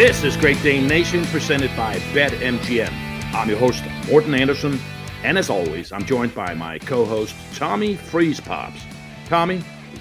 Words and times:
This 0.00 0.24
is 0.24 0.34
Great 0.34 0.62
Dane 0.62 0.88
Nation 0.88 1.26
presented 1.26 1.70
by 1.76 1.96
BetMGM. 2.14 2.90
I'm 3.34 3.50
your 3.50 3.58
host, 3.58 3.84
Morten 4.08 4.32
Andersen, 4.32 4.80
and 5.22 5.36
as 5.36 5.50
always, 5.50 5.92
I'm 5.92 6.06
joined 6.06 6.34
by 6.34 6.54
my 6.54 6.78
co 6.78 7.04
host, 7.04 7.36
Tommy 7.54 7.96
Freeze 7.96 8.40
Pops. 8.40 8.80
Tommy, 9.26 9.58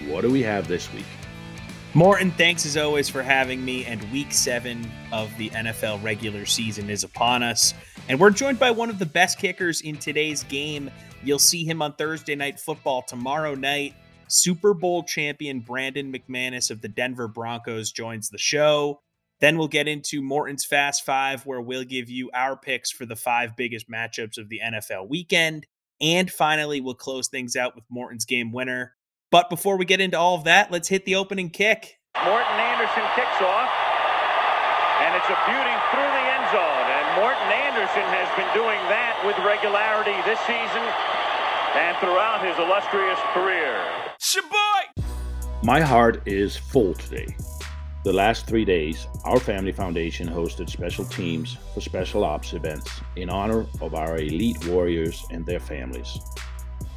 what 0.07 0.21
do 0.21 0.31
we 0.31 0.41
have 0.41 0.69
this 0.69 0.89
week? 0.93 1.03
Morten, 1.93 2.31
thanks 2.31 2.65
as 2.65 2.77
always 2.77 3.09
for 3.09 3.21
having 3.21 3.65
me. 3.65 3.83
And 3.83 4.01
week 4.09 4.31
seven 4.31 4.89
of 5.11 5.37
the 5.37 5.49
NFL 5.49 6.01
regular 6.01 6.45
season 6.45 6.89
is 6.89 7.03
upon 7.03 7.43
us. 7.43 7.73
And 8.07 8.17
we're 8.21 8.29
joined 8.29 8.57
by 8.57 8.71
one 8.71 8.89
of 8.89 8.99
the 8.99 9.05
best 9.05 9.37
kickers 9.37 9.81
in 9.81 9.97
today's 9.97 10.43
game. 10.43 10.89
You'll 11.25 11.39
see 11.39 11.65
him 11.65 11.81
on 11.81 11.91
Thursday 11.95 12.35
Night 12.35 12.57
Football 12.57 13.01
tomorrow 13.01 13.53
night. 13.53 13.95
Super 14.29 14.73
Bowl 14.73 15.03
champion 15.03 15.59
Brandon 15.59 16.09
McManus 16.09 16.71
of 16.71 16.79
the 16.79 16.87
Denver 16.87 17.27
Broncos 17.27 17.91
joins 17.91 18.29
the 18.29 18.37
show. 18.37 19.01
Then 19.39 19.57
we'll 19.57 19.69
get 19.69 19.87
into 19.87 20.21
Morten's 20.21 20.65
Fast 20.65 21.05
Five, 21.05 21.45
where 21.45 21.61
we'll 21.61 21.85
give 21.85 22.09
you 22.09 22.29
our 22.33 22.57
picks 22.57 22.91
for 22.91 23.05
the 23.05 23.15
five 23.15 23.55
biggest 23.55 23.89
matchups 23.89 24.37
of 24.37 24.49
the 24.49 24.59
NFL 24.63 25.07
weekend. 25.07 25.65
And 26.01 26.29
finally, 26.29 26.81
we'll 26.81 26.95
close 26.95 27.29
things 27.29 27.55
out 27.55 27.75
with 27.75 27.85
Morten's 27.89 28.25
game 28.25 28.51
winner. 28.51 28.95
But 29.31 29.49
before 29.49 29.77
we 29.77 29.85
get 29.85 30.01
into 30.01 30.17
all 30.19 30.35
of 30.35 30.43
that, 30.43 30.71
let's 30.71 30.87
hit 30.87 31.05
the 31.05 31.15
opening 31.15 31.49
kick. 31.49 31.99
Morten 32.25 32.59
Andersen 32.59 33.03
kicks 33.15 33.39
off, 33.39 33.71
and 35.07 35.15
it's 35.15 35.29
a 35.29 35.39
beauty 35.47 35.75
through 35.91 36.11
the 36.11 36.25
end 36.35 36.45
zone. 36.51 36.85
And 36.91 37.05
Morten 37.21 37.47
Andersen 37.47 38.07
has 38.11 38.27
been 38.35 38.49
doing 38.51 38.79
that 38.91 39.15
with 39.23 39.37
regularity 39.45 40.17
this 40.27 40.39
season 40.43 40.83
and 41.79 41.95
throughout 41.99 42.43
his 42.43 42.57
illustrious 42.59 43.19
career. 43.31 43.79
Shaboy! 44.19 45.63
My 45.63 45.79
heart 45.79 46.23
is 46.25 46.57
full 46.57 46.93
today 46.95 47.35
the 48.03 48.13
last 48.13 48.47
three 48.47 48.63
days, 48.63 49.07
our 49.25 49.39
Family 49.39 49.73
Foundation 49.73 50.27
hosted 50.27 50.69
special 50.69 51.03
teams 51.03 51.57
for 51.73 51.81
special 51.81 52.23
ops 52.23 52.53
events 52.53 53.01
in 53.17 53.29
honor 53.29 53.65
of 53.81 53.93
our 53.93 54.17
elite 54.17 54.65
warriors 54.67 55.25
and 55.31 55.45
their 55.45 55.59
families. 55.59 56.17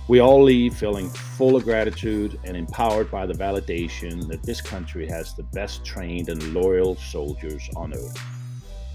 We 0.06 0.20
all 0.20 0.42
leave 0.42 0.76
feeling 0.76 1.10
full 1.10 1.56
of 1.56 1.64
gratitude 1.64 2.38
and 2.44 2.56
empowered 2.56 3.10
by 3.10 3.26
the 3.26 3.34
validation 3.34 4.28
that 4.28 4.44
this 4.44 4.60
country 4.60 5.08
has 5.08 5.34
the 5.34 5.42
best 5.42 5.84
trained 5.84 6.28
and 6.28 6.54
loyal 6.54 6.94
soldiers 6.96 7.68
on 7.74 7.94
earth. 7.94 8.18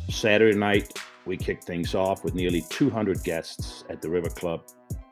Saturday 0.09 0.57
night, 0.57 0.97
we 1.25 1.35
kicked 1.35 1.65
things 1.65 1.93
off 1.93 2.23
with 2.23 2.35
nearly 2.35 2.63
200 2.69 3.21
guests 3.23 3.83
at 3.89 4.01
the 4.01 4.09
River 4.09 4.29
Club, 4.29 4.61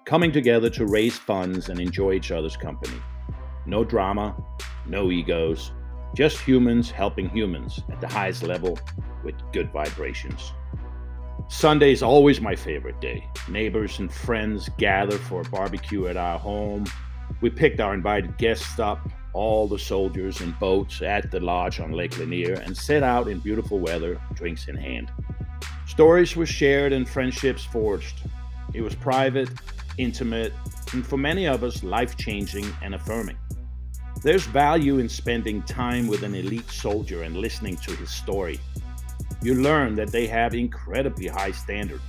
coming 0.05 0.31
together 0.31 0.69
to 0.69 0.85
raise 0.85 1.17
funds 1.17 1.67
and 1.67 1.79
enjoy 1.79 2.13
each 2.13 2.31
other's 2.31 2.55
company. 2.55 3.01
No 3.65 3.83
drama, 3.83 4.35
no 4.85 5.11
egos, 5.11 5.71
just 6.15 6.39
humans 6.39 6.89
helping 6.89 7.29
humans 7.29 7.81
at 7.91 7.99
the 7.99 8.07
highest 8.07 8.41
level 8.41 8.79
with 9.23 9.35
good 9.51 9.69
vibrations. 9.71 10.53
Sunday 11.49 11.91
is 11.91 12.01
always 12.01 12.39
my 12.39 12.55
favorite 12.55 12.99
day. 13.01 13.29
Neighbors 13.49 13.99
and 13.99 14.11
friends 14.11 14.69
gather 14.77 15.17
for 15.17 15.41
a 15.41 15.49
barbecue 15.49 16.07
at 16.07 16.17
our 16.17 16.39
home. 16.39 16.85
We 17.41 17.49
picked 17.49 17.81
our 17.81 17.93
invited 17.93 18.37
guests 18.37 18.79
up, 18.79 19.07
all 19.33 19.67
the 19.67 19.77
soldiers 19.77 20.39
in 20.39 20.51
boats 20.53 21.01
at 21.01 21.29
the 21.29 21.41
lodge 21.41 21.81
on 21.81 21.91
Lake 21.91 22.17
Lanier, 22.17 22.53
and 22.53 22.75
set 22.75 23.03
out 23.03 23.27
in 23.27 23.39
beautiful 23.39 23.79
weather, 23.79 24.19
drinks 24.33 24.69
in 24.69 24.77
hand. 24.77 25.11
Stories 25.85 26.35
were 26.35 26.45
shared 26.45 26.93
and 26.93 27.07
friendships 27.07 27.65
forged. 27.65 28.21
It 28.73 28.81
was 28.81 28.95
private, 28.95 29.49
intimate, 29.97 30.53
and 30.93 31.05
for 31.05 31.17
many 31.17 31.45
of 31.45 31.63
us, 31.63 31.83
life 31.83 32.15
changing 32.15 32.65
and 32.81 32.95
affirming. 32.95 33.37
There's 34.25 34.47
value 34.47 34.97
in 34.97 35.07
spending 35.07 35.61
time 35.61 36.07
with 36.07 36.23
an 36.23 36.33
elite 36.33 36.71
soldier 36.71 37.21
and 37.21 37.37
listening 37.37 37.75
to 37.75 37.95
his 37.95 38.09
story. 38.09 38.59
You 39.43 39.53
learn 39.53 39.93
that 39.97 40.11
they 40.11 40.25
have 40.25 40.55
incredibly 40.55 41.27
high 41.27 41.51
standards. 41.51 42.01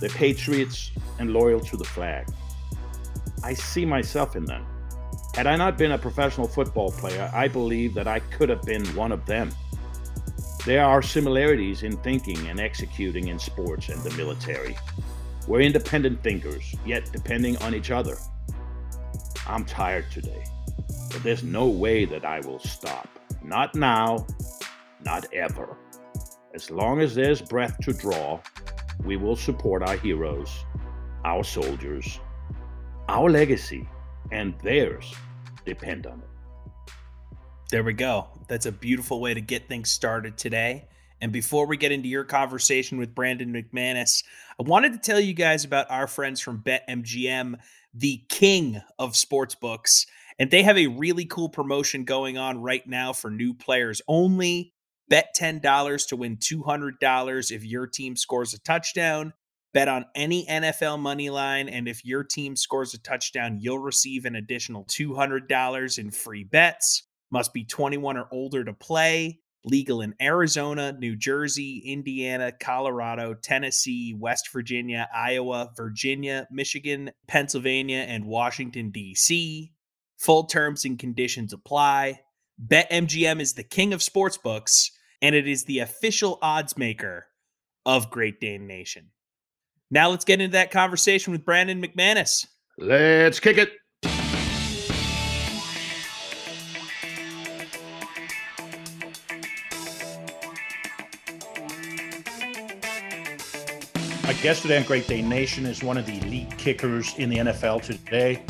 They're 0.00 0.08
patriots 0.08 0.92
and 1.18 1.30
loyal 1.30 1.60
to 1.60 1.76
the 1.76 1.84
flag. 1.84 2.26
I 3.44 3.52
see 3.52 3.84
myself 3.84 4.34
in 4.34 4.46
them. 4.46 4.64
Had 5.34 5.46
I 5.46 5.56
not 5.56 5.76
been 5.76 5.92
a 5.92 5.98
professional 5.98 6.48
football 6.48 6.90
player, 6.90 7.30
I 7.34 7.48
believe 7.48 7.92
that 7.92 8.08
I 8.08 8.20
could 8.20 8.48
have 8.48 8.62
been 8.62 8.86
one 8.96 9.12
of 9.12 9.26
them. 9.26 9.50
There 10.64 10.86
are 10.86 11.02
similarities 11.02 11.82
in 11.82 11.98
thinking 11.98 12.48
and 12.48 12.58
executing 12.58 13.28
in 13.28 13.38
sports 13.38 13.90
and 13.90 14.02
the 14.02 14.16
military. 14.16 14.74
We're 15.46 15.60
independent 15.60 16.22
thinkers, 16.22 16.74
yet 16.86 17.12
depending 17.12 17.58
on 17.58 17.74
each 17.74 17.90
other. 17.90 18.16
I'm 19.46 19.66
tired 19.66 20.10
today. 20.10 20.44
But 21.10 21.22
there's 21.22 21.42
no 21.42 21.66
way 21.66 22.04
that 22.06 22.24
I 22.24 22.40
will 22.40 22.60
stop. 22.60 23.08
Not 23.42 23.74
now, 23.74 24.26
not 25.04 25.26
ever. 25.32 25.76
As 26.54 26.70
long 26.70 27.00
as 27.00 27.14
there's 27.14 27.42
breath 27.42 27.78
to 27.82 27.92
draw, 27.92 28.40
we 29.04 29.16
will 29.16 29.36
support 29.36 29.82
our 29.82 29.96
heroes, 29.96 30.64
our 31.24 31.44
soldiers, 31.44 32.20
our 33.08 33.28
legacy, 33.30 33.88
and 34.30 34.54
theirs 34.62 35.12
depend 35.64 36.06
on 36.06 36.20
it. 36.20 36.92
There 37.70 37.84
we 37.84 37.92
go. 37.92 38.26
That's 38.48 38.66
a 38.66 38.72
beautiful 38.72 39.20
way 39.20 39.34
to 39.34 39.40
get 39.40 39.68
things 39.68 39.90
started 39.90 40.36
today. 40.36 40.88
And 41.20 41.32
before 41.32 41.66
we 41.66 41.76
get 41.76 41.92
into 41.92 42.08
your 42.08 42.24
conversation 42.24 42.98
with 42.98 43.14
Brandon 43.14 43.52
McManus, 43.52 44.24
I 44.58 44.62
wanted 44.62 44.92
to 44.94 44.98
tell 44.98 45.20
you 45.20 45.34
guys 45.34 45.64
about 45.64 45.90
our 45.90 46.06
friends 46.06 46.40
from 46.40 46.62
BetMGM, 46.62 47.56
the 47.94 48.22
king 48.28 48.80
of 48.98 49.16
sports 49.16 49.54
books. 49.54 50.06
And 50.40 50.50
they 50.50 50.62
have 50.62 50.78
a 50.78 50.86
really 50.86 51.26
cool 51.26 51.50
promotion 51.50 52.04
going 52.04 52.38
on 52.38 52.62
right 52.62 52.86
now 52.86 53.12
for 53.12 53.30
new 53.30 53.52
players 53.52 54.00
only. 54.08 54.72
Bet 55.10 55.36
$10 55.38 56.08
to 56.08 56.16
win 56.16 56.38
$200 56.38 57.50
if 57.50 57.62
your 57.62 57.86
team 57.86 58.16
scores 58.16 58.54
a 58.54 58.58
touchdown. 58.60 59.34
Bet 59.74 59.86
on 59.86 60.06
any 60.14 60.46
NFL 60.46 60.98
money 60.98 61.28
line, 61.28 61.68
and 61.68 61.86
if 61.86 62.06
your 62.06 62.24
team 62.24 62.56
scores 62.56 62.94
a 62.94 62.98
touchdown, 62.98 63.58
you'll 63.60 63.80
receive 63.80 64.24
an 64.24 64.34
additional 64.34 64.86
$200 64.86 65.98
in 65.98 66.10
free 66.10 66.44
bets. 66.44 67.02
Must 67.30 67.52
be 67.52 67.64
21 67.64 68.16
or 68.16 68.26
older 68.32 68.64
to 68.64 68.72
play. 68.72 69.40
Legal 69.66 70.00
in 70.00 70.14
Arizona, 70.22 70.96
New 70.98 71.16
Jersey, 71.16 71.82
Indiana, 71.84 72.50
Colorado, 72.50 73.34
Tennessee, 73.34 74.16
West 74.18 74.48
Virginia, 74.50 75.06
Iowa, 75.14 75.70
Virginia, 75.76 76.48
Michigan, 76.50 77.10
Pennsylvania, 77.28 78.06
and 78.08 78.24
Washington, 78.24 78.90
D.C. 78.90 79.74
Full 80.20 80.44
terms 80.44 80.84
and 80.84 80.98
conditions 80.98 81.54
apply. 81.54 82.20
BetMGM 82.62 83.40
is 83.40 83.54
the 83.54 83.62
king 83.62 83.94
of 83.94 84.00
sportsbooks, 84.00 84.90
and 85.22 85.34
it 85.34 85.48
is 85.48 85.64
the 85.64 85.78
official 85.78 86.38
odds 86.42 86.76
maker 86.76 87.28
of 87.86 88.10
Great 88.10 88.38
Dane 88.38 88.66
Nation. 88.66 89.12
Now 89.90 90.10
let's 90.10 90.26
get 90.26 90.42
into 90.42 90.52
that 90.52 90.70
conversation 90.70 91.32
with 91.32 91.42
Brandon 91.42 91.82
McManus. 91.82 92.46
Let's 92.76 93.40
kick 93.40 93.56
it. 93.56 93.70
My 104.22 104.34
guest 104.42 104.60
today 104.60 104.76
on 104.76 104.82
Great 104.82 105.06
Dane 105.06 105.30
Nation 105.30 105.64
is 105.64 105.82
one 105.82 105.96
of 105.96 106.04
the 106.04 106.18
elite 106.18 106.58
kickers 106.58 107.16
in 107.16 107.30
the 107.30 107.36
NFL 107.38 107.82
today. 107.82 108.44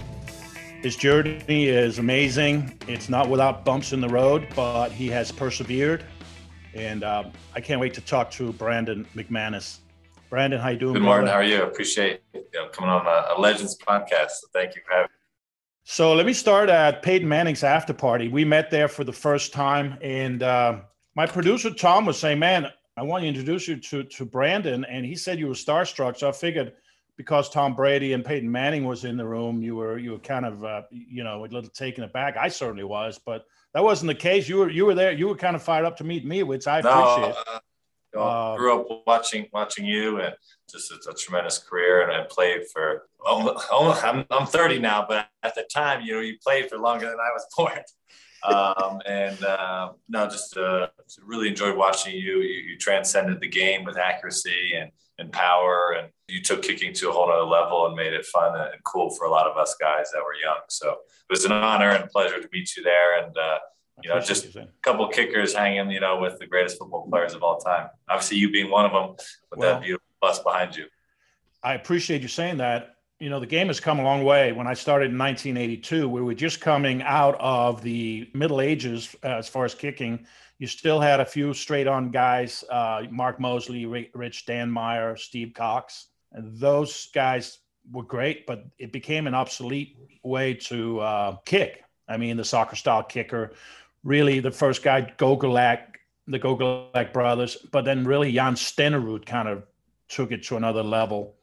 His 0.82 0.96
journey 0.96 1.66
is 1.66 1.98
amazing. 1.98 2.78
It's 2.88 3.10
not 3.10 3.28
without 3.28 3.66
bumps 3.66 3.92
in 3.92 4.00
the 4.00 4.08
road, 4.08 4.48
but 4.56 4.90
he 4.90 5.08
has 5.08 5.30
persevered. 5.30 6.06
And 6.72 7.04
um, 7.04 7.32
I 7.54 7.60
can't 7.60 7.82
wait 7.82 7.92
to 7.94 8.00
talk 8.00 8.30
to 8.32 8.54
Brandon 8.54 9.06
McManus. 9.14 9.80
Brandon, 10.30 10.58
how 10.58 10.70
you 10.70 10.78
doing? 10.78 10.94
Good 10.94 11.02
morning. 11.02 11.26
How 11.26 11.34
are 11.34 11.44
you? 11.44 11.64
Appreciate 11.64 12.22
you 12.32 12.44
know, 12.54 12.68
coming 12.68 12.88
on 12.88 13.04
a, 13.04 13.36
a, 13.36 13.36
Legends 13.38 13.76
podcast. 13.86 14.30
So 14.30 14.46
thank 14.54 14.74
you 14.74 14.80
for 14.86 14.94
having 14.94 15.10
me. 15.10 15.16
So 15.84 16.14
let 16.14 16.24
me 16.24 16.32
start 16.32 16.70
at 16.70 17.02
Peyton 17.02 17.28
Manning's 17.28 17.62
after 17.62 17.92
party. 17.92 18.28
We 18.28 18.46
met 18.46 18.70
there 18.70 18.88
for 18.88 19.04
the 19.04 19.12
first 19.12 19.52
time, 19.52 19.98
and 20.00 20.42
uh, 20.42 20.78
my 21.14 21.26
producer 21.26 21.74
Tom 21.74 22.06
was 22.06 22.18
saying, 22.18 22.38
"Man, 22.38 22.68
I 22.96 23.02
want 23.02 23.22
to 23.22 23.28
introduce 23.28 23.68
you 23.68 23.76
to 23.76 24.04
to 24.04 24.24
Brandon," 24.24 24.86
and 24.86 25.04
he 25.04 25.14
said 25.14 25.38
you 25.38 25.48
were 25.48 25.54
starstruck. 25.54 26.16
So 26.16 26.28
I 26.28 26.32
figured 26.32 26.72
because 27.20 27.50
Tom 27.50 27.74
Brady 27.74 28.14
and 28.14 28.24
Peyton 28.24 28.50
Manning 28.50 28.86
was 28.86 29.04
in 29.04 29.18
the 29.18 29.26
room, 29.26 29.60
you 29.60 29.76
were 29.76 29.98
you 29.98 30.12
were 30.12 30.18
kind 30.18 30.46
of 30.46 30.64
uh, 30.64 30.82
you 30.90 31.22
know 31.22 31.44
a 31.44 31.46
little 31.46 31.68
taken 31.68 32.02
aback. 32.02 32.38
I 32.38 32.48
certainly 32.48 32.84
was, 32.84 33.20
but 33.24 33.44
that 33.74 33.84
wasn't 33.84 34.08
the 34.08 34.14
case. 34.14 34.48
You 34.48 34.56
were 34.56 34.70
you 34.70 34.86
were 34.86 34.94
there. 34.94 35.12
You 35.12 35.28
were 35.28 35.34
kind 35.34 35.54
of 35.54 35.62
fired 35.62 35.84
up 35.84 35.98
to 35.98 36.04
meet 36.04 36.24
me, 36.24 36.42
which 36.44 36.66
I 36.66 36.78
appreciate. 36.78 37.34
No, 38.14 38.20
uh, 38.22 38.56
grew 38.56 38.80
up 38.80 39.02
watching 39.06 39.48
watching 39.52 39.84
you, 39.84 40.20
and 40.20 40.34
just 40.70 40.90
a, 40.90 41.10
a 41.10 41.14
tremendous 41.14 41.58
career, 41.58 42.08
and 42.08 42.12
I 42.12 42.24
played 42.24 42.62
for. 42.72 43.06
Almost, 43.26 43.68
almost, 43.70 44.02
I'm 44.02 44.24
I'm 44.30 44.46
30 44.46 44.78
now, 44.78 45.04
but 45.06 45.28
at 45.42 45.54
the 45.54 45.68
time, 45.70 46.00
you 46.02 46.14
know, 46.14 46.20
you 46.20 46.38
played 46.42 46.70
for 46.70 46.78
longer 46.78 47.04
than 47.04 47.18
I 47.20 47.30
was 47.34 47.46
born. 47.56 47.82
um, 48.50 49.02
and 49.04 49.44
uh, 49.44 49.92
no, 50.08 50.24
just, 50.24 50.56
uh, 50.56 50.88
just 51.04 51.20
really 51.22 51.48
enjoyed 51.48 51.76
watching 51.76 52.14
you. 52.14 52.38
you. 52.38 52.70
You 52.70 52.78
transcended 52.78 53.38
the 53.40 53.48
game 53.48 53.84
with 53.84 53.98
accuracy 53.98 54.72
and 54.74 54.90
and 55.20 55.32
power, 55.32 55.94
and 55.96 56.08
you 56.28 56.42
took 56.42 56.62
kicking 56.62 56.92
to 56.94 57.10
a 57.10 57.12
whole 57.12 57.30
other 57.30 57.44
level 57.44 57.86
and 57.86 57.94
made 57.94 58.12
it 58.12 58.24
fun 58.26 58.58
and 58.58 58.82
cool 58.84 59.10
for 59.10 59.26
a 59.26 59.30
lot 59.30 59.46
of 59.46 59.56
us 59.56 59.76
guys 59.80 60.10
that 60.12 60.22
were 60.22 60.34
young. 60.34 60.60
So 60.68 60.90
it 60.90 61.30
was 61.30 61.44
an 61.44 61.52
honor 61.52 61.90
and 61.90 62.08
pleasure 62.10 62.40
to 62.40 62.48
meet 62.52 62.76
you 62.76 62.82
there. 62.82 63.22
And 63.22 63.36
uh, 63.36 63.58
you 64.02 64.10
know, 64.10 64.20
just 64.20 64.56
a 64.56 64.68
couple 64.82 65.06
kickers 65.08 65.54
hanging, 65.54 65.90
you 65.90 66.00
know, 66.00 66.18
with 66.18 66.38
the 66.38 66.46
greatest 66.46 66.78
football 66.78 67.06
players 67.08 67.34
of 67.34 67.42
all 67.42 67.58
time. 67.58 67.88
Obviously, 68.08 68.38
you 68.38 68.50
being 68.50 68.70
one 68.70 68.86
of 68.86 68.92
them 68.92 69.16
with 69.50 69.58
well, 69.58 69.74
that 69.74 69.82
beautiful 69.82 70.06
bus 70.20 70.38
behind 70.40 70.76
you. 70.76 70.86
I 71.62 71.74
appreciate 71.74 72.22
you 72.22 72.28
saying 72.28 72.58
that. 72.58 72.96
You 73.18 73.28
know, 73.28 73.38
the 73.38 73.46
game 73.46 73.66
has 73.66 73.80
come 73.80 73.98
a 73.98 74.02
long 74.02 74.24
way. 74.24 74.52
When 74.52 74.66
I 74.66 74.72
started 74.72 75.10
in 75.10 75.18
1982, 75.18 76.08
we 76.08 76.22
were 76.22 76.32
just 76.32 76.62
coming 76.62 77.02
out 77.02 77.36
of 77.38 77.82
the 77.82 78.30
Middle 78.32 78.62
Ages 78.62 79.14
uh, 79.22 79.28
as 79.28 79.46
far 79.46 79.66
as 79.66 79.74
kicking. 79.74 80.26
You 80.60 80.66
still 80.66 81.00
had 81.00 81.20
a 81.20 81.24
few 81.24 81.54
straight 81.54 81.86
on 81.86 82.10
guys, 82.10 82.64
uh, 82.70 83.04
Mark 83.10 83.40
Moseley, 83.40 83.86
Rich 84.12 84.44
Dan 84.44 84.70
Meyer, 84.70 85.16
Steve 85.16 85.54
Cox. 85.54 86.08
And 86.32 86.54
those 86.58 87.08
guys 87.14 87.60
were 87.90 88.02
great, 88.02 88.46
but 88.46 88.66
it 88.78 88.92
became 88.92 89.26
an 89.26 89.34
obsolete 89.34 89.96
way 90.22 90.52
to 90.52 91.00
uh, 91.00 91.36
kick. 91.46 91.82
I 92.06 92.18
mean, 92.18 92.36
the 92.36 92.44
soccer 92.44 92.76
style 92.76 93.02
kicker, 93.02 93.54
really 94.04 94.40
the 94.40 94.50
first 94.50 94.82
guy, 94.82 95.10
Gogolak, 95.16 95.94
the 96.26 96.38
Gogolak 96.38 97.14
brothers, 97.14 97.56
but 97.72 97.86
then 97.86 98.04
really 98.04 98.30
Jan 98.30 98.54
Stenerud 98.54 99.24
kind 99.24 99.48
of 99.48 99.62
took 100.08 100.30
it 100.30 100.42
to 100.44 100.58
another 100.58 100.82
level. 100.82 101.36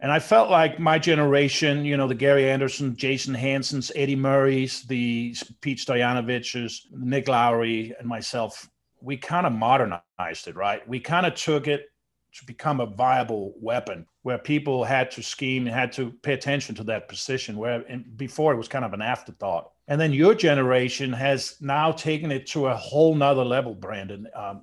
And 0.00 0.10
I 0.10 0.18
felt 0.18 0.50
like 0.50 0.78
my 0.78 0.98
generation, 0.98 1.84
you 1.84 1.96
know, 1.96 2.08
the 2.08 2.14
Gary 2.14 2.50
Anderson, 2.50 2.96
Jason 2.96 3.34
Hansons, 3.34 3.92
Eddie 3.94 4.16
Murray's, 4.16 4.82
the 4.84 5.36
Pete 5.60 5.78
Stoyanovich's, 5.78 6.86
Nick 6.90 7.28
Lowery, 7.28 7.94
and 7.98 8.08
myself, 8.08 8.70
we 9.02 9.18
kind 9.18 9.46
of 9.46 9.52
modernized 9.52 10.48
it, 10.48 10.56
right? 10.56 10.86
We 10.88 11.00
kind 11.00 11.26
of 11.26 11.34
took 11.34 11.68
it 11.68 11.90
to 12.34 12.44
become 12.46 12.80
a 12.80 12.86
viable 12.86 13.54
weapon 13.60 14.06
where 14.22 14.38
people 14.38 14.84
had 14.84 15.10
to 15.10 15.22
scheme 15.22 15.66
and 15.66 15.74
had 15.74 15.92
to 15.92 16.12
pay 16.22 16.32
attention 16.32 16.74
to 16.76 16.84
that 16.84 17.08
position 17.08 17.56
where 17.56 17.84
before 18.16 18.52
it 18.52 18.56
was 18.56 18.68
kind 18.68 18.84
of 18.84 18.92
an 18.92 19.02
afterthought 19.02 19.72
and 19.88 20.00
then 20.00 20.12
your 20.12 20.34
generation 20.34 21.12
has 21.12 21.56
now 21.60 21.90
taken 21.90 22.30
it 22.30 22.46
to 22.46 22.68
a 22.68 22.76
whole 22.76 23.14
nother 23.14 23.44
level 23.44 23.74
brandon 23.74 24.28
um, 24.34 24.62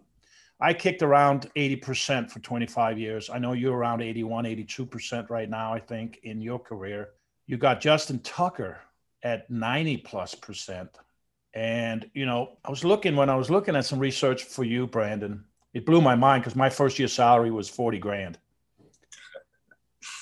i 0.59 0.73
kicked 0.73 1.01
around 1.01 1.49
80% 1.55 2.29
for 2.29 2.39
25 2.39 2.99
years 2.99 3.29
i 3.29 3.37
know 3.37 3.53
you're 3.53 3.77
around 3.77 4.01
81 4.01 4.45
82% 4.45 5.29
right 5.29 5.49
now 5.49 5.73
i 5.73 5.79
think 5.79 6.19
in 6.23 6.41
your 6.41 6.59
career 6.59 7.09
you 7.45 7.57
got 7.57 7.81
justin 7.81 8.19
tucker 8.19 8.79
at 9.23 9.49
90 9.49 9.97
plus 9.97 10.35
percent 10.35 10.89
and 11.53 12.09
you 12.13 12.25
know 12.25 12.57
i 12.65 12.69
was 12.69 12.83
looking 12.83 13.15
when 13.15 13.29
i 13.29 13.35
was 13.35 13.49
looking 13.49 13.75
at 13.75 13.85
some 13.85 13.99
research 13.99 14.43
for 14.43 14.63
you 14.63 14.87
brandon 14.87 15.43
it 15.77 15.85
blew 15.85 16.01
my 16.01 16.15
mind 16.15 16.41
because 16.41 16.55
my 16.55 16.71
first 16.71 16.97
year 16.97 17.07
salary 17.07 17.51
was 17.51 17.69
40 17.69 17.99
grand. 17.99 18.39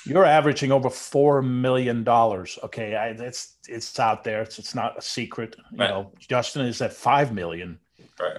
You're 0.05 0.25
averaging 0.25 0.73
over 0.73 0.89
four 0.89 1.41
million 1.41 2.03
dollars. 2.03 2.59
Okay, 2.63 2.95
I, 2.95 3.09
it's 3.09 3.55
it's 3.67 3.97
out 3.97 4.25
there. 4.25 4.41
It's, 4.41 4.59
it's 4.59 4.75
not 4.75 4.97
a 4.97 5.01
secret. 5.01 5.55
You 5.71 5.77
right. 5.79 5.89
know, 5.89 6.11
Justin 6.19 6.65
is 6.65 6.81
at 6.81 6.91
five 6.91 7.33
million. 7.33 7.79
Right. 8.19 8.37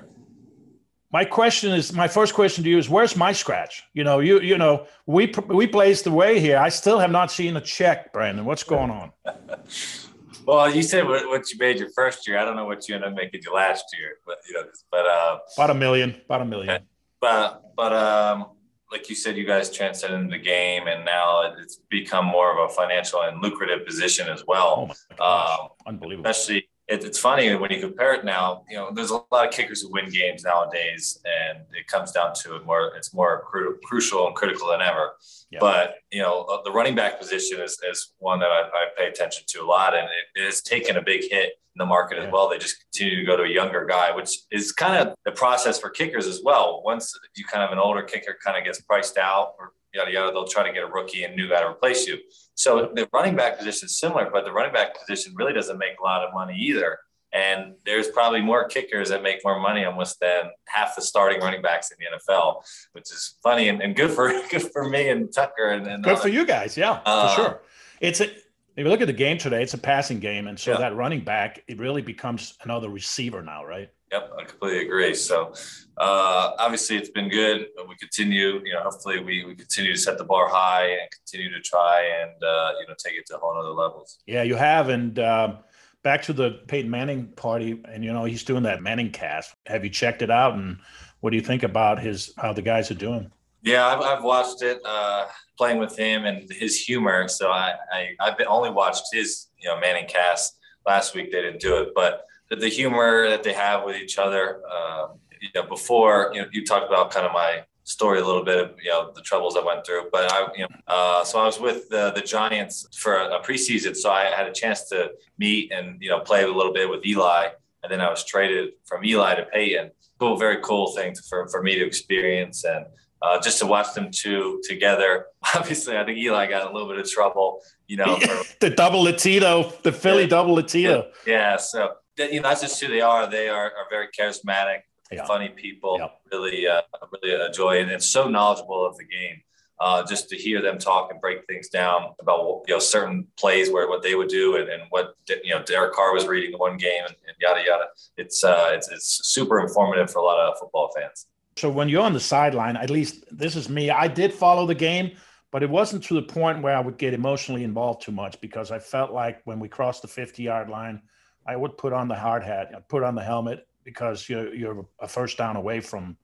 My 1.17 1.25
question 1.25 1.73
is, 1.73 1.95
my 1.95 2.09
first 2.09 2.35
question 2.35 2.63
to 2.65 2.69
you 2.69 2.77
is, 2.77 2.91
where's 2.91 3.17
my 3.17 3.33
scratch? 3.33 3.85
You 3.95 4.05
know, 4.05 4.19
you 4.19 4.39
you 4.41 4.59
know, 4.59 4.87
we 5.07 5.33
we 5.49 5.65
blazed 5.65 6.05
the 6.05 6.11
way 6.11 6.41
here. 6.41 6.59
I 6.59 6.69
still 6.69 6.99
have 6.99 7.11
not 7.11 7.33
seen 7.33 7.57
a 7.57 7.61
check, 7.63 8.13
Brandon. 8.13 8.45
What's 8.45 8.63
going 8.63 8.91
on? 8.91 9.13
well, 10.47 10.69
you 10.69 10.83
said 10.83 11.09
what, 11.09 11.27
what, 11.27 11.51
you 11.51 11.57
made 11.59 11.79
your 11.79 11.89
first 11.89 12.29
year. 12.29 12.37
I 12.37 12.45
don't 12.45 12.55
know 12.55 12.67
what 12.67 12.87
you 12.87 12.95
ended 12.97 13.13
up 13.13 13.17
making 13.17 13.41
your 13.45 13.55
last 13.55 13.85
year, 13.99 14.19
but 14.27 14.37
you 14.47 14.57
know, 14.57 14.65
but 14.91 15.07
uh, 15.07 15.39
about 15.57 15.71
a 15.71 15.75
million, 15.75 16.21
about 16.27 16.43
a 16.43 16.45
million 16.45 16.83
but 17.23 17.63
but 17.75 17.95
um, 17.95 18.51
like 18.93 19.09
you 19.09 19.15
said, 19.15 19.39
you 19.39 19.47
guys 19.47 19.71
transcended 19.71 20.31
the 20.31 20.39
game, 20.39 20.87
and 20.87 21.03
now 21.07 21.51
it's 21.59 21.81
become 21.89 22.27
more 22.27 22.53
of 22.53 22.71
a 22.71 22.75
financial 22.75 23.23
and 23.23 23.43
lucrative 23.43 23.87
position 23.87 24.29
as 24.29 24.45
well. 24.47 24.91
Oh 25.19 25.63
um, 25.63 25.69
Unbelievable. 25.87 26.29
Especially, 26.29 26.69
it, 26.89 27.05
it's 27.05 27.19
funny 27.19 27.55
when 27.55 27.71
you 27.71 27.81
compare 27.81 28.15
it 28.15 28.25
now. 28.25 28.65
You 28.69 28.77
know, 28.77 28.91
there's 28.93 29.11
a 29.11 29.21
lot 29.33 29.47
of 29.47 29.51
kickers 29.51 29.83
who 29.83 29.91
win 29.91 30.09
games 30.09 30.45
nowadays, 30.45 31.19
and 31.25 31.59
it 31.73 31.87
comes 31.89 32.13
down 32.13 32.33
to 32.43 32.57
it 32.57 32.65
more. 32.65 32.93
It's 32.97 33.13
more 33.13 33.43
cru- 33.47 33.79
crucial 33.85 34.27
and 34.27 34.37
critical 34.37 34.69
than 34.69 34.81
ever. 34.81 35.13
Yeah. 35.51 35.59
But 35.61 35.97
you 36.13 36.23
know, 36.23 36.43
uh, 36.43 36.63
the 36.65 36.71
running 36.71 36.95
back 36.95 37.19
position 37.19 37.61
is, 37.61 37.79
is 37.91 38.13
one 38.19 38.39
that 38.41 38.51
I, 38.51 38.63
I 38.73 38.87
pay 38.97 39.09
attention 39.09 39.45
to 39.49 39.63
a 39.63 39.67
lot, 39.67 39.95
and 39.95 40.05
it, 40.05 40.41
it 40.41 40.45
has 40.45 40.63
taken 40.63 40.97
a 40.97 41.03
big 41.03 41.23
hit 41.23 41.55
in 41.77 41.79
the 41.79 41.87
market 41.87 42.19
as 42.19 42.31
well. 42.33 42.49
They 42.49 42.59
just 42.59 42.77
continue 42.81 43.17
to 43.17 43.27
go 43.27 43.37
to 43.37 43.43
a 43.43 43.49
younger 43.49 43.85
guy, 43.85 44.15
which 44.15 44.31
is 44.51 44.73
kind 44.73 44.97
of 44.97 45.15
the 45.25 45.33
process 45.33 45.79
for 45.79 45.91
kickers 45.91 46.27
as 46.27 46.41
well. 46.43 46.83
Once 46.85 47.13
you 47.35 47.45
kind 47.45 47.65
of 47.65 47.73
an 47.73 47.79
older 47.79 48.03
kicker 48.03 48.37
kind 48.43 48.57
of 48.57 48.65
gets 48.65 48.81
priced 48.81 49.19
out 49.19 49.55
or 49.59 49.73
yada 49.97 50.13
yada, 50.13 50.33
they'll 50.33 50.47
try 50.47 50.67
to 50.67 50.73
get 50.73 50.83
a 50.83 50.87
rookie 50.87 51.25
and 51.25 51.35
new 51.35 51.49
guy 51.49 51.61
to 51.61 51.69
replace 51.69 52.07
you. 52.07 52.19
So 52.55 52.91
the 52.95 53.09
running 53.13 53.37
back 53.37 53.59
position 53.59 53.87
is 53.87 53.99
similar, 53.99 54.31
but 54.33 54.45
the 54.45 54.53
running 54.53 54.73
back 54.73 54.99
position 54.99 55.35
really 55.37 55.53
doesn't 55.53 55.79
make 55.79 55.99
a 56.01 56.03
lot 56.03 56.23
of 56.23 56.33
money 56.33 56.57
either. 56.59 56.99
And 57.33 57.75
there's 57.85 58.09
probably 58.09 58.41
more 58.41 58.67
kickers 58.67 59.11
that 59.11 59.23
make 59.23 59.41
more 59.45 59.61
money 59.61 59.85
almost 59.85 60.21
than 60.21 60.45
half 60.69 60.97
the 60.97 61.03
starting 61.03 61.41
running 61.41 61.61
backs 61.61 61.91
in 61.91 61.99
the 61.99 62.17
NFL, 62.17 62.63
which 62.93 63.05
is 63.05 63.37
funny 63.43 63.69
and, 63.69 63.83
and 63.83 63.95
good 63.95 64.11
for 64.11 64.29
good 64.51 64.71
for 64.73 64.89
me 64.89 65.11
and 65.11 65.33
Tucker 65.35 65.69
and, 65.69 65.87
and 65.87 66.05
good 66.05 66.19
for 66.19 66.29
you 66.29 66.47
guys. 66.47 66.77
Yeah, 66.77 67.01
uh, 67.05 67.35
for 67.35 67.43
sure. 67.43 67.61
It's 68.01 68.21
a 68.21 68.31
if 68.31 68.85
you 68.85 68.91
look 68.91 69.01
at 69.01 69.07
the 69.07 69.13
game 69.13 69.39
today, 69.39 69.63
it's 69.63 69.75
a 69.75 69.79
passing 69.79 70.21
game, 70.21 70.47
and 70.47 70.59
so 70.59 70.73
yeah. 70.73 70.79
that 70.79 70.97
running 70.97 71.21
back 71.21 71.63
it 71.67 71.79
really 71.79 72.03
becomes 72.03 72.55
another 72.63 72.89
receiver 72.89 73.43
now, 73.43 73.65
right? 73.65 73.91
Yep, 74.13 74.33
I 74.39 74.45
completely 74.45 74.87
agree. 74.87 75.15
So 75.15 75.53
uh, 75.99 76.53
obviously, 76.59 76.97
it's 76.97 77.11
been 77.11 77.29
good. 77.29 77.67
We 77.89 77.97
continue, 77.97 78.61
you 78.65 78.73
know, 78.73 78.83
hopefully 78.83 79.19
we, 79.19 79.45
we 79.45 79.55
continue 79.55 79.93
to 79.93 79.99
set 79.99 80.17
the 80.17 80.25
bar 80.25 80.49
high 80.49 80.91
and 80.91 81.11
continue 81.11 81.53
to 81.53 81.61
try 81.61 82.05
and 82.23 82.31
uh, 82.43 82.73
you 82.81 82.87
know 82.87 82.95
take 82.99 83.15
it 83.15 83.27
to 83.27 83.37
a 83.37 83.39
whole 83.39 83.59
other 83.59 83.71
levels. 83.71 84.19
Yeah, 84.27 84.43
you 84.43 84.55
have, 84.55 84.91
and 84.91 85.19
um, 85.19 85.59
back 86.05 86.23
to 86.23 86.33
the 86.33 86.61
Peyton 86.69 86.91
Manning 86.91 87.29
party, 87.29 87.83
and 87.89 88.05
you 88.05 88.13
know 88.13 88.25
he's 88.25 88.45
doing 88.45 88.63
that 88.63 88.81
ManningCast. 88.81 89.47
Have 89.67 89.83
you 89.83 89.91
checked 89.91 90.23
it 90.23 90.31
out, 90.31 90.55
and 90.55 90.79
what 91.21 91.31
do 91.31 91.37
you 91.37 91.43
think 91.43 91.65
about 91.65 91.99
his 91.99 92.33
how 92.39 92.53
the 92.53 92.63
guys 92.63 92.91
are 92.93 92.95
doing? 92.95 93.31
Yeah, 93.63 93.87
I've, 93.87 94.01
I've 94.01 94.23
watched 94.23 94.63
it. 94.63 94.81
Uh, 94.85 95.27
playing 95.59 95.79
with 95.79 95.97
him 95.97 96.27
and 96.27 96.51
his 96.53 96.81
humor. 96.81 97.27
So 97.29 97.51
I, 97.51 97.75
I 97.93 98.11
I've 98.21 98.35
only 98.47 98.71
watched 98.71 99.07
his 99.13 99.49
you 99.59 99.69
know 99.69 99.81
ManningCast 99.81 100.51
last 100.87 101.15
week. 101.15 101.33
They 101.33 101.43
didn't 101.43 101.61
do 101.61 101.79
it, 101.79 101.89
but 101.95 102.23
the, 102.51 102.57
the 102.57 102.69
humor 102.69 103.29
that 103.29 103.43
they 103.43 103.53
have 103.53 103.85
with 103.85 103.97
each 103.97 104.19
other. 104.19 104.63
Um, 104.67 105.19
you 105.41 105.49
know, 105.55 105.65
before 105.69 106.31
you 106.35 106.43
know, 106.43 106.49
you 106.53 106.65
talked 106.65 106.87
about 106.87 107.11
kind 107.11 107.27
of 107.27 107.33
my 107.33 107.65
story 107.85 108.19
a 108.19 108.25
little 108.25 108.45
bit 108.45 108.59
of 108.59 108.71
you 108.83 108.91
know 108.91 109.13
the 109.15 109.23
troubles 109.23 109.57
I 109.57 109.65
went 109.65 109.87
through. 109.87 110.09
But 110.13 110.33
I, 110.33 110.49
you 110.57 110.63
know, 110.63 110.69
uh, 110.87 111.25
so 111.25 111.39
I 111.39 111.45
was 111.45 111.61
with 111.61 111.89
the, 111.89 112.13
the 112.13 112.21
Giants 112.21 112.87
for 112.97 113.17
a, 113.17 113.39
a, 113.39 113.43
preseason, 113.43 113.97
so 113.97 114.11
I 114.11 114.25
had 114.25 114.47
a 114.47 114.53
chance 114.53 114.89
to 114.89 115.13
meet 115.39 115.73
and 115.73 116.01
you 116.01 116.11
know 116.11 116.21
play 116.21 116.43
a 116.43 116.49
little 116.49 116.73
bit 116.73 116.91
with 116.91 117.05
Eli, 117.07 117.49
and 117.83 117.93
then 117.93 118.01
I 118.01 118.11
was 118.11 118.25
traded 118.25 118.71
from 118.85 119.05
Eli 119.05 119.37
to 119.37 119.45
Peyton. 119.45 119.91
Cool, 120.19 120.37
very 120.37 120.59
cool 120.63 120.95
thing 120.95 121.15
to, 121.15 121.23
for 121.23 121.49
for 121.49 121.63
me 121.63 121.79
to 121.79 121.87
experience 121.87 122.65
and 122.65 122.87
uh, 123.23 123.41
just 123.41 123.59
to 123.61 123.67
watch 123.67 123.95
them 123.95 124.11
two 124.11 124.61
together. 124.65 125.27
Obviously, 125.55 125.97
I 125.97 126.05
think 126.05 126.19
Eli 126.19 126.47
got 126.47 126.71
a 126.71 126.73
little 126.73 126.89
bit 126.89 126.99
of 126.99 127.09
trouble, 127.09 127.61
you 127.87 127.97
know. 127.97 128.17
For, 128.17 128.45
the 128.61 128.71
double 128.71 129.03
Latino, 129.03 129.73
the 129.83 129.93
Philly 129.93 130.23
yeah, 130.23 130.29
double 130.29 130.55
Latino. 130.55 131.11
Yeah, 131.27 131.57
so 131.57 131.93
you 132.19 132.41
know 132.41 132.49
that's 132.49 132.63
just 132.63 132.81
who 132.81 132.89
they 132.89 133.01
are. 133.01 133.29
They 133.29 133.49
are, 133.49 133.67
are 133.67 133.87
very 133.91 134.09
charismatic, 134.09 134.81
yeah. 135.11 135.25
funny 135.27 135.49
people. 135.49 135.97
Yeah. 135.99 136.09
Really, 136.33 136.67
uh, 136.67 136.83
really 137.23 137.45
enjoy 137.45 137.77
it, 137.77 137.89
and 137.89 138.03
so 138.03 138.29
knowledgeable 138.29 138.85
of 138.85 138.97
the 138.97 139.05
game. 139.05 139.43
Uh, 139.79 140.03
just 140.07 140.31
to 140.31 140.37
hear 140.37 140.63
them 140.63 140.79
talk 140.79 141.11
and 141.11 141.21
break 141.21 141.45
things 141.47 141.69
down 141.69 142.15
about 142.19 142.63
you 142.67 142.73
know 142.73 142.79
certain 142.79 143.27
plays 143.37 143.71
where 143.71 143.87
what 143.91 144.03
they 144.03 144.15
would 144.15 144.29
do 144.29 144.57
and, 144.57 144.71
and 144.71 144.85
what 144.89 145.15
you 145.29 145.51
know 145.51 145.63
Derek 145.65 145.93
Carr 145.93 146.15
was 146.15 146.27
reading 146.27 146.51
the 146.51 146.57
one 146.57 146.79
game 146.79 147.03
and, 147.07 147.15
and 147.27 147.37
yada 147.43 147.61
yada. 147.63 147.85
It's, 148.17 148.43
uh, 148.43 148.71
it's 148.73 148.91
it's 148.91 149.29
super 149.29 149.61
informative 149.61 150.11
for 150.11 150.21
a 150.21 150.23
lot 150.23 150.39
of 150.39 150.59
football 150.59 150.91
fans. 150.97 151.27
So 151.57 151.71
when 151.71 151.89
you're 151.89 152.03
on 152.03 152.13
the 152.13 152.21
sideline, 152.21 152.77
at 152.77 152.91
least 152.91 153.25
this 153.31 153.57
is 153.57 153.69
me, 153.69 153.91
I 153.91 154.09
did 154.09 154.33
follow 154.33 154.67
the 154.67 154.75
game, 154.75 155.17
but 155.51 155.63
it 155.63 155.71
wasn't 155.71 156.05
to 156.05 156.15
the 156.15 156.23
point 156.23 156.63
where 156.63 156.77
I 156.77 156.81
would 156.81 156.99
get 156.99 157.15
emotionally 157.15 157.65
involved 157.65 158.03
too 158.03 158.13
much 158.13 158.39
because 158.43 158.71
I 158.71 158.79
felt 158.79 159.11
like 159.11 159.41
when 159.45 159.59
we 159.59 159.69
crossed 159.69 160.03
the 160.03 160.09
50 160.09 160.43
yard 160.43 160.69
line, 160.69 161.01
I 161.47 161.57
would 161.57 161.77
put 161.79 161.93
on 161.93 162.09
the 162.09 162.15
hard 162.15 162.43
hat, 162.43 162.73
I'd 162.75 162.89
put 162.89 163.03
on 163.03 163.15
the 163.15 163.23
helmet 163.23 163.67
because 163.85 164.29
you're, 164.29 164.53
you're 164.55 164.87
a 165.01 165.09
first 165.09 165.39
down 165.39 165.57
away 165.57 165.81
from 165.81 166.17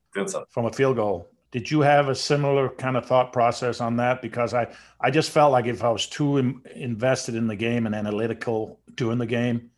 from 0.49 0.65
a 0.65 0.71
field 0.71 0.97
goal. 0.97 1.27
Did 1.51 1.69
you 1.69 1.81
have 1.81 2.09
a 2.09 2.15
similar 2.15 2.69
kind 2.69 2.97
of 2.97 3.05
thought 3.05 3.31
process 3.31 3.79
on 3.79 3.97
that? 3.97 4.21
Because 4.21 4.53
I, 4.53 4.73
I 4.99 5.11
just 5.11 5.31
felt 5.31 5.51
like 5.51 5.65
if 5.65 5.83
I 5.83 5.89
was 5.89 6.07
too 6.07 6.39
Im- 6.39 6.63
invested 6.75 7.35
in 7.35 7.47
the 7.47 7.55
game 7.55 7.85
and 7.85 7.95
analytical 7.95 8.79
doing 8.95 9.17
the 9.17 9.25
game, 9.25 9.69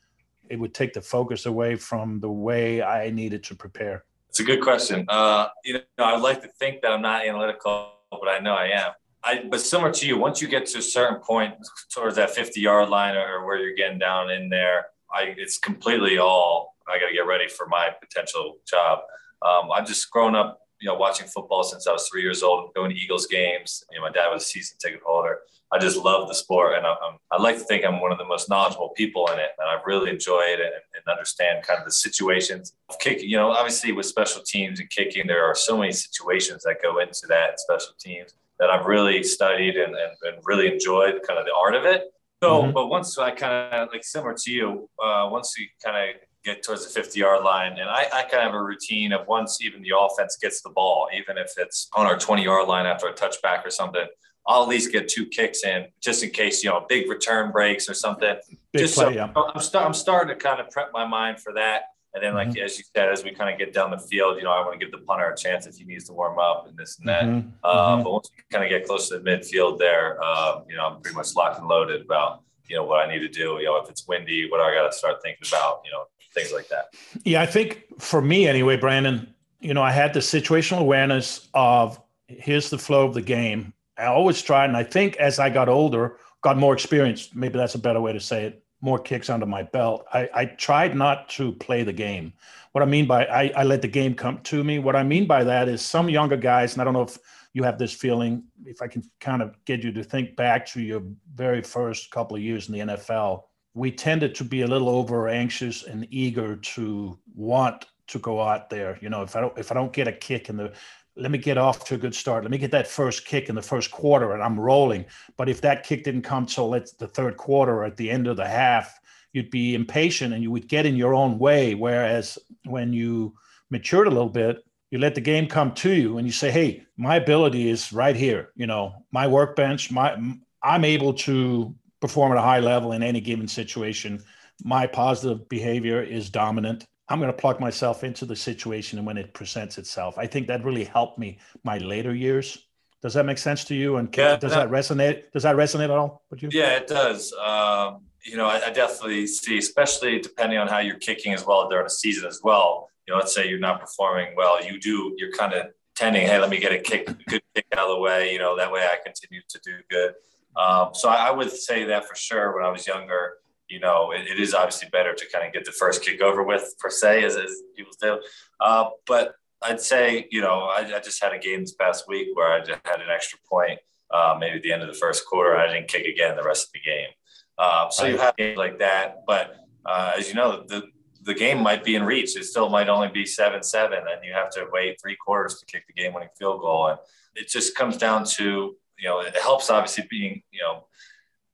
it 0.50 0.58
would 0.58 0.74
take 0.74 0.94
the 0.94 1.02
focus 1.02 1.46
away 1.46 1.75
from 1.75 2.20
the 2.20 2.30
way 2.30 2.82
I 2.82 3.10
needed 3.10 3.44
to 3.46 3.56
prepare. 3.56 4.06
It's 4.30 4.40
a 4.40 4.44
good 4.44 4.62
question. 4.62 5.06
Uh, 5.08 5.48
you 5.64 5.74
know, 5.74 6.06
I'd 6.06 6.22
like 6.22 6.42
to 6.42 6.48
think 6.48 6.82
that 6.82 6.92
I'm 6.92 7.02
not 7.02 7.25
analytical, 7.25 7.94
but 8.10 8.28
I 8.28 8.40
know 8.40 8.54
I 8.54 8.68
am. 8.68 8.92
I, 9.24 9.44
but 9.50 9.60
similar 9.60 9.92
to 9.92 10.08
you, 10.08 10.18
once 10.18 10.42
you 10.42 10.48
get 10.48 10.68
to 10.68 10.78
a 10.78 10.82
certain 10.82 11.20
point 11.20 11.56
towards 11.90 12.16
that 12.18 12.30
50 12.32 12.60
yard 12.60 12.90
line 12.90 13.16
or 13.16 13.46
where 13.46 13.58
you're 13.58 13.75
getting 13.75 13.98
down 13.98 14.30
in 14.30 14.50
there, 14.50 14.88
I, 15.12 15.34
it's 15.38 15.58
completely 15.58 16.18
all 16.18 16.76
I 16.88 17.00
got 17.00 17.08
to 17.08 17.14
get 17.14 17.26
ready 17.26 17.48
for 17.48 17.68
my 17.68 17.90
potential 18.00 18.58
job. 18.68 19.00
Um, 19.42 19.70
I've 19.74 19.88
just 19.88 20.10
grown 20.12 20.36
up 20.36 20.62
you 20.82 20.88
know, 20.88 20.96
watching 20.96 21.28
football 21.28 21.64
since 21.64 21.88
I 21.88 21.92
was 21.92 22.08
three 22.08 22.22
years 22.22 22.44
old, 22.44 22.74
going 22.74 22.92
to 22.92 22.96
Eagles 22.96 23.28
games. 23.28 23.84
You 23.92 23.98
know, 23.98 24.06
my 24.06 24.12
dad 24.12 24.28
was 24.30 24.44
a 24.44 24.46
season 24.46 24.78
ticket 24.80 25.02
holder. 25.06 25.40
I 25.72 25.80
just 25.80 25.98
love 25.98 26.28
the 26.28 26.36
sport, 26.36 26.78
and 26.78 26.86
I, 26.86 26.96
I 27.32 27.42
like 27.42 27.58
to 27.58 27.64
think 27.64 27.84
I'm 27.84 28.00
one 28.00 28.12
of 28.12 28.18
the 28.18 28.26
most 28.26 28.50
knowledgeable 28.50 28.90
people 28.90 29.28
in 29.34 29.40
it, 29.40 29.50
and 29.58 29.68
I 29.68 29.80
really 29.86 30.12
enjoy 30.12 30.42
it 30.42 30.60
and, 30.60 30.70
and 30.70 31.04
understand 31.10 31.66
kind 31.66 31.80
of 31.80 31.86
the 31.86 31.92
situations 31.92 32.74
of 32.90 33.00
kicking. 33.00 33.28
You 33.28 33.38
know, 33.38 33.52
obviously 33.52 33.92
with 33.92 34.06
special 34.06 34.44
teams 34.44 34.80
and 34.80 34.90
kicking, 34.90 35.28
there 35.28 35.44
are 35.44 35.56
so 35.56 35.78
many 35.78 35.92
situations 35.92 36.64
that 36.64 36.84
go 36.84 37.00
into 37.00 37.26
that 37.28 37.60
special 37.60 37.94
teams 38.00 38.34
that 38.60 38.70
I've 38.70 38.86
really 38.86 39.24
studied 39.24 39.76
and, 39.76 39.96
and, 39.96 40.14
and 40.22 40.38
really 40.44 40.72
enjoyed 40.72 41.22
kind 41.28 41.40
of 41.40 41.46
the 41.46 41.54
art 41.54 41.76
of 41.76 41.86
it. 41.86 42.14
So, 42.44 42.63
mm-hmm. 42.63 42.72
but 42.74 42.88
once 42.88 43.18
I 43.18 43.32
kind 43.32 43.74
of 43.74 43.89
like 43.92 44.04
similar 44.04 44.36
to 44.44 44.51
you, 44.51 44.89
uh, 45.04 45.30
once 45.32 45.56
you 45.58 45.68
kind 45.84 46.10
of 46.10 46.15
get 46.46 46.63
towards 46.63 46.86
the 46.86 46.92
50 46.92 47.20
yard 47.20 47.44
line. 47.44 47.74
And 47.74 47.89
I, 47.89 48.06
I 48.13 48.22
kind 48.22 48.36
of 48.36 48.44
have 48.44 48.54
a 48.54 48.63
routine 48.63 49.12
of 49.12 49.27
once 49.27 49.62
even 49.62 49.82
the 49.82 49.94
offense 50.00 50.38
gets 50.38 50.62
the 50.62 50.70
ball, 50.70 51.10
even 51.13 51.38
if 51.38 51.51
it's 51.58 51.89
on 51.96 52.06
our 52.06 52.18
20 52.18 52.44
yard 52.44 52.68
line 52.68 52.86
after 52.86 53.08
a 53.08 53.13
touchback 53.13 53.65
or 53.65 53.72
something, 53.72 54.06
I'll 54.48 54.62
at 54.62 54.70
least 54.70 54.92
get 54.92 55.08
two 55.08 55.25
kicks 55.25 55.63
in 55.63 55.88
just 56.01 56.24
in 56.24 56.30
case, 56.30 56.63
you 56.63 56.70
know, 56.70 56.86
big 56.88 57.10
return 57.10 57.51
breaks 57.51 57.89
or 57.89 57.96
something. 57.96 58.36
Big 58.72 58.82
just 58.84 58.94
play, 58.94 59.06
so 59.06 59.10
yeah. 59.10 59.32
I'm, 59.36 59.60
st- 59.60 59.84
I'm 59.84 59.94
starting 59.94 60.38
to 60.38 60.42
kind 60.42 60.62
of 60.62 60.70
prep 60.70 60.92
my 60.94 61.06
mind 61.06 61.39
for 61.39 61.51
that. 61.54 61.82
And 62.15 62.24
then, 62.24 62.34
like 62.34 62.48
mm-hmm. 62.48 62.63
as 62.63 62.77
you 62.77 62.86
said, 62.95 63.10
as 63.10 63.25
we 63.25 63.31
kind 63.31 63.51
of 63.51 63.60
get 63.60 63.74
down 63.74 63.91
the 63.91 64.00
field, 64.00 64.38
you 64.38 64.43
know, 64.43 64.51
I 64.51 64.62
want 64.62 64.79
to 64.79 64.84
give 64.84 64.91
the 64.91 65.05
punter 65.05 65.29
a 65.29 65.36
chance 65.36 65.67
if 65.67 65.75
he 65.75 65.84
needs 65.84 66.05
to 66.05 66.13
warm 66.13 66.39
up 66.39 66.65
and 66.67 66.77
this 66.77 66.98
and 66.98 67.10
that. 67.10 67.24
Mm-hmm. 67.24 67.50
Uh, 67.62 67.95
mm-hmm. 67.95 68.03
But 68.03 68.13
once 68.13 68.29
we 68.36 68.43
kind 68.50 68.63
of 68.63 68.69
get 68.69 68.88
close 68.88 69.10
to 69.10 69.19
the 69.19 69.29
midfield, 69.29 69.77
there, 69.77 70.17
uh, 70.24 70.62
you 70.69 70.77
know, 70.77 70.88
I'm 70.88 71.01
pretty 71.01 71.17
much 71.17 71.36
locked 71.36 71.60
and 71.60 71.67
loaded 71.67 72.01
about 72.01 72.41
you 72.69 72.75
know 72.75 72.84
what 72.84 73.05
I 73.05 73.12
need 73.12 73.19
to 73.19 73.27
do. 73.27 73.57
You 73.60 73.65
know, 73.65 73.77
if 73.77 73.89
it's 73.89 74.07
windy, 74.07 74.50
what 74.50 74.57
do 74.57 74.63
I 74.63 74.74
got 74.74 74.89
to 74.89 74.98
start 74.98 75.17
thinking 75.22 75.45
about? 75.48 75.81
You 75.86 75.91
know, 75.91 76.05
things 76.34 76.53
like 76.53 76.67
that. 76.69 76.86
Yeah, 77.24 77.41
I 77.41 77.45
think 77.45 77.84
for 78.00 78.22
me 78.22 78.48
anyway, 78.48 78.77
Brandon, 78.77 79.34
you 79.60 79.74
know, 79.74 79.84
I 79.84 79.91
had 79.91 80.13
the 80.13 80.19
situational 80.22 80.79
awareness 80.79 81.50
of 81.53 82.00
here's 82.27 82.69
the 82.69 82.77
flow 82.77 83.05
of 83.05 83.13
the 83.13 83.22
game. 83.22 83.74
I 83.98 84.05
always 84.05 84.41
tried, 84.41 84.65
and 84.65 84.77
I 84.77 84.84
think 84.84 85.15
as 85.17 85.39
I 85.39 85.50
got 85.50 85.69
older, 85.69 86.17
got 86.41 86.57
more 86.57 86.74
experience. 86.74 87.29
Maybe 87.34 87.57
that's 87.57 87.75
a 87.75 87.79
better 87.79 88.01
way 88.01 88.13
to 88.13 88.19
say 88.19 88.45
it. 88.45 88.63
More 88.86 89.00
kicks 89.00 89.32
under 89.32 89.48
my 89.48 89.63
belt. 89.63 90.06
I, 90.13 90.30
I 90.32 90.46
tried 90.46 90.96
not 90.96 91.27
to 91.30 91.54
play 91.54 91.82
the 91.82 91.92
game. 91.92 92.34
What 92.74 92.84
I 92.84 92.86
mean 92.86 93.08
by 93.08 93.25
I, 93.25 93.51
I 93.56 93.63
let 93.63 93.82
the 93.82 93.88
game 93.88 94.13
come 94.13 94.38
to 94.44 94.63
me. 94.63 94.77
What 94.77 94.96
I 94.96 95.01
mean 95.01 95.25
by 95.25 95.44
that 95.44 95.68
is 95.68 95.82
some 95.82 96.08
younger 96.08 96.38
guys, 96.38 96.74
and 96.74 96.82
I 96.82 96.86
don't 96.86 96.94
know 96.94 97.01
if 97.01 97.18
you 97.54 97.63
have 97.63 97.80
this 97.80 97.94
feeling. 97.94 98.44
If 98.63 98.84
I 98.84 98.88
can 98.88 99.01
kind 99.20 99.42
of 99.42 99.56
get 99.65 99.84
you 99.84 99.92
to 99.94 100.04
think 100.04 100.36
back 100.36 100.68
to 100.68 100.82
your 100.82 101.01
very 101.34 101.63
first 101.63 102.12
couple 102.12 102.38
of 102.38 102.44
years 102.44 102.70
in 102.70 102.75
the 102.75 102.94
NFL, 102.94 103.46
we 103.74 103.92
tended 103.92 104.36
to 104.36 104.44
be 104.44 104.62
a 104.62 104.68
little 104.68 104.89
over 104.89 105.30
anxious 105.30 105.82
and 105.82 106.08
eager 106.12 106.56
to 106.58 107.18
want 107.34 107.88
to 108.10 108.20
go 108.20 108.39
out 108.39 108.70
there. 108.70 109.00
You 109.01 109.10
know, 109.10 109.24
if 109.24 109.36
I 109.36 109.42
don't 109.42 109.58
if 109.58 109.72
I 109.72 109.74
don't 109.74 109.94
get 109.94 110.08
a 110.08 110.13
kick 110.13 110.50
in 110.50 110.58
the 110.58 110.74
let 111.17 111.31
me 111.31 111.38
get 111.38 111.57
off 111.57 111.86
to 111.86 111.95
a 111.95 111.98
good 111.98 112.13
start. 112.13 112.43
Let 112.43 112.51
me 112.51 112.57
get 112.57 112.72
that 112.72 112.88
first 112.88 113.25
kick 113.25 113.48
in 113.48 113.55
the 113.55 113.62
first 113.62 113.91
quarter 113.91 114.34
and 114.34 114.43
I'm 114.43 114.60
rolling. 114.60 115.05
But 115.38 115.50
if 115.50 115.62
that 115.62 115.84
kick 115.84 116.03
didn't 116.03 116.24
come 116.24 116.45
till 116.45 116.74
it's 116.74 116.93
the 116.93 117.07
third 117.07 117.38
quarter 117.38 117.74
or 117.74 117.86
at 117.86 117.95
the 117.95 118.12
end 118.12 118.27
of 118.27 118.38
the 118.38 118.48
half, 118.48 119.00
you'd 119.31 119.50
be 119.50 119.75
impatient 119.75 120.34
and 120.34 120.43
you 120.43 120.51
would 120.51 120.67
get 120.67 120.86
in 120.86 120.95
your 120.95 121.13
own 121.13 121.39
way. 121.39 121.74
Whereas 121.74 122.38
when 122.65 122.91
you 122.91 123.34
matured 123.69 124.07
a 124.07 124.12
little 124.12 124.29
bit, 124.29 124.63
you 124.91 125.00
let 125.00 125.15
the 125.15 125.22
game 125.22 125.48
come 125.48 125.74
to 125.74 125.91
you 125.91 126.17
and 126.17 126.27
you 126.27 126.34
say, 126.34 126.51
Hey, 126.51 126.86
my 126.98 127.15
ability 127.15 127.69
is 127.69 127.91
right 127.91 128.15
here. 128.15 128.51
You 128.55 128.67
know, 128.67 129.03
my 129.12 129.27
workbench, 129.27 129.91
my 129.91 130.17
I'm 130.63 130.86
able 130.86 131.13
to 131.13 131.75
perform 132.01 132.31
at 132.31 132.38
a 132.38 132.41
high 132.41 132.60
level 132.60 132.91
in 132.91 133.03
any 133.03 133.22
given 133.22 133.48
situation. 133.48 134.24
My 134.63 134.88
positive 134.88 135.48
behavior 135.50 136.01
is 136.01 136.29
dominant. 136.29 136.86
I'm 137.10 137.20
going 137.20 137.32
to 137.32 137.38
plug 137.38 137.60
myself 137.60 138.04
into 138.04 138.26
the 138.26 138.36
situation 138.36 138.98
and 138.98 139.06
when 139.06 139.18
it 139.18 139.34
presents 139.34 139.78
itself. 139.78 140.18
I 140.18 140.26
think 140.26 140.48
that 140.48 140.64
really 140.64 140.84
helped 140.84 141.20
me 141.20 141.38
my 141.64 141.78
later 141.78 142.16
years. 142.16 142.66
Does 143.02 143.14
that 143.14 143.26
make 143.26 143.38
sense 143.38 143.64
to 143.66 143.76
you? 143.76 143.98
And 143.98 144.16
yeah, 144.18 144.36
does 144.38 144.52
that, 144.52 144.70
that 144.70 144.76
resonate? 144.76 145.32
Does 145.32 145.44
that 145.44 145.56
resonate 145.56 145.86
at 145.86 145.92
all 145.92 146.24
with 146.32 146.42
you? 146.42 146.50
Yeah, 146.52 146.78
it 146.78 146.88
does. 146.88 147.32
Um, 147.34 148.02
you 148.24 148.38
know, 148.38 148.48
I, 148.48 148.68
I, 148.68 148.70
definitely 148.72 149.28
see, 149.28 149.60
especially 149.60 150.20
depending 150.20 150.58
on 150.58 150.68
how 150.68 150.80
you're 150.80 150.98
kicking 150.98 151.32
as 151.34 151.46
well 151.46 151.70
during 151.70 151.86
a 151.86 151.90
season 151.90 152.28
as 152.28 152.42
well. 152.44 152.90
You 153.08 153.14
know, 153.14 153.20
let's 153.20 153.36
say 153.36 153.48
you're 153.48 153.60
not 153.60 153.80
performing 153.80 154.34
well, 154.36 154.66
you 154.66 154.80
do, 154.80 155.14
you're 155.20 155.32
kind 155.32 155.54
of 155.54 155.68
tending, 155.96 156.26
hey, 156.26 156.40
let 156.40 156.50
me 156.50 156.60
get 156.60 156.72
a 156.72 156.80
kick, 156.80 157.06
good 157.28 157.44
kick 157.54 157.66
out 157.74 157.88
of 157.88 157.96
the 157.96 158.00
way. 158.00 158.34
You 158.34 158.40
know, 158.40 158.58
that 158.58 158.72
way 158.72 158.82
I 158.82 158.98
continue 159.04 159.42
to 159.48 159.60
do 159.64 159.74
good. 159.92 160.16
Um, 160.56 160.90
so 160.94 161.10
I, 161.10 161.28
I, 161.28 161.32
would 161.32 161.52
say 161.52 161.84
that 161.84 162.08
for 162.08 162.16
sure 162.16 162.56
when 162.56 162.66
I 162.66 162.70
was 162.72 162.88
younger, 162.88 163.36
you 163.69 163.79
know, 163.79 164.12
it, 164.12 164.27
it 164.27 164.39
is 164.39 164.53
obviously 164.53 164.89
better 164.91 165.13
to 165.13 165.25
kind 165.31 165.45
of 165.45 165.53
get 165.53 165.65
the 165.65 165.72
first 165.72 166.03
kick 166.03 166.22
over 166.22 166.43
with 166.43 166.75
per 166.79 166.89
se, 166.89 167.24
as, 167.24 167.36
as 167.36 167.51
people 167.75 167.93
do. 168.01 168.19
Uh, 168.60 168.89
but 169.07 169.36
I'd 169.62 169.81
say, 169.81 170.27
you 170.31 170.41
know, 170.41 170.62
I, 170.63 170.91
I, 170.95 171.00
just 171.00 171.24
had 171.24 171.34
a 171.34 171.39
game 171.39 171.62
this 171.62 171.74
past 171.74 172.05
week 172.07 172.27
where 172.34 172.51
I 172.51 172.60
had 172.60 173.01
an 173.01 173.10
extra 173.13 173.39
point, 173.50 173.79
uh, 174.12 174.36
maybe 174.39 174.57
at 174.57 174.63
the 174.63 174.72
end 174.72 174.81
of 174.81 174.88
the 174.88 174.93
first 174.93 175.25
quarter. 175.25 175.55
I 175.55 175.67
didn't 175.74 175.88
kick 175.88 176.05
again 176.05 176.36
the 176.36 176.43
rest 176.43 176.67
of 176.67 176.74
the 176.74 176.81
game. 176.81 177.10
Uh, 177.57 177.89
so 177.89 178.05
you 178.05 178.17
have 178.17 178.36
games 178.36 178.57
like 178.57 178.79
that. 178.79 179.24
But 179.25 179.55
uh, 179.86 180.13
as 180.17 180.27
you 180.27 180.36
know, 180.36 180.63
the, 180.67 180.84
the 181.24 181.34
game 181.34 181.63
might 181.63 181.84
be 181.84 181.95
in 181.95 182.03
reach. 182.03 182.36
It 182.38 182.43
still 182.43 182.69
might 182.69 182.89
only 182.89 183.07
be 183.07 183.25
7 183.25 183.63
7, 183.63 183.98
and 183.98 184.24
you 184.24 184.34
have 184.34 184.51
to 184.51 184.67
wait 184.72 184.98
three 185.01 185.15
quarters 185.15 185.60
to 185.60 185.65
kick 185.65 185.86
the 185.88 185.93
game 185.93 186.13
winning 186.13 186.29
field 186.38 186.62
goal. 186.62 186.88
And 186.88 187.00
it 187.34 187.48
just 187.48 187.75
comes 187.75 187.98
down 187.98 188.25
to 188.36 188.75
you 188.98 189.10
know, 189.10 189.19
it 189.19 189.36
helps 189.36 189.69
obviously 189.69 190.05
being, 190.10 190.41
you 190.51 190.62
know, 190.62 190.88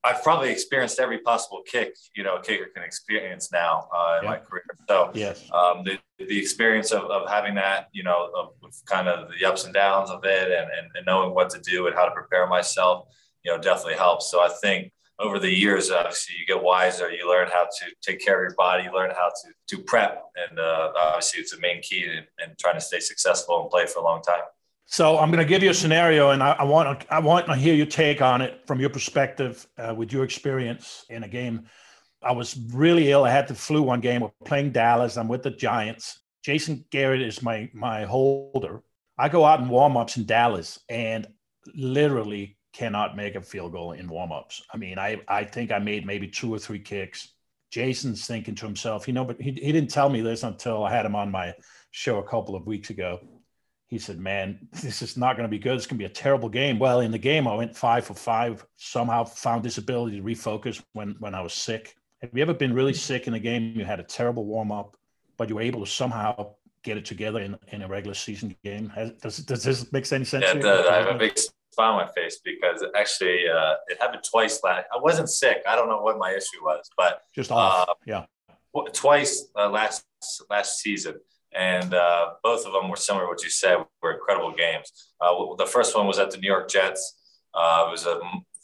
I've 0.03 0.23
probably 0.23 0.49
experienced 0.49 0.99
every 0.99 1.19
possible 1.19 1.61
kick, 1.65 1.95
you 2.15 2.23
know, 2.23 2.37
a 2.37 2.41
kicker 2.41 2.65
can 2.73 2.83
experience 2.83 3.51
now 3.51 3.87
uh, 3.95 4.19
in 4.19 4.25
my 4.25 4.37
career. 4.37 4.63
So, 4.87 5.11
yes. 5.13 5.47
um, 5.51 5.83
the, 5.83 5.99
the 6.17 6.39
experience 6.39 6.91
of, 6.91 7.03
of 7.03 7.29
having 7.29 7.53
that, 7.55 7.87
you 7.91 8.03
know, 8.03 8.31
of, 8.35 8.49
of 8.63 8.73
kind 8.85 9.07
of 9.07 9.29
the 9.37 9.45
ups 9.45 9.65
and 9.65 9.73
downs 9.73 10.09
of 10.09 10.23
it 10.25 10.51
and, 10.51 10.69
and, 10.71 10.91
and, 10.95 11.05
knowing 11.05 11.35
what 11.35 11.51
to 11.51 11.59
do 11.59 11.85
and 11.85 11.95
how 11.95 12.05
to 12.05 12.11
prepare 12.11 12.47
myself, 12.47 13.05
you 13.43 13.51
know, 13.51 13.59
definitely 13.59 13.95
helps. 13.95 14.31
So 14.31 14.41
I 14.41 14.49
think 14.49 14.91
over 15.19 15.37
the 15.37 15.51
years, 15.51 15.91
obviously 15.91 16.35
you 16.39 16.47
get 16.47 16.63
wiser, 16.63 17.11
you 17.11 17.29
learn 17.29 17.47
how 17.51 17.65
to 17.65 17.85
take 18.01 18.19
care 18.25 18.43
of 18.43 18.49
your 18.49 18.55
body, 18.55 18.85
you 18.85 18.93
learn 18.93 19.11
how 19.11 19.29
to, 19.29 19.75
to 19.75 19.83
prep. 19.83 20.23
And 20.49 20.59
uh, 20.59 20.93
obviously 20.97 21.41
it's 21.41 21.53
a 21.53 21.59
main 21.59 21.79
key 21.83 22.05
in, 22.05 22.25
in 22.43 22.55
trying 22.59 22.75
to 22.75 22.81
stay 22.81 22.99
successful 22.99 23.61
and 23.61 23.69
play 23.69 23.85
for 23.85 23.99
a 23.99 24.03
long 24.03 24.23
time. 24.23 24.41
So 24.91 25.17
I'm 25.17 25.31
going 25.31 25.39
to 25.39 25.47
give 25.47 25.63
you 25.63 25.69
a 25.69 25.73
scenario, 25.73 26.31
and 26.31 26.43
I, 26.43 26.51
I, 26.51 26.63
want 26.65 27.05
I 27.09 27.19
want 27.19 27.45
to 27.45 27.55
hear 27.55 27.73
your 27.73 27.85
take 27.85 28.21
on 28.21 28.41
it 28.41 28.67
from 28.67 28.81
your 28.81 28.89
perspective 28.89 29.65
uh, 29.77 29.95
with 29.95 30.11
your 30.11 30.25
experience 30.25 31.05
in 31.09 31.23
a 31.23 31.29
game. 31.29 31.63
I 32.21 32.33
was 32.33 32.59
really 32.73 33.09
ill. 33.09 33.23
I 33.23 33.29
had 33.29 33.47
the 33.47 33.55
flu 33.55 33.83
one 33.83 34.01
game. 34.01 34.19
We're 34.19 34.31
playing 34.43 34.73
Dallas. 34.73 35.15
I'm 35.15 35.29
with 35.29 35.43
the 35.43 35.51
Giants. 35.51 36.19
Jason 36.43 36.83
Garrett 36.91 37.21
is 37.21 37.41
my 37.41 37.69
my 37.73 38.03
holder. 38.03 38.83
I 39.17 39.29
go 39.29 39.45
out 39.45 39.61
in 39.61 39.69
warmups 39.69 40.17
in 40.17 40.25
Dallas 40.25 40.77
and 40.89 41.25
literally 41.73 42.57
cannot 42.73 43.15
make 43.15 43.35
a 43.35 43.41
field 43.41 43.71
goal 43.71 43.93
in 43.93 44.09
warmups. 44.09 44.61
I 44.73 44.77
mean, 44.77 44.99
I 44.99 45.21
I 45.25 45.45
think 45.45 45.71
I 45.71 45.79
made 45.79 46.05
maybe 46.05 46.27
two 46.27 46.53
or 46.53 46.59
three 46.59 46.79
kicks. 46.79 47.33
Jason's 47.71 48.27
thinking 48.27 48.55
to 48.55 48.65
himself, 48.65 49.07
you 49.07 49.13
know, 49.13 49.23
but 49.23 49.39
he, 49.39 49.51
he 49.51 49.71
didn't 49.71 49.89
tell 49.89 50.09
me 50.09 50.19
this 50.19 50.43
until 50.43 50.83
I 50.83 50.91
had 50.91 51.05
him 51.05 51.15
on 51.15 51.31
my 51.31 51.53
show 51.91 52.19
a 52.19 52.27
couple 52.27 52.57
of 52.57 52.67
weeks 52.67 52.89
ago 52.89 53.21
he 53.91 53.99
said, 53.99 54.19
Man, 54.19 54.57
this 54.81 55.03
is 55.03 55.17
not 55.17 55.35
going 55.35 55.47
to 55.47 55.51
be 55.51 55.59
good. 55.59 55.75
It's 55.75 55.85
going 55.85 55.99
to 55.99 56.03
be 56.03 56.05
a 56.05 56.09
terrible 56.09 56.49
game. 56.49 56.79
Well, 56.79 57.01
in 57.01 57.11
the 57.11 57.19
game, 57.19 57.47
I 57.47 57.53
went 57.53 57.75
five 57.75 58.05
for 58.05 58.15
five, 58.15 58.65
somehow 58.77 59.25
found 59.25 59.63
this 59.63 59.77
ability 59.77 60.17
to 60.17 60.23
refocus 60.23 60.81
when, 60.93 61.15
when 61.19 61.35
I 61.35 61.41
was 61.41 61.53
sick. 61.53 61.95
Have 62.21 62.31
you 62.33 62.41
ever 62.41 62.53
been 62.53 62.73
really 62.73 62.93
sick 62.93 63.27
in 63.27 63.33
a 63.33 63.39
game? 63.39 63.73
You 63.75 63.83
had 63.83 63.99
a 63.99 64.03
terrible 64.03 64.45
warm 64.45 64.71
up, 64.71 64.95
but 65.37 65.49
you 65.49 65.55
were 65.55 65.61
able 65.61 65.83
to 65.83 65.91
somehow 65.91 66.53
get 66.83 66.97
it 66.97 67.05
together 67.05 67.41
in, 67.41 67.57
in 67.67 67.81
a 67.81 67.87
regular 67.87 68.15
season 68.15 68.55
game. 68.63 68.89
Has, 68.89 69.11
does, 69.13 69.37
does 69.37 69.63
this 69.63 69.91
make 69.91 70.11
any 70.11 70.25
sense? 70.25 70.45
Yeah, 70.45 70.53
it 70.53 70.61
does. 70.61 70.87
I 70.87 70.95
have 70.95 71.13
a 71.13 71.17
big 71.17 71.37
smile 71.73 71.93
on 71.93 72.05
my 72.05 72.11
face 72.13 72.39
because 72.43 72.85
actually 72.95 73.43
uh, 73.49 73.73
it 73.87 73.99
happened 73.99 74.23
twice 74.23 74.61
last. 74.63 74.85
I 74.95 74.99
wasn't 74.99 75.29
sick. 75.29 75.63
I 75.67 75.75
don't 75.75 75.89
know 75.89 76.01
what 76.01 76.17
my 76.17 76.31
issue 76.31 76.63
was, 76.63 76.89
but 76.95 77.23
just 77.35 77.51
off. 77.51 77.89
Uh, 77.89 77.93
yeah, 78.05 78.25
twice 78.93 79.49
uh, 79.57 79.69
last 79.69 80.05
last 80.49 80.79
season 80.79 81.15
and 81.53 81.93
uh, 81.93 82.31
both 82.43 82.65
of 82.65 82.73
them 82.73 82.89
were 82.89 82.95
similar 82.95 83.25
to 83.25 83.27
what 83.27 83.43
you 83.43 83.49
said 83.49 83.77
were 84.01 84.13
incredible 84.13 84.53
games. 84.53 84.91
Uh, 85.19 85.33
the 85.57 85.65
first 85.65 85.95
one 85.95 86.07
was 86.07 86.19
at 86.19 86.31
the 86.31 86.37
New 86.37 86.47
York 86.47 86.69
Jets. 86.69 87.17
Uh, 87.53 87.85
it 87.87 87.91
was 87.91 88.05
a 88.05 88.19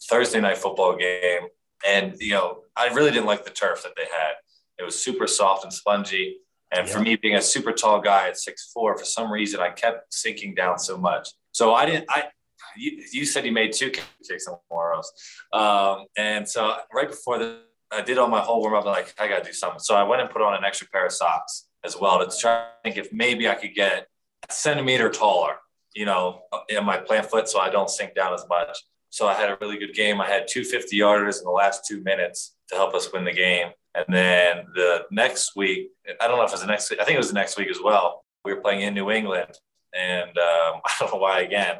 Thursday 0.09 0.39
night 0.39 0.57
football 0.57 0.95
game, 0.95 1.47
and 1.85 2.15
you 2.19 2.31
know 2.31 2.63
I 2.75 2.87
really 2.93 3.11
didn't 3.11 3.25
like 3.25 3.43
the 3.43 3.51
turf 3.51 3.83
that 3.83 3.93
they 3.95 4.03
had. 4.03 4.33
It 4.79 4.83
was 4.83 5.01
super 5.01 5.27
soft 5.27 5.63
and 5.63 5.73
spongy, 5.73 6.37
and 6.71 6.87
yeah. 6.87 6.93
for 6.93 6.99
me 7.01 7.15
being 7.15 7.35
a 7.35 7.41
super 7.41 7.71
tall 7.71 7.99
guy 7.99 8.29
at 8.29 8.37
six 8.37 8.71
four, 8.73 8.97
for 8.97 9.05
some 9.05 9.31
reason 9.31 9.59
I 9.59 9.69
kept 9.69 10.13
sinking 10.13 10.55
down 10.55 10.79
so 10.79 10.97
much. 10.97 11.29
So 11.51 11.73
I 11.73 11.85
didn't. 11.85 12.05
I 12.09 12.25
you, 12.77 13.03
you 13.11 13.25
said 13.25 13.45
you 13.45 13.51
made 13.51 13.73
two 13.73 13.89
kicks 13.89 14.45
somewhere 14.45 14.93
else, 14.93 15.11
um, 15.51 16.05
and 16.17 16.47
so 16.47 16.77
right 16.93 17.09
before 17.09 17.39
the 17.39 17.59
I 17.91 18.01
did 18.01 18.17
all 18.17 18.27
my 18.27 18.41
whole 18.41 18.59
warm 18.59 18.75
up. 18.75 18.85
I'm 18.85 18.91
like, 18.91 19.13
I 19.17 19.27
got 19.29 19.43
to 19.43 19.49
do 19.49 19.53
something. 19.53 19.79
So 19.79 19.95
I 19.95 20.03
went 20.03 20.21
and 20.21 20.29
put 20.29 20.41
on 20.41 20.53
an 20.53 20.65
extra 20.65 20.87
pair 20.87 21.05
of 21.05 21.13
socks 21.13 21.66
as 21.87 21.97
well 21.99 22.19
to 22.19 22.37
try 22.37 22.59
to 22.59 22.67
think 22.83 22.97
if 22.97 23.11
maybe 23.11 23.47
I 23.47 23.55
could 23.55 23.73
get 23.73 24.07
a 24.47 24.53
centimeter 24.53 25.09
taller, 25.09 25.55
you 25.95 26.05
know, 26.05 26.41
in 26.69 26.85
my 26.85 26.97
plant 26.97 27.25
foot 27.25 27.49
so 27.49 27.59
I 27.59 27.71
don't 27.71 27.89
sink 27.89 28.13
down 28.13 28.33
as 28.33 28.45
much. 28.47 28.77
So 29.09 29.27
I 29.27 29.33
had 29.33 29.49
a 29.49 29.57
really 29.59 29.79
good 29.79 29.93
game. 29.93 30.21
I 30.21 30.27
had 30.27 30.47
two 30.47 30.63
50 30.63 30.95
yarders 30.95 31.39
in 31.39 31.45
the 31.45 31.51
last 31.51 31.85
two 31.87 32.03
minutes 32.03 32.55
to 32.69 32.75
help 32.75 32.93
us 32.93 33.11
win 33.11 33.23
the 33.23 33.31
game. 33.31 33.69
And 33.95 34.05
then 34.09 34.67
the 34.75 35.05
next 35.09 35.55
week, 35.55 35.89
I 36.21 36.27
don't 36.27 36.37
know 36.37 36.43
if 36.43 36.49
it 36.49 36.53
was 36.53 36.61
the 36.61 36.67
next 36.67 36.89
week, 36.91 36.99
I 36.99 37.05
think 37.05 37.15
it 37.15 37.19
was 37.19 37.29
the 37.29 37.33
next 37.33 37.57
week 37.57 37.69
as 37.69 37.79
well. 37.83 38.23
We 38.45 38.53
were 38.53 38.61
playing 38.61 38.81
in 38.81 38.93
New 38.93 39.09
England 39.09 39.57
and 39.97 40.29
um, 40.29 40.81
I 40.85 40.91
don't 40.99 41.13
know 41.13 41.19
why 41.19 41.41
again. 41.41 41.77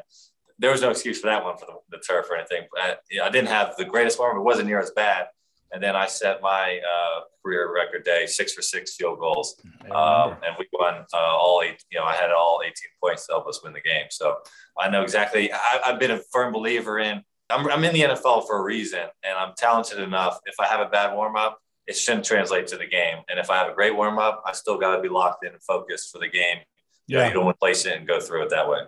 There 0.58 0.72
was 0.72 0.82
no 0.82 0.90
excuse 0.90 1.20
for 1.20 1.28
that 1.28 1.44
one 1.44 1.56
for 1.56 1.66
the, 1.66 1.96
the 1.96 2.02
turf 2.02 2.26
or 2.28 2.36
anything. 2.36 2.62
But, 2.74 3.00
you 3.08 3.18
know, 3.18 3.26
I 3.26 3.30
didn't 3.30 3.48
have 3.48 3.76
the 3.76 3.84
greatest 3.84 4.18
warm. 4.18 4.38
It 4.38 4.42
wasn't 4.42 4.66
near 4.66 4.80
as 4.80 4.90
bad. 4.90 5.26
And 5.72 5.82
then 5.82 5.94
I 5.96 6.06
set 6.06 6.40
my 6.40 6.78
uh, 6.78 7.20
career 7.44 7.72
record 7.74 8.04
day, 8.04 8.26
six 8.26 8.54
for 8.54 8.62
six 8.62 8.96
field 8.96 9.18
goals, 9.18 9.60
um, 9.90 10.36
and 10.44 10.56
we 10.58 10.66
won 10.72 11.04
uh, 11.12 11.16
all 11.16 11.62
eight. 11.62 11.84
You 11.90 11.98
know, 11.98 12.04
I 12.04 12.14
had 12.14 12.30
all 12.30 12.60
18 12.64 12.74
points 13.02 13.26
to 13.26 13.34
help 13.34 13.46
us 13.46 13.62
win 13.62 13.72
the 13.72 13.80
game. 13.80 14.06
So 14.10 14.36
I 14.78 14.88
know 14.88 15.02
exactly. 15.02 15.52
I, 15.52 15.80
have 15.84 16.00
been 16.00 16.12
a 16.12 16.20
firm 16.32 16.52
believer 16.52 16.98
in. 16.98 17.22
I'm, 17.50 17.66
I'm 17.68 17.84
in 17.84 17.94
the 17.94 18.00
NFL 18.00 18.46
for 18.46 18.58
a 18.58 18.62
reason, 18.62 19.04
and 19.22 19.38
I'm 19.38 19.52
talented 19.56 20.00
enough. 20.00 20.38
If 20.46 20.54
I 20.60 20.66
have 20.66 20.80
a 20.80 20.90
bad 20.90 21.14
warm 21.14 21.36
up, 21.36 21.58
it 21.86 21.96
shouldn't 21.96 22.24
translate 22.24 22.66
to 22.68 22.76
the 22.76 22.86
game. 22.86 23.18
And 23.28 23.38
if 23.38 23.50
I 23.50 23.56
have 23.56 23.68
a 23.68 23.74
great 23.74 23.96
warm 23.96 24.18
up, 24.18 24.42
I 24.46 24.52
still 24.52 24.78
got 24.78 24.96
to 24.96 25.02
be 25.02 25.08
locked 25.08 25.44
in 25.44 25.52
and 25.52 25.62
focused 25.62 26.12
for 26.12 26.18
the 26.18 26.28
game. 26.28 26.58
Yeah, 27.06 27.18
you, 27.18 27.18
know, 27.18 27.26
you 27.28 27.34
don't 27.34 27.44
want 27.46 27.54
to 27.56 27.58
place 27.58 27.86
it 27.86 27.96
and 27.96 28.06
go 28.06 28.20
through 28.20 28.44
it 28.44 28.50
that 28.50 28.68
way. 28.68 28.80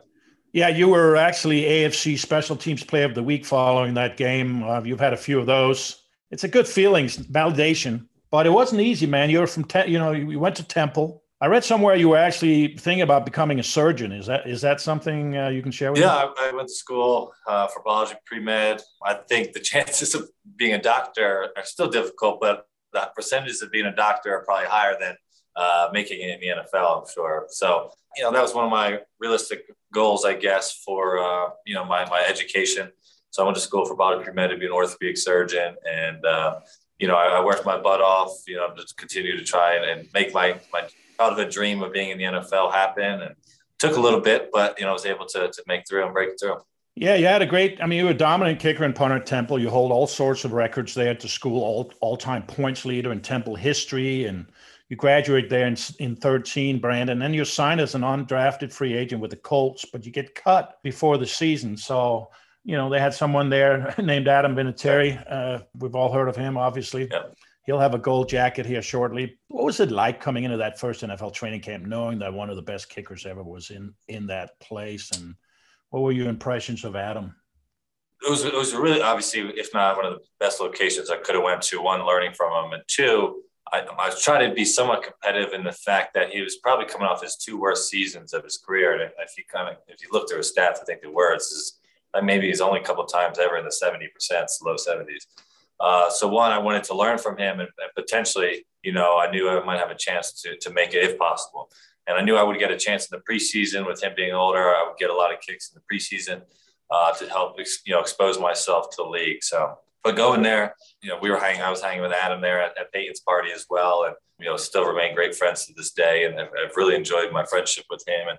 Yeah, 0.53 0.69
you 0.69 0.89
were 0.89 1.17
actually 1.17 1.63
AFC 1.63 2.19
Special 2.19 2.57
Teams 2.57 2.83
Player 2.83 3.05
of 3.05 3.15
the 3.15 3.23
Week 3.23 3.45
following 3.47 3.95
that 3.95 4.17
game. 4.17 4.63
Uh, 4.65 4.83
you've 4.83 5.01
had 5.01 5.13
a 5.13 5.17
few 5.17 5.39
of 5.39 5.47
those. 5.47 6.00
It's 6.31 6.45
a 6.45 6.49
good 6.49 6.67
feeling, 6.67 7.07
validation, 7.07 8.07
but 8.31 8.47
it 8.47 8.51
wasn't 8.51 8.83
easy, 8.83 9.07
man. 9.07 9.31
You're 9.31 9.47
from, 9.47 9.65
te- 9.65 9.89
you 9.89 9.99
know, 9.99 10.13
you 10.13 10.39
went 10.39 10.57
to 10.57 10.65
Temple. 10.65 11.23
I 11.41 11.47
read 11.47 11.65
somewhere 11.65 11.95
you 11.97 12.11
were 12.11 12.19
actually 12.19 12.77
thinking 12.77 13.01
about 13.03 13.25
becoming 13.25 13.59
a 13.59 13.63
surgeon. 13.63 14.13
Is 14.13 14.27
that 14.27 14.47
is 14.47 14.61
that 14.61 14.81
something 14.81 15.37
uh, 15.37 15.49
you 15.49 15.63
can 15.63 15.73
share 15.73 15.91
with 15.91 16.01
yeah, 16.01 16.25
me? 16.27 16.33
Yeah, 16.39 16.51
I, 16.51 16.53
went 16.53 16.69
to 16.69 16.75
school 16.75 17.33
uh, 17.47 17.67
for 17.69 17.83
biology 17.83 18.15
pre 18.27 18.41
med. 18.41 18.83
I 19.03 19.15
think 19.15 19.55
the 19.55 19.61
chances 19.73 20.15
of 20.15 20.29
being 20.57 20.75
a 20.75 20.83
doctor 20.83 21.49
are 21.57 21.65
still 21.65 21.89
difficult, 21.89 22.41
but 22.41 22.67
the 22.93 23.11
percentages 23.17 23.63
of 23.63 23.71
being 23.71 23.87
a 23.87 23.95
doctor 23.95 24.35
are 24.35 24.45
probably 24.45 24.67
higher 24.67 24.97
than 25.01 25.17
uh, 25.57 25.89
making 25.93 26.21
it 26.21 26.31
in 26.31 26.41
the 26.41 26.63
NFL, 26.63 27.03
I'm 27.03 27.09
sure. 27.13 27.47
So, 27.49 27.91
you 28.17 28.23
know, 28.23 28.33
that 28.33 28.43
was 28.43 28.55
one 28.55 28.65
of 28.65 28.71
my 28.71 29.01
realistic 29.19 29.65
goals, 29.93 30.25
I 30.25 30.35
guess, 30.35 30.73
for, 30.85 31.19
uh, 31.19 31.51
you 31.67 31.75
know, 31.75 31.85
my, 31.85 32.09
my 32.09 32.25
education. 32.29 32.91
So 33.31 33.43
I 33.43 33.47
went 33.47 33.57
to 33.57 33.63
school 33.63 33.87
for 33.87 33.95
body 33.95 34.23
pre-med 34.23 34.51
to 34.51 34.57
be 34.57 34.67
an 34.67 34.73
orthopedic 34.73 35.17
surgeon. 35.17 35.77
And, 35.89 36.25
uh, 36.25 36.61
you 36.99 37.07
know, 37.07 37.17
I, 37.17 37.39
I, 37.39 37.45
worked 37.45 37.65
my 37.65 37.81
butt 37.81 38.01
off, 38.01 38.43
you 38.47 38.57
know, 38.57 38.75
to 38.75 38.95
continue 38.97 39.37
to 39.37 39.45
try 39.45 39.77
and, 39.77 39.85
and 39.85 40.09
make 40.13 40.35
my, 40.35 40.61
my 40.73 40.89
childhood 41.17 41.51
dream 41.51 41.83
of 41.83 41.93
being 41.93 42.11
in 42.11 42.19
the 42.19 42.25
NFL 42.25 42.73
happen. 42.73 43.23
And 43.23 43.35
took 43.81 43.97
a 43.97 44.01
little 44.01 44.21
bit, 44.21 44.51
but, 44.53 44.79
you 44.79 44.85
know, 44.85 44.91
I 44.91 44.93
was 44.93 45.07
able 45.07 45.27
to, 45.27 45.51
to 45.51 45.63
make 45.67 45.89
through 45.89 46.05
and 46.05 46.13
break 46.13 46.39
through. 46.39 46.59
Yeah, 46.95 47.15
you 47.15 47.27
had 47.27 47.41
a 47.41 47.47
great. 47.47 47.83
I 47.83 47.87
mean, 47.87 47.99
you 47.99 48.05
were 48.05 48.11
a 48.11 48.15
dominant 48.15 48.61
kicker 48.61 48.85
in 48.85 48.93
punter 48.93 49.19
Temple. 49.21 49.59
You 49.59 49.71
hold 49.71 49.91
all 49.91 50.07
sorts 50.07 50.45
of 50.45 50.53
records 50.53 50.93
there 50.93 51.09
at 51.09 51.21
the 51.21 51.29
school, 51.29 51.63
all 51.63 51.93
all 52.01 52.17
time 52.17 52.43
points 52.43 52.85
leader 52.85 53.11
in 53.11 53.21
Temple 53.21 53.55
history, 53.55 54.27
and 54.27 54.47
you 54.91 54.97
graduate 54.97 55.49
there 55.49 55.67
in, 55.67 55.77
in 55.99 56.17
13, 56.17 56.79
Brandon. 56.79 57.19
Then 57.19 57.33
you're 57.33 57.45
signed 57.45 57.81
as 57.81 57.95
an 57.95 58.03
undrafted 58.03 58.73
free 58.73 58.93
agent 58.93 59.23
with 59.23 59.31
the 59.31 59.37
Colts, 59.37 59.87
but 59.91 60.05
you 60.05 60.13
get 60.13 60.35
cut 60.35 60.79
before 60.83 61.17
the 61.17 61.27
season. 61.27 61.77
So, 61.77 62.29
you 62.65 62.77
know, 62.77 62.91
they 62.91 63.01
had 63.01 63.15
someone 63.15 63.49
there 63.49 63.95
named 64.03 64.29
Adam 64.29 64.55
Vinatieri. 64.55 65.25
Uh, 65.31 65.63
we've 65.79 65.95
all 65.95 66.13
heard 66.13 66.29
of 66.29 66.37
him, 66.37 66.57
obviously. 66.57 67.09
Yep. 67.11 67.37
He'll 67.67 67.79
have 67.79 67.95
a 67.95 67.99
gold 67.99 68.29
jacket 68.29 68.67
here 68.67 68.83
shortly. 68.83 69.39
What 69.49 69.65
was 69.65 69.81
it 69.81 69.91
like 69.91 70.21
coming 70.21 70.45
into 70.45 70.57
that 70.57 70.79
first 70.79 71.03
NFL 71.03 71.35
training 71.35 71.61
camp, 71.61 71.85
knowing 71.85 72.19
that 72.21 72.33
one 72.33 72.51
of 72.51 72.57
the 72.57 72.63
best 72.63 72.89
kickers 72.89 73.27
ever 73.27 73.43
was 73.43 73.71
in 73.71 73.95
in 74.09 74.27
that 74.29 74.59
place 74.61 75.11
and– 75.13 75.35
what 75.91 76.03
were 76.03 76.13
your 76.13 76.29
impressions 76.29 76.85
of 76.85 76.97
Adam? 76.97 77.35
It 78.27 78.31
was 78.31 78.45
it 78.45 78.55
was 78.55 78.75
really 78.75 79.03
obviously, 79.03 79.41
if 79.59 79.73
not 79.75 79.97
one 79.97 80.07
of 80.07 80.15
the 80.15 80.21
best 80.39 80.61
locations 80.61 81.11
I 81.11 81.17
could 81.17 81.35
have 81.35 81.45
went 81.45 81.63
to. 81.63 81.83
One, 81.83 82.05
learning 82.05 82.35
from 82.35 82.53
him, 82.65 82.73
and 82.73 82.83
two, 82.87 83.43
I, 83.73 83.81
I 83.81 84.07
was 84.09 84.23
trying 84.23 84.49
to 84.49 84.55
be 84.55 84.65
somewhat 84.65 85.03
competitive 85.03 85.55
in 85.55 85.65
the 85.65 85.73
fact 85.73 86.15
that 86.15 86.31
he 86.31 86.43
was 86.43 86.57
probably 86.57 86.87
coming 86.87 87.09
off 87.09 87.23
his 87.23 87.37
two 87.37 87.59
worst 87.59 87.89
seasons 87.89 88.35
of 88.35 88.45
his 88.45 88.59
career. 88.59 88.93
And 88.93 89.11
if 89.21 89.37
you 89.39 89.45
kind 89.51 89.71
of 89.71 89.77
if 89.89 90.03
you 90.03 90.09
look 90.13 90.29
through 90.29 90.39
his 90.39 90.53
stats, 90.53 90.81
I 90.81 90.85
think 90.85 91.01
the 91.01 91.11
worst 91.11 91.51
is 91.53 91.80
maybe 92.23 92.49
he's 92.49 92.61
only 92.61 92.81
a 92.81 92.85
couple 92.85 93.05
times 93.05 93.39
ever 93.39 93.57
in 93.57 93.65
the 93.65 93.73
seventy 93.73 94.09
percent, 94.09 94.51
low 94.63 94.77
seventies. 94.77 95.27
Uh, 95.79 96.11
so 96.11 96.29
one, 96.29 96.53
I 96.53 96.59
wanted 96.59 96.85
to 96.85 96.95
learn 96.95 97.17
from 97.17 97.39
him, 97.39 97.61
and, 97.61 97.69
and, 97.83 97.91
potentially, 97.97 98.67
you 98.83 98.93
know, 98.93 99.19
I 99.19 99.31
knew 99.31 99.49
I 99.49 99.65
might 99.65 99.79
have 99.79 99.91
a 99.91 99.97
chance 99.97 100.43
to 100.43 100.57
to 100.59 100.71
make 100.71 100.95
it 100.95 101.05
if 101.05 101.19
possible. 101.19 101.71
And 102.07 102.19
I 102.19 102.23
knew 102.23 102.37
I 102.37 102.43
would 102.43 102.59
get 102.59 102.73
a 102.73 102.77
chance 102.77 103.09
in 103.09 103.17
the 103.17 103.23
preseason 103.33 103.87
with 103.87 104.03
him 104.03 104.13
being 104.17 104.35
older. 104.35 104.59
I 104.59 104.85
would 104.87 104.99
get 104.99 105.11
a 105.11 105.15
lot 105.15 105.33
of 105.33 105.41
kicks 105.41 105.71
in 105.71 105.79
the 105.79 105.85
preseason 105.95 106.43
uh, 106.91 107.13
to 107.13 107.29
help, 107.29 107.57
you 107.85 107.95
know, 107.95 108.01
expose 108.01 108.39
myself 108.39 108.91
to 108.91 109.03
the 109.03 109.09
league. 109.09 109.45
So, 109.45 109.79
but 110.03 110.17
going 110.17 110.43
there, 110.43 110.75
you 111.03 111.11
know, 111.11 111.19
we 111.23 111.31
were 111.31 111.39
hanging, 111.39 111.63
I 111.63 111.71
was 111.71 111.83
hanging 111.83 112.03
with 112.03 112.13
Adam 112.13 112.41
there 112.41 112.61
at, 112.61 112.77
at 112.79 112.93
Peyton's 112.93 113.21
party 113.21 113.51
as 113.55 113.67
well. 113.71 114.05
And, 114.07 114.17
you 114.41 114.47
know, 114.47 114.57
still 114.57 114.87
remain 114.87 115.15
great 115.15 115.37
friends 115.37 115.67
to 115.67 115.75
this 115.77 115.93
day. 115.93 116.25
And 116.25 116.41
I've, 116.41 116.49
I've 116.49 116.77
really 116.77 116.97
enjoyed 116.97 117.33
my 117.33 117.45
friendship 117.45 117.85
with 117.91 118.03
him. 118.09 118.29
And 118.29 118.39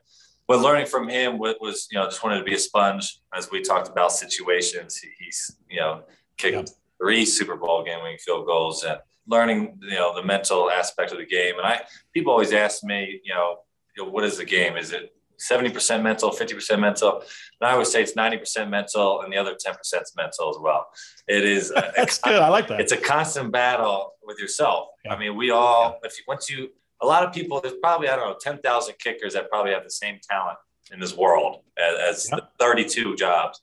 what 0.51 0.61
learning 0.61 0.85
from 0.85 1.07
him 1.07 1.37
was, 1.37 1.87
you 1.91 1.97
know, 1.97 2.05
just 2.05 2.23
wanted 2.23 2.39
to 2.39 2.43
be 2.43 2.53
a 2.53 2.59
sponge 2.59 3.19
as 3.33 3.49
we 3.49 3.61
talked 3.61 3.87
about 3.87 4.11
situations. 4.11 4.97
He, 4.97 5.07
he's, 5.17 5.55
you 5.69 5.79
know, 5.79 6.03
kicked 6.37 6.55
yep. 6.55 6.69
three 6.99 7.25
Super 7.25 7.55
Bowl 7.55 7.83
game 7.85 7.99
winning 8.03 8.17
field 8.17 8.45
goals 8.45 8.83
and 8.83 8.99
learning, 9.27 9.79
you 9.81 9.95
know, 9.95 10.13
the 10.13 10.23
mental 10.23 10.69
aspect 10.69 11.13
of 11.13 11.19
the 11.19 11.25
game. 11.25 11.55
And 11.57 11.65
I, 11.65 11.81
people 12.13 12.33
always 12.33 12.51
ask 12.51 12.83
me, 12.83 13.21
you 13.23 13.33
know, 13.33 13.59
you 13.95 14.03
know 14.03 14.11
what 14.11 14.25
is 14.25 14.37
the 14.37 14.45
game? 14.45 14.75
Is 14.75 14.91
it 14.91 15.13
70% 15.39 16.03
mental, 16.03 16.31
50% 16.31 16.79
mental? 16.79 17.19
And 17.21 17.69
I 17.69 17.71
always 17.71 17.89
say 17.89 18.03
it's 18.03 18.13
90% 18.13 18.69
mental 18.69 19.21
and 19.21 19.31
the 19.31 19.37
other 19.37 19.53
10% 19.53 19.77
is 19.81 20.13
mental 20.17 20.49
as 20.49 20.57
well. 20.59 20.87
It 21.29 21.45
is. 21.45 21.71
That's 21.95 22.19
a, 22.19 22.29
good. 22.29 22.41
I 22.41 22.49
like 22.49 22.67
that. 22.67 22.81
It's 22.81 22.91
a 22.91 22.97
constant 22.97 23.53
battle 23.53 24.15
with 24.21 24.37
yourself. 24.37 24.89
Yeah. 25.05 25.13
I 25.13 25.19
mean, 25.19 25.37
we 25.37 25.49
all, 25.51 25.99
yeah. 26.03 26.09
if 26.09 26.17
you, 26.17 26.23
once 26.27 26.49
you, 26.49 26.71
a 27.01 27.05
lot 27.05 27.23
of 27.23 27.33
people, 27.33 27.59
there's 27.61 27.75
probably, 27.81 28.09
I 28.09 28.15
don't 28.15 28.29
know, 28.29 28.37
10,000 28.39 28.95
kickers 28.99 29.33
that 29.33 29.49
probably 29.49 29.71
have 29.71 29.83
the 29.83 29.91
same 29.91 30.19
talent 30.27 30.57
in 30.91 30.99
this 30.99 31.15
world 31.15 31.63
as, 31.77 32.27
as 32.27 32.29
yeah. 32.31 32.39
32 32.59 33.15
jobs, 33.15 33.61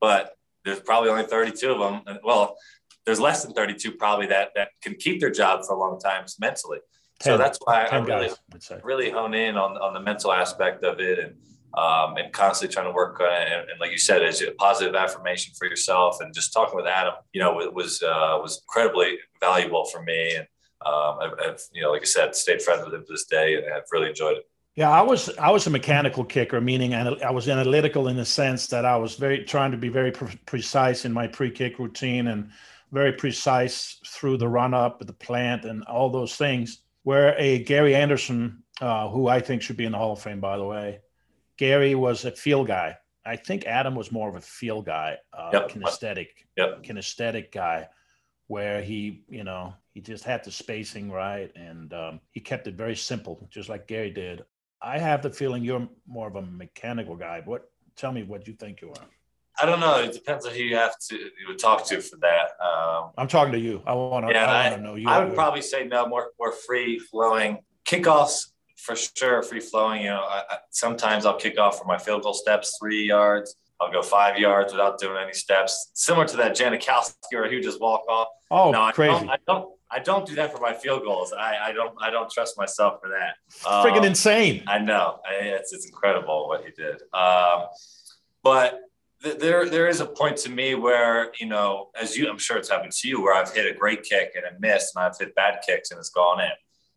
but 0.00 0.36
there's 0.64 0.80
probably 0.80 1.10
only 1.10 1.24
32 1.24 1.70
of 1.70 1.78
them. 1.78 2.02
And, 2.06 2.18
well, 2.24 2.56
there's 3.06 3.20
less 3.20 3.44
than 3.44 3.52
32 3.52 3.92
probably 3.92 4.26
that 4.26 4.50
that 4.54 4.68
can 4.82 4.94
keep 4.94 5.20
their 5.20 5.30
job 5.30 5.64
for 5.64 5.74
a 5.74 5.78
long 5.78 5.98
time 5.98 6.24
mentally. 6.38 6.78
Ten, 7.20 7.32
so 7.32 7.36
that's 7.36 7.58
why 7.64 7.84
I 7.84 7.96
really 7.98 8.30
guys, 8.50 8.72
really 8.82 9.10
hone 9.10 9.34
in 9.34 9.56
on, 9.56 9.72
on 9.72 9.94
the 9.94 10.00
mental 10.00 10.32
aspect 10.32 10.84
of 10.84 11.00
it 11.00 11.18
and 11.18 11.34
um, 11.74 12.16
and 12.16 12.32
constantly 12.32 12.72
trying 12.72 12.86
to 12.86 12.92
work 12.92 13.20
on 13.20 13.32
it. 13.32 13.52
And, 13.52 13.70
and, 13.70 13.80
like 13.80 13.92
you 13.92 13.98
said, 13.98 14.22
is 14.22 14.42
a 14.42 14.50
positive 14.52 14.94
affirmation 14.94 15.54
for 15.56 15.66
yourself. 15.66 16.16
And 16.20 16.34
just 16.34 16.52
talking 16.52 16.74
with 16.74 16.86
Adam, 16.86 17.14
you 17.32 17.40
know, 17.40 17.52
was 17.72 18.02
uh, 18.02 18.38
was 18.42 18.62
incredibly 18.62 19.18
valuable 19.40 19.84
for 19.84 20.02
me. 20.02 20.34
And 20.34 20.46
um, 20.84 21.18
I've, 21.20 21.32
I've, 21.44 21.62
you 21.72 21.82
know, 21.82 21.92
like 21.92 22.02
I 22.02 22.06
said, 22.06 22.34
stayed 22.34 22.62
friends 22.62 22.84
with 22.84 22.94
him 22.94 23.04
to 23.04 23.12
this 23.12 23.24
day, 23.24 23.56
and 23.56 23.72
I've 23.72 23.84
really 23.92 24.08
enjoyed 24.08 24.38
it. 24.38 24.48
Yeah, 24.76 24.90
I 24.90 25.02
was 25.02 25.36
I 25.36 25.50
was 25.50 25.66
a 25.66 25.70
mechanical 25.70 26.24
kicker, 26.24 26.60
meaning 26.60 26.94
I 26.94 27.30
was 27.30 27.48
analytical 27.48 28.08
in 28.08 28.16
the 28.16 28.24
sense 28.24 28.68
that 28.68 28.84
I 28.84 28.96
was 28.96 29.16
very 29.16 29.44
trying 29.44 29.72
to 29.72 29.76
be 29.76 29.88
very 29.88 30.12
pre- 30.12 30.38
precise 30.46 31.04
in 31.04 31.12
my 31.12 31.26
pre-kick 31.26 31.78
routine 31.78 32.28
and 32.28 32.50
very 32.92 33.12
precise 33.12 33.98
through 34.06 34.38
the 34.38 34.48
run 34.48 34.72
up, 34.72 35.04
the 35.04 35.12
plant, 35.12 35.64
and 35.64 35.84
all 35.84 36.08
those 36.08 36.36
things. 36.36 36.78
Where 37.02 37.34
a 37.38 37.58
Gary 37.64 37.94
Anderson, 37.94 38.62
uh, 38.80 39.08
who 39.08 39.26
I 39.26 39.40
think 39.40 39.62
should 39.62 39.76
be 39.76 39.86
in 39.86 39.92
the 39.92 39.98
Hall 39.98 40.12
of 40.12 40.22
Fame, 40.22 40.40
by 40.40 40.56
the 40.56 40.64
way, 40.64 41.00
Gary 41.56 41.94
was 41.94 42.24
a 42.24 42.30
feel 42.30 42.64
guy. 42.64 42.96
I 43.24 43.36
think 43.36 43.66
Adam 43.66 43.94
was 43.94 44.12
more 44.12 44.28
of 44.28 44.36
a 44.36 44.40
feel 44.40 44.82
guy, 44.82 45.18
uh, 45.32 45.50
yep. 45.52 45.70
kinesthetic, 45.70 46.28
yep. 46.56 46.82
kinesthetic 46.82 47.52
guy, 47.52 47.88
where 48.46 48.80
he, 48.80 49.24
you 49.28 49.44
know, 49.44 49.74
he 50.00 50.12
just 50.12 50.24
had 50.24 50.42
the 50.42 50.50
spacing 50.50 51.10
right 51.10 51.52
and 51.54 51.92
um, 51.92 52.20
he 52.30 52.40
kept 52.40 52.66
it 52.66 52.74
very 52.74 52.96
simple, 52.96 53.46
just 53.50 53.68
like 53.68 53.86
Gary 53.86 54.10
did. 54.10 54.44
I 54.80 54.98
have 54.98 55.22
the 55.22 55.28
feeling 55.28 55.62
you're 55.62 55.86
more 56.06 56.26
of 56.26 56.36
a 56.36 56.42
mechanical 56.42 57.16
guy. 57.16 57.42
What? 57.44 57.70
Tell 57.96 58.10
me 58.10 58.22
what 58.22 58.48
you 58.48 58.54
think 58.54 58.80
you 58.80 58.88
are. 58.88 59.06
I 59.60 59.66
don't 59.66 59.80
know. 59.80 60.00
It 60.00 60.14
depends 60.14 60.46
on 60.46 60.54
who 60.54 60.62
you 60.62 60.76
have 60.76 60.94
to 61.08 61.16
you 61.16 61.48
would 61.48 61.58
talk 61.58 61.84
to 61.88 62.00
for 62.00 62.16
that. 62.18 62.52
Um, 62.64 63.10
I'm 63.18 63.28
talking 63.28 63.52
to 63.52 63.58
you. 63.58 63.82
I 63.84 63.92
want 63.92 64.26
to. 64.26 64.32
Yeah, 64.32 64.46
I, 64.46 64.72
I 64.72 64.76
know 64.76 64.94
you. 64.94 65.06
I 65.06 65.22
would 65.22 65.34
probably 65.34 65.60
say 65.60 65.84
no, 65.84 66.06
more 66.06 66.30
more 66.38 66.52
free 66.52 66.98
flowing 66.98 67.58
kickoffs 67.84 68.52
for 68.76 68.96
sure. 68.96 69.42
Free 69.42 69.60
flowing. 69.60 70.00
You 70.02 70.10
know, 70.10 70.22
I, 70.22 70.44
I, 70.48 70.56
sometimes 70.70 71.26
I'll 71.26 71.36
kick 71.36 71.58
off 71.58 71.78
for 71.78 71.84
my 71.84 71.98
field 71.98 72.22
goal 72.22 72.32
steps 72.32 72.78
three 72.80 73.04
yards. 73.04 73.54
I'll 73.80 73.92
go 73.92 74.02
five 74.02 74.38
yards 74.38 74.72
without 74.72 74.98
doing 74.98 75.16
any 75.22 75.32
steps, 75.32 75.90
similar 75.94 76.26
to 76.26 76.36
that 76.38 76.56
Janikowski 76.56 77.32
where 77.32 77.50
he 77.50 77.60
just 77.60 77.80
walk 77.80 78.02
off. 78.08 78.28
Oh, 78.50 78.70
no, 78.70 78.90
crazy! 78.92 79.12
I 79.12 79.18
don't, 79.18 79.30
I 79.30 79.36
don't, 79.46 79.70
I 79.92 79.98
don't 79.98 80.26
do 80.26 80.34
that 80.36 80.52
for 80.52 80.60
my 80.60 80.72
field 80.72 81.02
goals. 81.02 81.32
I, 81.32 81.56
I 81.68 81.72
don't 81.72 81.94
I 82.00 82.10
don't 82.10 82.30
trust 82.30 82.56
myself 82.56 83.00
for 83.00 83.08
that. 83.08 83.34
Um, 83.68 84.04
insane! 84.04 84.62
I 84.66 84.78
know. 84.78 85.20
it's 85.28 85.72
it's 85.72 85.86
incredible 85.86 86.48
what 86.48 86.64
he 86.64 86.70
did. 86.70 87.02
Um, 87.12 87.66
but 88.42 88.80
there 89.22 89.68
there 89.68 89.88
is 89.88 90.00
a 90.00 90.06
point 90.06 90.36
to 90.38 90.48
me 90.48 90.74
where 90.74 91.30
you 91.38 91.46
know 91.46 91.90
as 92.00 92.16
you 92.16 92.28
i'm 92.28 92.38
sure 92.38 92.56
it's 92.56 92.70
happened 92.70 92.92
to 92.92 93.06
you 93.06 93.20
where 93.20 93.34
i've 93.34 93.52
hit 93.52 93.70
a 93.70 93.78
great 93.78 94.02
kick 94.02 94.32
and 94.34 94.44
it 94.44 94.58
missed 94.60 94.96
and 94.96 95.04
i've 95.04 95.16
hit 95.18 95.34
bad 95.34 95.60
kicks 95.66 95.90
and 95.90 95.98
it's 95.98 96.08
gone 96.08 96.40
in 96.40 96.50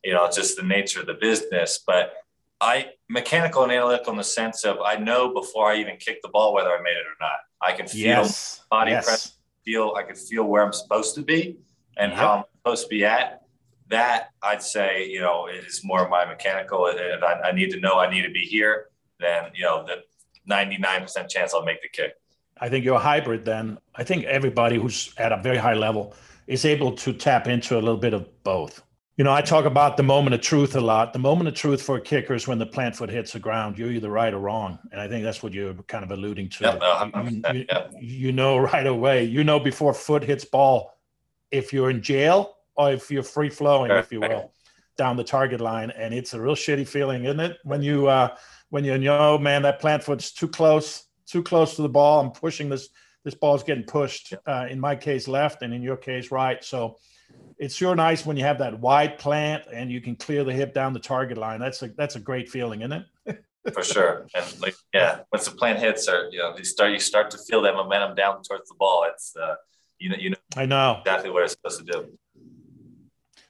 you 0.04 0.14
know 0.14 0.24
it's 0.26 0.38
just 0.38 0.56
the 0.56 0.64
nature 0.64 1.02
of 1.02 1.06
the 1.06 1.16
business 1.16 1.84
but 1.86 2.14
i 2.62 2.88
mechanical 3.10 3.64
and 3.64 3.72
analytical 3.74 4.12
in 4.12 4.18
the 4.18 4.24
sense 4.24 4.64
of 4.64 4.78
i 4.86 4.96
know 4.96 5.34
before 5.34 5.70
i 5.70 5.76
even 5.76 5.98
kick 5.98 6.22
the 6.22 6.30
ball 6.30 6.54
whether 6.54 6.70
i 6.70 6.82
made 6.82 6.92
it 6.92 7.06
or 7.06 7.18
not 7.20 7.40
i 7.62 7.74
can 7.74 7.88
feel 7.88 8.08
yes. 8.08 8.62
body 8.72 8.92
yes. 8.92 9.06
press 9.06 9.38
feel 9.66 9.94
i 9.98 10.04
can 10.04 10.16
feel 10.16 10.46
where 10.46 10.66
i'm 10.66 10.74
supposed 10.74 11.16
to 11.16 11.22
be 11.22 11.58
and 11.98 12.12
yep. 12.12 12.20
how 12.20 12.34
i'm 12.34 12.44
supposed 12.58 12.84
to 12.84 12.90
be 12.90 13.06
at 13.06 13.42
that 13.90 14.30
i'd 14.44 14.62
say 14.62 15.08
you 15.08 15.22
know 15.22 15.48
is 15.48 15.82
more 15.84 16.04
of 16.04 16.10
my 16.10 16.26
mechanical 16.26 16.88
and 16.88 17.24
I, 17.24 17.50
I 17.50 17.52
need 17.52 17.72
to 17.72 17.80
know 17.80 18.00
i 18.00 18.10
need 18.10 18.24
to 18.24 18.32
be 18.32 18.46
here 18.46 18.88
then 19.20 19.46
you 19.56 19.64
know 19.64 19.86
the 19.86 20.04
99% 20.50 21.30
chance 21.30 21.54
I'll 21.54 21.64
make 21.64 21.82
the 21.82 21.90
kick. 21.90 22.14
I 22.60 22.70
think 22.70 22.86
you're 22.86 22.96
a 22.96 23.00
hybrid 23.00 23.46
then. 23.46 23.78
I 23.96 24.04
think 24.04 24.26
everybody 24.26 24.78
who's 24.78 25.14
at 25.18 25.32
a 25.32 25.38
very 25.38 25.58
high 25.58 25.74
level 25.74 26.16
is 26.48 26.66
able 26.66 26.92
to 26.94 27.14
tap 27.14 27.48
into 27.48 27.76
a 27.76 27.82
little 27.82 27.98
bit 27.98 28.14
of 28.14 28.28
both. 28.44 28.84
You 29.18 29.24
know, 29.24 29.32
I 29.32 29.42
talk 29.42 29.66
about 29.66 29.96
the 29.96 30.04
moment 30.04 30.34
of 30.34 30.42
truth 30.42 30.76
a 30.76 30.82
lot. 30.82 31.14
The 31.14 31.20
moment 31.20 31.48
of 31.48 31.54
truth 31.54 31.82
for 31.82 31.98
a 31.98 32.02
kicker 32.02 32.34
is 32.34 32.48
when 32.48 32.58
the 32.58 32.66
plant 32.66 32.96
foot 32.96 33.10
hits 33.10 33.34
the 33.34 33.40
ground. 33.40 33.78
You're 33.78 33.92
either 33.92 34.10
right 34.10 34.34
or 34.34 34.40
wrong. 34.40 34.80
And 34.92 35.00
I 35.00 35.08
think 35.08 35.24
that's 35.24 35.44
what 35.44 35.54
you're 35.54 35.74
kind 35.88 36.04
of 36.04 36.12
alluding 36.12 36.50
to. 36.50 36.80
Yep, 36.82 37.32
you, 37.32 37.44
you, 37.54 37.66
you 38.00 38.32
know 38.32 38.58
right 38.74 38.88
away. 38.88 39.24
You 39.24 39.44
know 39.44 39.60
before 39.60 39.94
foot 39.94 40.24
hits 40.24 40.46
ball 40.46 40.93
if 41.54 41.72
you're 41.72 41.92
in 41.92 42.02
jail 42.02 42.56
or 42.76 42.92
if 42.92 43.10
you're 43.12 43.24
free 43.24 43.50
flowing, 43.50 43.92
if 43.92 44.12
you 44.12 44.20
will, 44.20 44.52
down 44.98 45.16
the 45.16 45.24
target 45.24 45.62
line. 45.62 45.92
And 45.92 46.14
it's 46.14 46.34
a 46.34 46.42
real 46.42 46.56
shitty 46.56 46.88
feeling, 46.88 47.26
isn't 47.26 47.40
it? 47.40 47.58
When 47.64 47.82
you 47.82 48.08
uh 48.08 48.36
when 48.70 48.84
you 48.84 48.98
know, 48.98 49.38
man, 49.38 49.62
that 49.62 49.80
plant 49.80 50.04
foot's 50.04 50.34
too 50.34 50.48
close, 50.48 51.06
too 51.28 51.44
close 51.44 51.76
to 51.76 51.84
the 51.84 51.90
ball. 51.90 52.20
I'm 52.20 52.32
pushing 52.32 52.70
this. 52.70 52.90
This 53.24 53.36
ball's 53.36 53.64
getting 53.64 53.86
pushed. 53.86 54.34
Uh, 54.46 54.68
in 54.70 54.80
my 54.82 54.98
case, 54.98 55.30
left, 55.30 55.62
and 55.62 55.74
in 55.74 55.82
your 55.82 55.96
case, 55.96 56.30
right. 56.30 56.62
So 56.62 56.98
it's 57.58 57.76
sure 57.76 57.96
nice 57.96 58.26
when 58.26 58.36
you 58.36 58.44
have 58.44 58.58
that 58.58 58.80
wide 58.80 59.18
plant 59.18 59.64
and 59.72 59.90
you 59.90 60.02
can 60.02 60.16
clear 60.16 60.44
the 60.44 60.52
hip 60.52 60.74
down 60.74 60.92
the 60.92 61.00
target 61.00 61.38
line. 61.38 61.60
That's 61.60 61.82
a 61.84 61.90
that's 61.90 62.16
a 62.16 62.20
great 62.20 62.50
feeling, 62.50 62.82
isn't 62.82 63.06
it? 63.26 63.44
For 63.74 63.84
sure. 63.84 64.28
And 64.36 64.62
like 64.62 64.76
yeah, 64.94 65.20
once 65.32 65.46
the 65.46 65.56
plant 65.56 65.80
hits 65.80 66.10
or 66.10 66.30
you 66.32 66.40
know, 66.40 66.58
you 66.58 66.66
start 66.66 66.92
you 66.92 67.00
start 67.00 67.32
to 67.32 67.38
feel 67.38 67.62
that 67.62 67.76
momentum 67.76 68.16
down 68.16 68.42
towards 68.42 68.68
the 68.68 68.76
ball. 68.76 69.06
It's 69.10 69.36
uh 69.38 69.56
you 70.00 70.10
know 70.10 70.16
you 70.18 70.30
know 70.32 70.38
I 70.56 70.66
know 70.66 70.98
exactly 71.02 71.30
what 71.30 71.44
it's 71.44 71.54
supposed 71.54 71.86
to 71.86 71.92
do. 71.92 72.18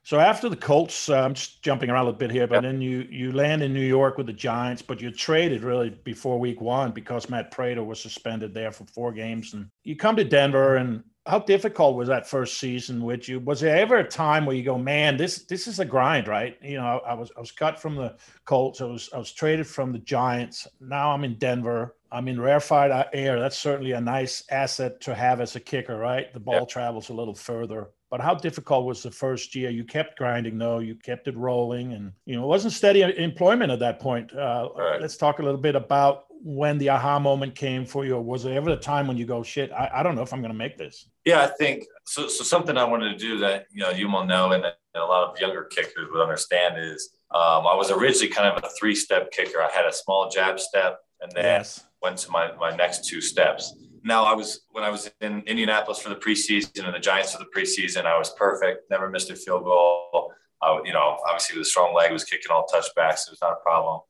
So 0.06 0.20
after 0.20 0.50
the 0.50 0.58
Colts, 0.58 1.08
uh, 1.08 1.22
I'm 1.22 1.34
just 1.34 1.64
jumping 1.64 1.90
around 1.90 2.02
a 2.02 2.06
little 2.08 2.20
bit 2.20 2.30
here, 2.30 2.46
but 2.46 2.56
yep. 2.56 2.64
then 2.64 2.82
you 2.82 3.08
you 3.10 3.32
land 3.32 3.64
in 3.64 3.74
New 3.74 3.86
York 3.86 4.18
with 4.18 4.28
the 4.28 4.34
Giants, 4.34 4.82
but 4.82 5.02
you're 5.02 5.12
traded 5.12 5.64
really 5.64 5.92
before 5.92 6.38
Week 6.38 6.60
One 6.60 6.92
because 6.92 7.30
Matt 7.30 7.52
Prater 7.52 7.84
was 7.84 8.02
suspended 8.02 8.54
there 8.54 8.72
for 8.72 8.84
four 8.86 9.14
games, 9.14 9.54
and 9.54 9.70
you 9.86 9.96
come 9.96 10.18
to 10.18 10.26
Denver, 10.26 10.76
and 10.76 11.04
how 11.26 11.40
difficult 11.40 11.96
was 11.96 12.10
that 12.10 12.28
first 12.28 12.60
season 12.60 13.02
with 13.02 13.30
you? 13.30 13.40
Was 13.40 13.62
there 13.62 13.78
ever 13.78 13.98
a 13.98 14.08
time 14.08 14.46
where 14.46 14.56
you 14.56 14.64
go, 14.64 14.78
man, 14.78 15.16
this 15.16 15.46
this 15.46 15.68
is 15.68 15.80
a 15.80 15.86
grind, 15.86 16.28
right? 16.28 16.58
You 16.62 16.78
know, 16.78 17.02
I, 17.06 17.12
I 17.12 17.14
was 17.14 17.32
I 17.38 17.40
was 17.40 17.52
cut 17.52 17.80
from 17.80 17.96
the 17.96 18.16
Colts, 18.44 18.82
I 18.82 18.86
was 18.86 19.10
I 19.14 19.18
was 19.18 19.32
traded 19.32 19.68
from 19.68 19.94
the 19.94 20.00
Giants. 20.00 20.68
Now 20.82 21.12
I'm 21.12 21.24
in 21.24 21.38
Denver. 21.38 21.96
I'm 22.14 22.28
in 22.28 22.40
rarefied 22.40 23.08
air. 23.12 23.40
That's 23.40 23.58
certainly 23.58 23.94
a 23.94 24.02
nice 24.02 24.44
asset 24.52 25.02
to 25.02 25.16
have 25.16 25.42
as 25.42 25.56
a 25.56 25.60
kicker, 25.60 25.98
right? 25.98 26.32
The 26.32 26.40
ball 26.40 26.66
travels 26.68 27.10
a 27.10 27.14
little 27.14 27.34
further. 27.34 27.90
But 28.12 28.22
how 28.22 28.36
difficult 28.36 28.86
was 28.86 29.02
the 29.02 29.10
first 29.10 29.56
year? 29.56 29.72
You 29.72 29.84
kept 29.84 30.20
grinding, 30.20 30.60
though. 30.60 30.78
You 30.78 30.94
kept 30.94 31.28
it 31.28 31.36
rolling, 31.36 31.94
and 31.94 32.12
you 32.26 32.36
know 32.36 32.44
it 32.44 32.48
wasn't 32.48 32.74
steady 32.74 33.02
employment 33.02 33.72
at 33.72 33.80
that 33.80 34.00
point. 34.00 34.32
Uh, 34.32 34.70
right. 34.78 35.02
Let's 35.02 35.18
talk 35.18 35.40
a 35.40 35.42
little 35.42 35.60
bit 35.60 35.76
about 35.76 36.26
when 36.44 36.78
the 36.78 36.90
aha 36.90 37.18
moment 37.18 37.56
came 37.56 37.86
for 37.86 38.06
you. 38.06 38.16
Or 38.16 38.22
was 38.22 38.44
there 38.44 38.56
ever 38.56 38.70
a 38.70 38.78
time 38.78 39.08
when 39.08 39.18
you 39.18 39.26
go, 39.26 39.42
"Shit, 39.42 39.72
I, 39.72 39.90
I 39.96 40.04
don't 40.04 40.14
know 40.14 40.22
if 40.22 40.32
I'm 40.32 40.42
going 40.42 40.52
to 40.52 40.58
make 40.58 40.78
this"? 40.78 41.10
Yeah, 41.26 41.42
I 41.42 41.48
think 41.48 41.86
so. 42.06 42.28
So 42.28 42.44
something 42.44 42.78
I 42.78 42.84
wanted 42.84 43.14
to 43.14 43.18
do 43.18 43.40
that 43.40 43.66
you 43.72 43.82
know 43.82 43.90
you 43.90 44.08
will 44.08 44.26
know, 44.26 44.52
and, 44.52 44.64
and 44.64 44.76
a 44.94 45.04
lot 45.04 45.28
of 45.28 45.40
younger 45.40 45.64
kickers 45.64 46.08
would 46.12 46.22
understand 46.22 46.76
is 46.78 47.10
um, 47.32 47.66
I 47.66 47.74
was 47.74 47.90
originally 47.90 48.28
kind 48.28 48.48
of 48.48 48.64
a 48.64 48.70
three-step 48.80 49.32
kicker. 49.32 49.60
I 49.60 49.72
had 49.74 49.88
a 49.88 49.92
small 49.92 50.30
jab 50.30 50.60
step, 50.60 51.00
and 51.24 51.32
then 51.34 51.46
yes. 51.46 51.84
went 52.02 52.18
to 52.18 52.30
my 52.30 52.52
my 52.60 52.76
next 52.76 53.06
two 53.06 53.22
steps 53.22 53.74
now 54.04 54.24
I 54.26 54.34
was 54.34 54.62
when 54.72 54.84
I 54.84 54.90
was 54.90 55.10
in 55.22 55.42
Indianapolis 55.48 56.00
for 56.00 56.10
the 56.10 56.16
preseason 56.16 56.86
and 56.86 56.94
the 56.94 57.00
Giants 57.00 57.34
for 57.34 57.40
the 57.40 57.50
preseason, 57.56 58.06
I 58.06 58.18
was 58.18 58.32
perfect, 58.32 58.90
never 58.90 59.10
missed 59.10 59.30
a 59.30 59.36
field 59.36 59.64
goal. 59.64 60.34
I, 60.62 60.82
you 60.86 60.94
know, 60.94 61.18
obviously 61.28 61.58
with 61.58 61.68
a 61.68 61.70
strong 61.70 61.94
leg, 61.94 62.12
was 62.12 62.24
kicking 62.24 62.52
all 62.52 62.66
touchbacks. 62.66 63.28
It 63.28 63.32
was 63.32 63.40
not 63.42 63.54
a 63.54 63.64
problem. 63.64 64.02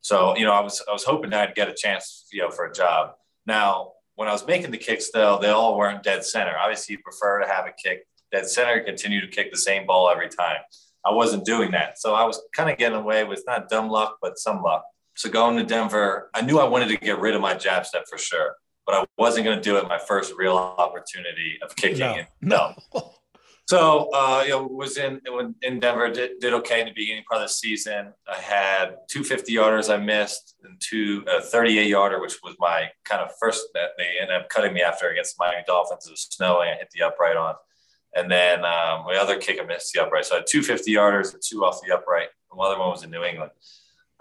So, 0.00 0.36
you 0.36 0.44
know, 0.44 0.52
I 0.52 0.60
was 0.60 0.82
I 0.88 0.92
was 0.92 1.04
hoping 1.04 1.32
I'd 1.32 1.54
get 1.54 1.68
a 1.68 1.74
chance, 1.74 2.26
you 2.32 2.40
know, 2.40 2.50
for 2.50 2.66
a 2.66 2.72
job. 2.72 3.12
Now, 3.46 3.92
when 4.14 4.28
I 4.28 4.32
was 4.32 4.46
making 4.46 4.70
the 4.70 4.78
kicks, 4.78 5.10
though, 5.12 5.38
they 5.40 5.48
all 5.48 5.76
weren't 5.76 6.02
dead 6.02 6.24
center. 6.24 6.54
Obviously, 6.58 6.94
you 6.94 7.02
prefer 7.02 7.40
to 7.40 7.48
have 7.48 7.66
a 7.66 7.72
kick 7.82 8.06
dead 8.30 8.46
center, 8.46 8.80
continue 8.80 9.20
to 9.20 9.26
kick 9.26 9.52
the 9.52 9.58
same 9.58 9.86
ball 9.86 10.08
every 10.08 10.28
time. 10.28 10.58
I 11.04 11.12
wasn't 11.12 11.44
doing 11.44 11.72
that, 11.72 11.98
so 11.98 12.14
I 12.14 12.24
was 12.24 12.40
kind 12.56 12.70
of 12.70 12.78
getting 12.78 12.96
away 12.96 13.24
with 13.24 13.42
not 13.46 13.68
dumb 13.68 13.90
luck, 13.90 14.16
but 14.22 14.38
some 14.38 14.62
luck. 14.62 14.84
So 15.14 15.30
going 15.30 15.56
to 15.56 15.64
Denver, 15.64 16.30
I 16.34 16.40
knew 16.40 16.58
I 16.58 16.64
wanted 16.64 16.88
to 16.88 16.96
get 16.96 17.18
rid 17.20 17.34
of 17.34 17.40
my 17.40 17.54
jab 17.54 17.86
step 17.86 18.04
for 18.08 18.18
sure 18.18 18.56
but 18.86 18.94
I 18.94 19.04
wasn't 19.16 19.44
going 19.44 19.56
to 19.56 19.62
do 19.62 19.76
it 19.76 19.88
my 19.88 19.98
first 19.98 20.34
real 20.36 20.56
opportunity 20.56 21.58
of 21.62 21.74
kicking. 21.76 22.26
No. 22.40 22.74
no. 22.94 23.12
so, 23.68 24.10
uh, 24.12 24.42
you 24.44 24.50
know, 24.50 24.66
was 24.66 24.96
in 24.96 25.20
in 25.62 25.80
Denver, 25.80 26.10
did, 26.10 26.40
did 26.40 26.52
okay 26.54 26.80
in 26.80 26.86
the 26.86 26.92
beginning 26.92 27.24
part 27.28 27.42
of 27.42 27.48
the 27.48 27.52
season. 27.52 28.12
I 28.28 28.36
had 28.36 28.96
two 29.08 29.22
50 29.22 29.52
yarders 29.54 29.92
I 29.92 29.98
missed 29.98 30.56
and 30.64 30.80
two 30.80 31.24
uh, 31.30 31.40
38 31.40 31.86
yarder, 31.86 32.20
which 32.20 32.38
was 32.42 32.56
my 32.58 32.90
kind 33.04 33.22
of 33.22 33.30
first 33.40 33.66
that 33.74 33.90
they 33.98 34.08
ended 34.20 34.36
up 34.36 34.48
cutting 34.48 34.74
me 34.74 34.82
after 34.82 35.08
against 35.08 35.36
the 35.36 35.44
Miami 35.44 35.62
Dolphins. 35.66 36.06
It 36.06 36.10
was 36.10 36.26
snowing. 36.30 36.70
I 36.70 36.74
hit 36.74 36.90
the 36.92 37.02
upright 37.02 37.36
on. 37.36 37.54
And 38.14 38.30
then 38.30 38.58
um, 38.58 39.04
my 39.06 39.16
other 39.18 39.38
kick, 39.38 39.58
I 39.62 39.64
missed 39.64 39.92
the 39.94 40.02
upright. 40.02 40.26
So 40.26 40.34
I 40.34 40.38
had 40.38 40.46
two 40.46 40.62
50 40.62 40.92
yarders 40.92 41.32
and 41.32 41.42
two 41.42 41.64
off 41.64 41.80
the 41.86 41.94
upright. 41.94 42.28
The 42.50 42.60
other 42.60 42.78
one 42.78 42.90
was 42.90 43.04
in 43.04 43.10
New 43.10 43.24
England. 43.24 43.52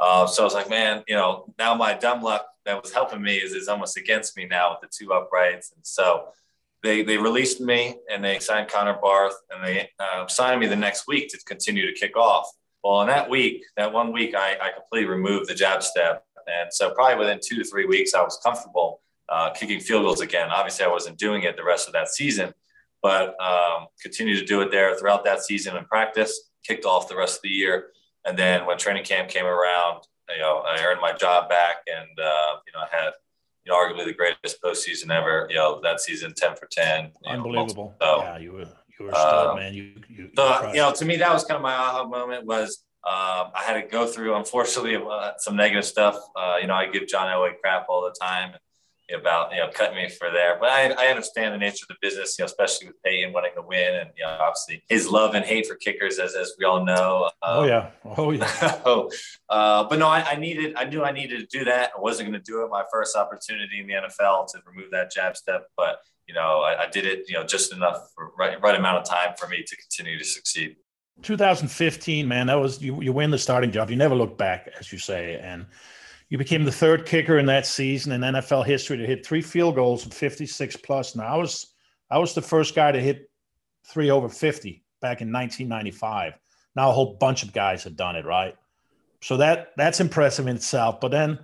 Uh, 0.02 0.26
so 0.26 0.42
I 0.42 0.46
was 0.46 0.56
like, 0.56 0.70
man, 0.70 1.04
you 1.08 1.16
know, 1.16 1.54
now 1.60 1.76
my 1.76 1.94
dumb 1.94 2.24
luck 2.24 2.48
that 2.66 2.82
was 2.82 2.92
helping 2.92 3.22
me 3.22 3.38
is, 3.38 3.54
is 3.54 3.68
almost 3.68 3.98
against 3.98 4.36
me 4.36 4.48
now 4.48 4.72
with 4.72 4.82
the 4.82 4.90
two 4.92 5.14
uprights. 5.14 5.72
And 5.76 5.86
so 5.86 6.30
they, 6.82 7.04
they 7.04 7.18
released 7.18 7.62
me 7.62 7.98
and 8.12 8.24
they 8.24 8.40
signed 8.40 8.68
Connor 8.68 8.98
Barth 9.00 9.36
and 9.52 9.64
they 9.64 9.90
uh, 10.00 10.26
signed 10.28 10.60
me 10.60 10.66
the 10.66 10.76
next 10.76 11.08
week 11.08 11.30
to 11.30 11.38
continue 11.46 11.86
to 11.86 11.94
kick 11.94 12.18
off. 12.18 12.50
Well, 12.84 13.02
in 13.02 13.08
that 13.10 13.30
week, 13.30 13.64
that 13.78 13.94
one 13.94 14.12
week, 14.12 14.34
I, 14.36 14.58
I 14.60 14.72
completely 14.72 15.08
removed 15.08 15.48
the 15.48 15.54
jab 15.54 15.84
step. 15.84 16.26
And 16.48 16.74
so 16.74 16.92
probably 16.96 17.20
within 17.20 17.40
two 17.44 17.58
to 17.58 17.64
three 17.64 17.86
weeks, 17.86 18.16
I 18.16 18.24
was 18.24 18.40
comfortable 18.44 19.02
uh, 19.30 19.52
kicking 19.52 19.80
field 19.80 20.04
goals 20.04 20.22
again. 20.22 20.50
Obviously, 20.50 20.84
I 20.84 20.90
wasn't 20.90 21.20
doing 21.20 21.44
it 21.44 21.56
the 21.56 21.64
rest 21.64 21.88
of 21.88 21.94
that 21.94 22.10
season, 22.10 22.56
but 23.04 23.40
um, 23.40 23.86
continued 24.02 24.40
to 24.40 24.46
do 24.46 24.62
it 24.62 24.72
there 24.72 24.96
throughout 24.98 25.24
that 25.26 25.44
season 25.44 25.78
in 25.78 25.86
practice, 25.86 26.50
kicked 26.68 26.86
off 26.86 27.08
the 27.08 27.16
rest 27.16 27.36
of 27.36 27.42
the 27.44 27.50
year. 27.50 27.92
And 28.26 28.38
then 28.38 28.66
when 28.66 28.78
training 28.78 29.04
camp 29.04 29.30
came 29.30 29.46
around, 29.46 30.04
you 30.30 30.42
know, 30.42 30.64
I 30.66 30.84
earned 30.84 31.02
my 31.02 31.14
job 31.14 31.50
back, 31.50 31.78
and 31.88 32.20
uh, 32.20 32.58
you 32.66 32.74
know, 32.74 32.80
I 32.80 32.88
had 32.96 33.12
you 33.66 33.72
know 33.72 33.78
arguably 33.78 34.06
the 34.06 34.14
greatest 34.14 34.62
postseason 34.64 35.12
ever. 35.12 35.48
You 35.50 35.56
know, 35.56 35.80
that 35.84 36.00
season, 36.00 36.34
ten 36.36 36.56
for 36.56 36.68
ten. 36.72 37.12
Unbelievable. 37.26 37.96
Know, 38.00 38.20
so, 38.20 38.24
yeah, 38.24 38.38
you 38.38 38.52
were 38.54 38.68
you 39.00 39.06
were 39.06 39.12
stud, 39.12 39.48
um, 39.48 39.56
man. 39.58 39.74
You, 39.74 39.94
you, 40.08 40.30
so 40.36 40.68
you 40.70 40.78
know, 40.78 40.94
to 40.94 41.06
me, 41.06 41.18
that 41.18 41.34
was 41.34 41.44
kind 41.44 41.58
of 41.58 41.62
my 41.62 41.74
aha 41.74 42.08
moment. 42.08 42.46
Was 42.46 42.84
um, 43.04 43.52
I 43.56 43.64
had 43.66 43.82
to 43.82 43.88
go 43.88 44.06
through, 44.06 44.36
unfortunately, 44.36 44.96
uh, 44.96 45.32
some 45.38 45.56
negative 45.56 45.86
stuff. 45.86 46.18
Uh, 46.36 46.58
you 46.62 46.68
know, 46.68 46.76
I 46.76 46.88
give 46.88 47.08
John 47.08 47.28
Elway 47.28 47.60
crap 47.62 47.88
all 47.90 48.04
the 48.04 48.16
time 48.20 48.54
about 49.14 49.52
you 49.52 49.58
know 49.58 49.70
cutting 49.74 49.96
me 49.96 50.10
for 50.10 50.32
there. 50.32 50.58
But 50.60 50.70
I, 50.70 50.92
I 50.92 51.08
understand 51.08 51.54
the 51.54 51.58
nature 51.58 51.86
of 51.90 51.90
the 51.90 51.96
business, 52.02 52.38
you 52.38 52.44
know, 52.44 52.48
especially 52.48 52.88
with 52.88 53.02
Peyton 53.04 53.34
wanting 53.34 53.52
to 53.56 53.62
win, 53.62 53.96
and 53.96 54.10
you 54.18 54.24
know, 54.24 54.38
obviously 54.40 54.84
his 54.90 55.08
love 55.08 55.36
and 55.36 55.46
hate 55.46 55.68
for 55.68 55.76
kickers, 55.76 56.20
as 56.20 56.36
as 56.36 56.54
we 56.58 56.66
all 56.66 56.86
know. 56.86 57.26
Um, 57.26 57.32
oh 57.44 57.64
yeah, 57.66 57.90
oh 58.18 58.32
yeah. 58.32 58.82
oh, 58.86 59.10
uh, 59.50 59.84
but 59.86 60.00
no, 60.00 60.08
I, 60.08 60.22
I, 60.32 60.36
needed, 60.36 60.76
I 60.76 60.86
knew 60.86 61.04
I 61.04 61.12
needed 61.12 61.40
to 61.40 61.58
do 61.58 61.66
that. 61.66 61.92
I 61.98 62.02
wasn't 62.02 62.30
going 62.30 62.42
to 62.42 62.52
do 62.52 62.64
it 62.64 62.70
my 62.70 62.84
first 62.92 63.16
opportunity 63.16 63.80
in 63.80 63.88
the 63.88 63.94
NFL 63.94 64.48
to 64.52 64.60
remove 64.66 64.92
that 64.92 65.12
jab 65.12 65.36
step, 65.38 65.68
but 65.76 66.00
you 66.28 66.34
know, 66.34 66.62
I, 66.62 66.84
I 66.84 66.90
did 66.90 67.06
it, 67.06 67.26
you 67.28 67.34
know, 67.34 67.44
just 67.44 67.74
enough 67.74 68.10
for 68.16 68.32
right, 68.38 68.62
right 68.62 68.76
amount 68.76 68.98
of 68.98 69.04
time 69.04 69.34
for 69.38 69.48
me 69.48 69.64
to 69.64 69.76
continue 69.76 70.18
to 70.18 70.24
succeed. 70.24 70.78
2015, 71.24 72.28
man, 72.28 72.48
that 72.48 72.56
was 72.56 72.82
you. 72.82 73.02
You 73.02 73.14
win 73.14 73.32
the 73.32 73.38
starting 73.38 73.72
job. 73.72 73.90
You 73.90 73.96
never 73.96 74.16
look 74.16 74.38
back, 74.38 74.70
as 74.80 74.92
you 74.92 74.98
say, 74.98 75.40
and 75.42 75.66
you 76.32 76.38
became 76.38 76.64
the 76.64 76.72
third 76.72 77.06
kicker 77.06 77.40
in 77.40 77.46
that 77.48 77.66
season 77.66 78.14
in 78.14 78.22
NFL 78.22 78.66
history 78.66 78.96
to 78.96 79.06
hit 79.06 79.26
three 79.26 79.42
field 79.42 79.76
goals 79.76 80.06
of 80.06 80.14
56 80.14 80.78
plus. 80.78 81.14
Now 81.14 81.26
I 81.26 81.36
was 81.36 81.74
I 82.10 82.18
was 82.20 82.34
the 82.34 82.42
first 82.42 82.74
guy 82.74 82.94
to 82.94 83.02
hit 83.02 83.30
three 83.86 84.10
over 84.10 84.30
50 84.30 84.82
back 85.02 85.20
in 85.20 85.32
1995. 85.32 86.40
Now 86.74 86.90
a 86.90 86.94
whole 86.94 87.18
bunch 87.20 87.44
of 87.44 87.52
guys 87.52 87.84
have 87.84 87.98
done 87.98 88.16
it, 88.16 88.24
right? 88.26 88.56
So 89.22 89.36
that 89.38 89.74
that's 89.76 90.00
impressive 90.00 90.48
in 90.48 90.56
itself. 90.56 91.02
But 91.02 91.12
then, 91.12 91.38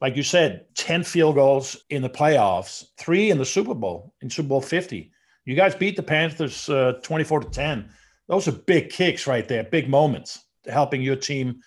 like 0.00 0.16
you 0.16 0.22
said, 0.22 0.64
10 0.76 1.04
field 1.04 1.34
goals 1.34 1.76
in 1.90 2.00
the 2.00 2.08
playoffs, 2.08 2.86
three 2.96 3.30
in 3.30 3.36
the 3.36 3.44
Super 3.44 3.74
Bowl, 3.74 4.14
in 4.22 4.30
Super 4.30 4.48
Bowl 4.48 4.62
50. 4.62 5.12
You 5.44 5.54
guys 5.54 5.74
beat 5.74 5.96
the 5.96 6.02
Panthers 6.02 6.70
uh, 6.70 6.94
24 7.02 7.40
to 7.40 7.50
10. 7.50 7.90
Those 8.26 8.48
are 8.48 8.52
big 8.52 8.88
kicks 8.88 9.26
right 9.26 9.46
there, 9.46 9.64
big 9.64 9.86
moments, 9.90 10.46
helping 10.66 11.02
your 11.02 11.16
team 11.16 11.60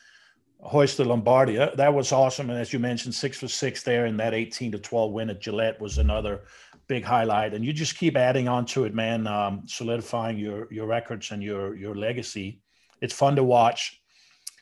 hoist 0.62 0.97
the 0.97 1.06
Lombardi. 1.06 1.56
That, 1.56 1.93
was 1.93 2.12
awesome. 2.12 2.50
And 2.50 2.60
as 2.60 2.71
you 2.71 2.80
mentioned, 2.80 3.15
six 3.15 3.39
for 3.39 3.47
six 3.47 3.84
there, 3.84 4.06
and 4.06 4.19
that 4.19 4.34
18 4.34 4.74
to 4.74 4.80
12 4.80 5.12
win 5.12 5.30
at 5.30 5.41
Gillette 5.41 5.82
was 5.82 5.97
another 5.97 6.41
big 6.88 7.04
highlight. 7.04 7.54
And 7.54 7.65
you 7.65 7.74
just 7.74 7.97
keep 7.97 8.15
adding 8.15 8.47
on 8.47 8.65
to 8.67 8.86
it, 8.86 8.93
man, 8.93 9.28
um, 9.28 9.63
solidifying 9.65 10.38
your 10.38 10.71
your 10.71 10.86
records 10.86 11.32
and 11.32 11.41
your 11.41 11.76
your 11.76 11.95
legacy. 11.95 12.62
It's 13.02 13.13
fun 13.13 13.36
to 13.38 13.43
watch. 13.43 14.02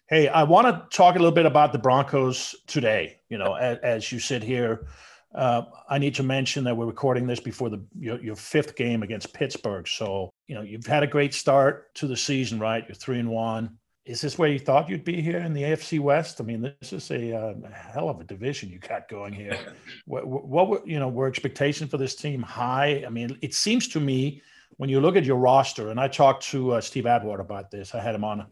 Hey, 0.08 0.28
I 0.28 0.44
want 0.44 0.68
to 0.68 0.98
talk 0.98 1.16
a 1.16 1.20
little 1.20 1.34
bit 1.34 1.46
about 1.46 1.72
the 1.72 1.80
Broncos 1.80 2.56
today. 2.66 3.18
You 3.30 3.38
know, 3.38 3.54
as, 3.54 3.78
as 3.80 4.12
you 4.12 4.20
sit 4.20 4.42
here, 4.42 4.88
uh, 5.36 5.64
I 5.88 6.00
need 6.00 6.16
to 6.16 6.24
mention 6.24 6.64
that 6.64 6.76
we're 6.76 6.88
recording 6.88 7.28
this 7.28 7.40
before 7.40 7.70
the 7.70 7.84
your, 8.00 8.20
your, 8.22 8.36
fifth 8.36 8.76
game 8.76 9.04
against 9.04 9.34
Pittsburgh. 9.34 9.88
So 9.88 10.30
you 10.48 10.56
know 10.56 10.62
you've 10.62 10.88
had 10.88 11.04
a 11.04 11.08
great 11.08 11.34
start 11.34 11.94
to 11.96 12.08
the 12.08 12.18
season, 12.18 12.60
right? 12.60 12.86
You're 12.88 12.96
three 12.96 13.20
and 13.20 13.30
one 13.30 13.79
is 14.10 14.22
this 14.22 14.40
where 14.40 14.50
you 14.50 14.58
thought 14.58 14.90
you'd 14.90 15.04
be 15.04 15.22
here 15.22 15.38
in 15.38 15.54
the 15.54 15.62
AFC 15.62 16.00
West? 16.00 16.42
I 16.42 16.44
mean, 16.44 16.74
this 16.80 16.94
is 16.94 17.12
a, 17.12 17.38
uh, 17.38 17.54
hell 17.72 18.10
of 18.10 18.20
a 18.20 18.24
division 18.24 18.68
you 18.68 18.80
got 18.80 19.08
going 19.08 19.34
here. 19.34 19.56
what, 20.06 20.26
what, 20.26 20.68
what, 20.68 20.88
you 20.88 20.98
know, 20.98 21.08
were 21.08 21.28
expectations 21.28 21.92
for 21.92 21.98
this 21.98 22.16
team 22.16 22.42
high? 22.42 23.04
I 23.06 23.10
mean, 23.10 23.38
it 23.44 23.54
seems 23.54 23.88
to 23.90 24.00
me 24.00 24.42
when 24.78 24.90
you 24.90 25.00
look 25.00 25.16
at 25.16 25.26
your 25.26 25.36
roster, 25.38 25.92
and 25.92 26.00
I 26.00 26.08
talked 26.08 26.44
to 26.46 26.74
uh, 26.74 26.82
Steve 26.82 27.06
Atwater 27.06 27.44
about 27.44 27.70
this. 27.70 27.94
I 27.94 28.02
had 28.02 28.16
him 28.16 28.24
on. 28.24 28.48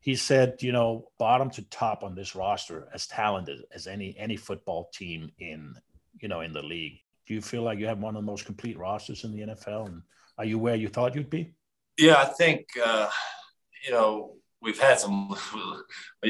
He 0.00 0.14
said, 0.16 0.56
you 0.60 0.72
know, 0.72 1.08
bottom 1.16 1.48
to 1.52 1.62
top 1.70 2.04
on 2.04 2.14
this 2.14 2.36
roster, 2.36 2.86
as 2.92 3.06
talented 3.06 3.60
as 3.74 3.86
any 3.86 4.14
any 4.18 4.36
football 4.36 4.90
team 4.92 5.32
in, 5.38 5.76
you 6.20 6.28
know, 6.28 6.42
in 6.42 6.52
the 6.52 6.62
league. 6.62 6.98
Do 7.26 7.32
you 7.32 7.40
feel 7.40 7.62
like 7.62 7.78
you 7.78 7.86
have 7.86 8.00
one 8.00 8.16
of 8.16 8.22
the 8.22 8.26
most 8.26 8.44
complete 8.44 8.78
rosters 8.78 9.24
in 9.24 9.32
the 9.32 9.54
NFL? 9.54 9.86
And 9.86 10.02
are 10.36 10.44
you 10.44 10.58
where 10.58 10.76
you 10.76 10.88
thought 10.88 11.14
you'd 11.14 11.30
be? 11.30 11.54
Yeah, 11.96 12.16
I 12.16 12.26
think 12.26 12.66
uh, 12.84 13.08
you 13.86 13.92
know 13.92 14.34
we've 14.62 14.78
had 14.78 15.00
some. 15.00 15.34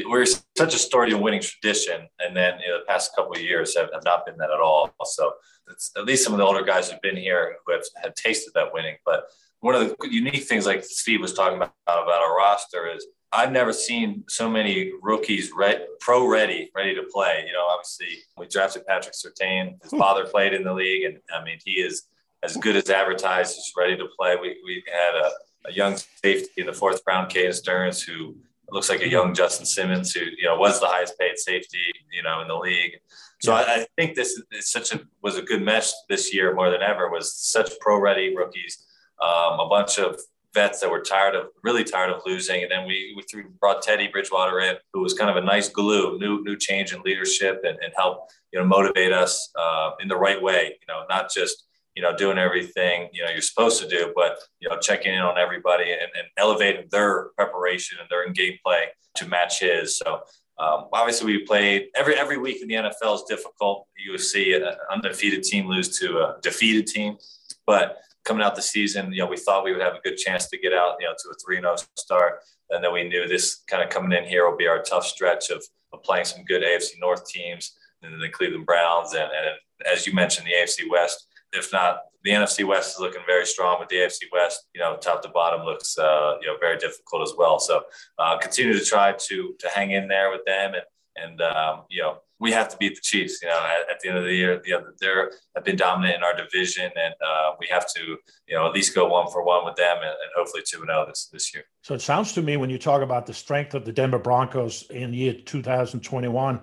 We're 0.05 0.25
such 0.25 0.73
a 0.73 0.77
story 0.77 1.11
of 1.11 1.19
winning 1.19 1.41
tradition, 1.41 2.07
and 2.19 2.35
then 2.35 2.59
you 2.59 2.69
know, 2.69 2.79
the 2.79 2.85
past 2.85 3.15
couple 3.15 3.33
of 3.33 3.41
years 3.41 3.75
have, 3.75 3.89
have 3.93 4.03
not 4.05 4.25
been 4.25 4.37
that 4.37 4.51
at 4.51 4.59
all. 4.59 4.93
So 5.05 5.33
it's 5.69 5.91
at 5.97 6.05
least 6.05 6.23
some 6.23 6.33
of 6.33 6.39
the 6.39 6.45
older 6.45 6.63
guys 6.63 6.89
who've 6.89 7.01
been 7.01 7.17
here 7.17 7.57
who 7.65 7.73
have, 7.73 7.83
have 8.01 8.15
tasted 8.15 8.51
that 8.55 8.73
winning. 8.73 8.95
But 9.05 9.25
one 9.59 9.75
of 9.75 9.81
the 9.87 9.95
unique 10.09 10.43
things, 10.43 10.65
like 10.65 10.83
Steve 10.83 11.21
was 11.21 11.33
talking 11.33 11.57
about 11.57 11.73
about 11.85 12.21
our 12.21 12.35
roster, 12.35 12.87
is 12.87 13.05
I've 13.31 13.51
never 13.51 13.71
seen 13.71 14.23
so 14.27 14.49
many 14.49 14.91
rookies 15.01 15.51
re- 15.55 15.85
pro 15.99 16.27
ready, 16.27 16.69
ready 16.75 16.95
to 16.95 17.03
play. 17.11 17.43
You 17.47 17.53
know, 17.53 17.65
obviously 17.69 18.23
we 18.37 18.47
drafted 18.47 18.85
Patrick 18.85 19.13
Surtain. 19.13 19.81
His 19.81 19.91
hmm. 19.91 19.99
father 19.99 20.25
played 20.25 20.53
in 20.53 20.63
the 20.63 20.73
league, 20.73 21.05
and 21.05 21.17
I 21.33 21.43
mean 21.43 21.57
he 21.63 21.73
is 21.73 22.03
as 22.43 22.57
good 22.57 22.75
as 22.75 22.89
advertised. 22.89 23.55
He's 23.55 23.73
ready 23.77 23.97
to 23.97 24.07
play. 24.17 24.35
We 24.35 24.57
we 24.65 24.83
had 24.91 25.15
a 25.15 25.31
a 25.65 25.71
young 25.71 25.97
safety 26.23 26.49
in 26.57 26.65
the 26.65 26.73
fourth 26.73 27.01
round, 27.07 27.31
Caden 27.31 27.53
Sterns, 27.53 28.01
who 28.01 28.35
looks 28.71 28.89
like 28.89 29.01
a 29.01 29.09
young 29.09 29.33
Justin 29.33 29.65
Simmons, 29.65 30.13
who 30.13 30.21
you 30.21 30.45
know 30.45 30.57
was 30.57 30.79
the 30.79 30.87
highest 30.87 31.17
paid 31.19 31.37
safety 31.37 31.91
you 32.11 32.23
know 32.23 32.41
in 32.41 32.47
the 32.47 32.55
league. 32.55 32.93
So 33.41 33.53
yeah. 33.53 33.65
I, 33.67 33.73
I, 33.73 33.87
think 33.97 34.15
this 34.15 34.41
is 34.51 34.71
such 34.71 34.93
a 34.93 35.01
was 35.21 35.37
a 35.37 35.41
good 35.41 35.61
mesh 35.61 35.91
this 36.09 36.33
year 36.33 36.53
more 36.53 36.69
than 36.69 36.81
ever. 36.81 37.09
Was 37.09 37.35
such 37.35 37.71
pro 37.79 37.99
ready 37.99 38.35
rookies, 38.35 38.85
um, 39.21 39.59
a 39.59 39.67
bunch 39.69 39.97
of 39.97 40.19
vets 40.53 40.81
that 40.81 40.91
were 40.91 41.01
tired 41.01 41.35
of 41.35 41.47
really 41.63 41.83
tired 41.83 42.11
of 42.11 42.21
losing, 42.25 42.61
and 42.63 42.71
then 42.71 42.87
we 42.87 43.13
we 43.15 43.23
threw, 43.23 43.49
brought 43.59 43.81
Teddy 43.81 44.07
Bridgewater 44.07 44.59
in, 44.59 44.75
who 44.93 45.01
was 45.01 45.13
kind 45.13 45.29
of 45.29 45.37
a 45.37 45.45
nice 45.45 45.69
glue, 45.69 46.17
new 46.19 46.43
new 46.43 46.57
change 46.57 46.93
in 46.93 47.01
leadership, 47.01 47.61
and, 47.63 47.77
and 47.83 47.93
help 47.95 48.29
you 48.51 48.59
know 48.59 48.65
motivate 48.65 49.11
us 49.11 49.51
uh, 49.59 49.91
in 49.99 50.07
the 50.07 50.17
right 50.17 50.41
way. 50.41 50.77
You 50.79 50.87
know, 50.87 51.03
not 51.09 51.31
just 51.31 51.65
you 51.95 52.01
know, 52.01 52.15
doing 52.15 52.37
everything, 52.37 53.09
you 53.11 53.23
know, 53.23 53.29
you're 53.29 53.41
supposed 53.41 53.81
to 53.81 53.87
do, 53.87 54.13
but, 54.15 54.37
you 54.59 54.69
know, 54.69 54.77
checking 54.77 55.13
in 55.13 55.19
on 55.19 55.37
everybody 55.37 55.91
and, 55.91 56.01
and 56.01 56.27
elevating 56.37 56.87
their 56.89 57.29
preparation 57.37 57.97
and 57.99 58.09
their 58.09 58.25
gameplay 58.33 58.85
to 59.15 59.27
match 59.27 59.59
his. 59.59 59.97
So 59.97 60.21
um, 60.57 60.85
obviously 60.93 61.37
we 61.37 61.45
played 61.45 61.87
every, 61.95 62.15
every 62.15 62.37
week 62.37 62.61
in 62.61 62.67
the 62.67 62.75
NFL 62.75 63.15
is 63.15 63.23
difficult. 63.27 63.87
You 63.97 64.17
see 64.17 64.53
an 64.53 64.63
undefeated 64.91 65.43
team 65.43 65.67
lose 65.67 65.99
to 65.99 66.19
a 66.19 66.35
defeated 66.41 66.87
team, 66.87 67.17
but 67.65 67.97
coming 68.23 68.43
out 68.43 68.55
the 68.55 68.61
season, 68.61 69.11
you 69.11 69.19
know, 69.19 69.27
we 69.27 69.37
thought 69.37 69.63
we 69.63 69.71
would 69.73 69.81
have 69.81 69.95
a 69.95 70.01
good 70.03 70.17
chance 70.17 70.47
to 70.47 70.57
get 70.57 70.73
out, 70.73 70.95
you 70.99 71.07
know, 71.07 71.13
to 71.13 71.29
a 71.29 71.33
3 71.45 71.57
0 71.57 71.75
start. 71.97 72.39
And 72.69 72.83
then 72.83 72.93
we 72.93 73.03
knew 73.03 73.27
this 73.27 73.63
kind 73.67 73.83
of 73.83 73.89
coming 73.89 74.17
in 74.17 74.23
here 74.23 74.49
will 74.49 74.57
be 74.57 74.67
our 74.67 74.81
tough 74.81 75.05
stretch 75.05 75.49
of, 75.49 75.63
of 75.91 76.03
playing 76.03 76.25
some 76.25 76.45
good 76.45 76.61
AFC 76.61 76.99
North 76.99 77.27
teams 77.27 77.75
and 78.01 78.13
then 78.13 78.19
the 78.19 78.29
Cleveland 78.29 78.65
Browns. 78.65 79.13
And, 79.13 79.23
and 79.23 79.87
as 79.91 80.07
you 80.07 80.13
mentioned, 80.13 80.47
the 80.47 80.53
AFC 80.53 80.89
West 80.89 81.27
if 81.53 81.71
not, 81.71 82.01
the 82.23 82.31
NFC 82.31 82.65
West 82.65 82.95
is 82.95 82.99
looking 82.99 83.21
very 83.25 83.45
strong, 83.45 83.77
but 83.79 83.89
the 83.89 83.97
AFC 83.97 84.23
West, 84.31 84.67
you 84.73 84.81
know, 84.81 84.95
top 84.97 85.21
to 85.23 85.29
bottom 85.29 85.65
looks, 85.65 85.97
uh, 85.97 86.35
you 86.41 86.47
know, 86.47 86.55
very 86.59 86.77
difficult 86.77 87.23
as 87.23 87.33
well. 87.37 87.59
So 87.59 87.83
uh, 88.19 88.37
continue 88.37 88.77
to 88.77 88.85
try 88.85 89.13
to 89.13 89.55
to 89.57 89.67
hang 89.73 89.91
in 89.91 90.07
there 90.07 90.29
with 90.31 90.45
them, 90.45 90.73
and 90.73 90.83
and 91.15 91.41
um, 91.41 91.83
you 91.89 92.01
know, 92.01 92.17
we 92.39 92.51
have 92.51 92.69
to 92.69 92.77
beat 92.77 92.95
the 92.95 93.01
Chiefs. 93.01 93.41
You 93.41 93.49
know, 93.49 93.59
at, 93.59 93.91
at 93.91 93.99
the 94.01 94.09
end 94.09 94.17
of 94.17 94.23
the 94.23 94.33
year, 94.33 94.61
you 94.65 94.73
know, 94.73 94.83
they're 94.99 95.31
have 95.55 95.65
been 95.65 95.75
dominant 95.75 96.17
in 96.17 96.23
our 96.23 96.35
division, 96.35 96.91
and 96.95 97.13
uh, 97.25 97.51
we 97.59 97.67
have 97.71 97.91
to, 97.93 98.17
you 98.47 98.55
know, 98.55 98.67
at 98.67 98.73
least 98.73 98.93
go 98.93 99.07
one 99.07 99.31
for 99.31 99.43
one 99.43 99.65
with 99.65 99.75
them, 99.75 99.97
and, 99.97 100.05
and 100.05 100.31
hopefully 100.35 100.63
two 100.65 100.79
and 100.81 100.89
zero 100.89 101.05
this 101.07 101.27
this 101.31 101.53
year. 101.53 101.63
So 101.81 101.95
it 101.95 102.01
sounds 102.01 102.33
to 102.33 102.41
me 102.41 102.55
when 102.55 102.69
you 102.69 102.77
talk 102.77 103.01
about 103.01 103.25
the 103.25 103.33
strength 103.33 103.73
of 103.73 103.83
the 103.83 103.91
Denver 103.91 104.19
Broncos 104.19 104.83
in 104.91 105.13
year 105.13 105.33
2021, 105.33 106.61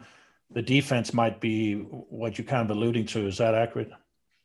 the 0.50 0.62
defense 0.62 1.12
might 1.12 1.40
be 1.40 1.74
what 1.74 2.38
you're 2.38 2.46
kind 2.46 2.70
of 2.70 2.76
alluding 2.76 3.06
to. 3.06 3.26
Is 3.26 3.38
that 3.38 3.54
accurate? 3.54 3.90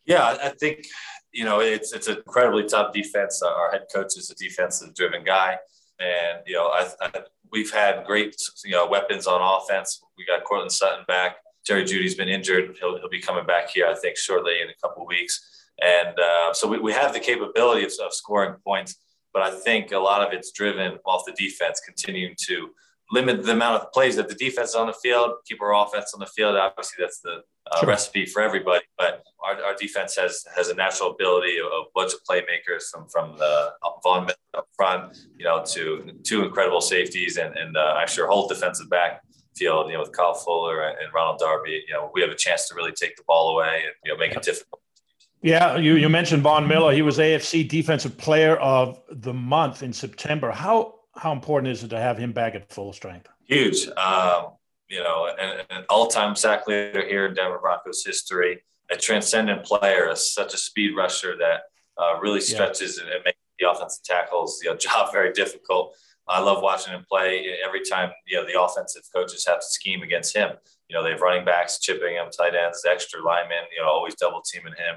Yeah, 0.06 0.38
I 0.42 0.50
think 0.50 0.86
you 1.32 1.46
know 1.46 1.62
it's 1.62 1.94
it's 1.94 2.08
an 2.08 2.18
incredibly 2.18 2.66
tough 2.66 2.94
defense. 2.94 3.42
Our 3.42 3.72
head 3.72 3.86
coach 3.94 4.18
is 4.18 4.30
a 4.30 4.36
defensive 4.36 4.94
driven 4.94 5.24
guy, 5.24 5.58
and 6.00 6.40
you 6.46 6.56
know 6.56 6.68
I, 6.68 6.90
I, 7.02 7.12
we've 7.52 7.72
had 7.72 8.06
great 8.06 8.36
you 8.66 8.72
know 8.72 8.88
weapons 8.88 9.28
on 9.28 9.42
offense. 9.42 10.02
We 10.18 10.26
got 10.26 10.44
Courtland 10.44 10.72
Sutton 10.72 11.06
back. 11.08 11.38
Jerry 11.66 11.86
Jeudy's 11.86 12.16
been 12.16 12.28
injured. 12.28 12.76
He'll, 12.80 12.98
he'll 12.98 13.10
be 13.10 13.22
coming 13.22 13.46
back 13.46 13.70
here, 13.70 13.88
I 13.88 13.96
think, 13.96 14.18
shortly 14.18 14.62
in 14.62 14.70
a 14.70 14.74
couple 14.82 15.06
weeks. 15.08 15.70
And 15.82 16.20
uh, 16.20 16.54
so 16.54 16.68
we, 16.68 16.80
we 16.80 16.92
have 16.92 17.14
the 17.14 17.20
capability 17.20 17.86
of, 17.86 17.92
of 18.04 18.14
scoring 18.14 18.56
points, 18.66 18.98
but 19.34 19.44
I 19.44 19.52
think 19.52 19.92
a 19.92 19.98
lot 19.98 20.22
of 20.22 20.34
it's 20.34 20.52
driven 20.52 21.00
off 21.06 21.24
the 21.26 21.32
defense 21.34 21.82
continuing 21.84 22.36
to 22.48 22.70
limit 23.12 23.44
the 23.44 23.54
amount 23.54 23.82
of 23.82 23.92
plays 23.92 24.16
that 24.18 24.28
the 24.28 24.36
defense 24.36 24.70
is 24.70 24.76
on 24.76 24.88
the 24.88 24.94
field, 24.94 25.32
keep 25.48 25.62
our 25.62 25.74
offense 25.74 26.14
on 26.14 26.20
the 26.20 26.26
field. 26.26 26.56
Obviously, 26.56 26.98
that's 27.00 27.20
the 27.22 27.44
uh, 27.74 27.80
sure. 27.80 27.90
recipe 27.90 28.26
for 28.26 28.42
everybody. 28.42 28.84
But 28.98 29.24
our, 29.44 29.62
our 29.64 29.76
defense 29.76 30.16
has 30.16 30.46
has 30.56 30.70
a 30.70 30.76
natural 30.76 31.12
ability 31.12 31.58
of 31.60 31.66
a 31.66 31.84
bunch 31.94 32.14
of 32.14 32.20
playmakers 32.30 32.84
from 32.92 33.08
from 33.08 33.38
the 33.38 33.74
Von 34.04 34.30
up 34.54 34.68
front, 34.76 35.18
you 35.38 35.46
know, 35.46 35.64
to 35.68 36.12
two 36.24 36.44
incredible 36.44 36.82
safeties 36.82 37.38
and 37.38 37.56
and 37.56 37.76
uh, 37.78 37.98
actually 38.00 38.24
our 38.24 38.30
whole 38.30 38.48
defensive 38.48 38.90
back 38.90 39.22
field, 39.56 39.88
you 39.88 39.94
know, 39.94 40.02
with 40.02 40.12
Kyle 40.12 40.34
Fuller 40.34 40.88
and 40.88 41.14
Ronald 41.14 41.40
Darby. 41.40 41.84
You 41.88 41.94
know, 41.94 42.12
we 42.14 42.22
have 42.22 42.32
a 42.32 42.36
chance 42.36 42.68
to 42.70 42.76
really 42.76 42.92
take 42.92 43.16
the 43.16 43.24
ball 43.28 43.56
away 43.56 43.84
and 43.86 43.94
you 44.06 44.14
know 44.14 44.18
make 44.18 44.36
it 44.36 44.44
difficult. 44.44 44.82
Yeah, 45.42 45.76
you, 45.76 45.98
you 45.98 46.08
mentioned 46.08 46.42
Von 46.42 46.70
Miller. 46.70 46.94
He 46.94 47.02
was 47.02 47.18
AFC 47.18 47.68
Defensive 47.68 48.18
Player 48.18 48.56
of 48.56 49.02
the 49.12 49.34
Month 49.34 49.84
in 49.84 49.92
September. 49.92 50.52
How 50.52 50.96
how 51.16 51.32
important 51.32 51.72
is 51.72 51.84
it 51.84 51.90
to 51.90 52.00
have 52.00 52.18
him 52.18 52.32
back 52.32 52.56
at 52.56 52.72
full 52.72 52.94
strength? 52.94 53.28
Huge. 53.46 53.88
Um, 53.90 54.54
you 54.94 55.04
know, 55.04 55.34
an, 55.40 55.66
an 55.72 55.86
all-time 55.90 56.36
sack 56.36 56.68
leader 56.68 57.04
here 57.06 57.26
in 57.26 57.34
Denver 57.34 57.58
Broncos 57.60 58.06
history, 58.06 58.62
a 58.92 58.96
transcendent 58.96 59.66
player, 59.66 60.14
such 60.16 60.54
a 60.54 60.58
speed 60.58 60.96
rusher 60.96 61.36
that 61.38 61.62
uh, 61.98 62.20
really 62.20 62.42
stretches 62.42 63.00
yeah. 63.00 63.16
and 63.16 63.24
makes 63.26 63.38
the 63.60 63.70
offensive 63.70 64.04
tackles 64.04 64.62
you 64.64 64.70
know, 64.70 64.78
job 64.88 65.12
very 65.12 65.34
difficult. 65.34 65.96
I 66.28 66.40
love 66.40 66.62
watching 66.62 66.94
him 66.94 67.06
play. 67.10 67.46
Every 67.66 67.82
time 67.84 68.12
you 68.28 68.38
know 68.38 68.46
the 68.46 68.62
offensive 68.62 69.04
coaches 69.14 69.46
have 69.46 69.60
to 69.60 69.66
scheme 69.66 70.04
against 70.04 70.36
him. 70.36 70.52
You 70.88 70.96
know 70.96 71.04
they 71.04 71.12
have 71.12 71.22
running 71.22 71.44
backs 71.44 71.80
chipping 71.80 72.16
him, 72.16 72.28
tight 72.32 72.56
ends, 72.56 72.86
extra 72.90 73.22
linemen. 73.22 73.66
You 73.76 73.84
know 73.84 73.90
always 73.90 74.16
double 74.16 74.42
teaming 74.42 74.74
him. 74.74 74.96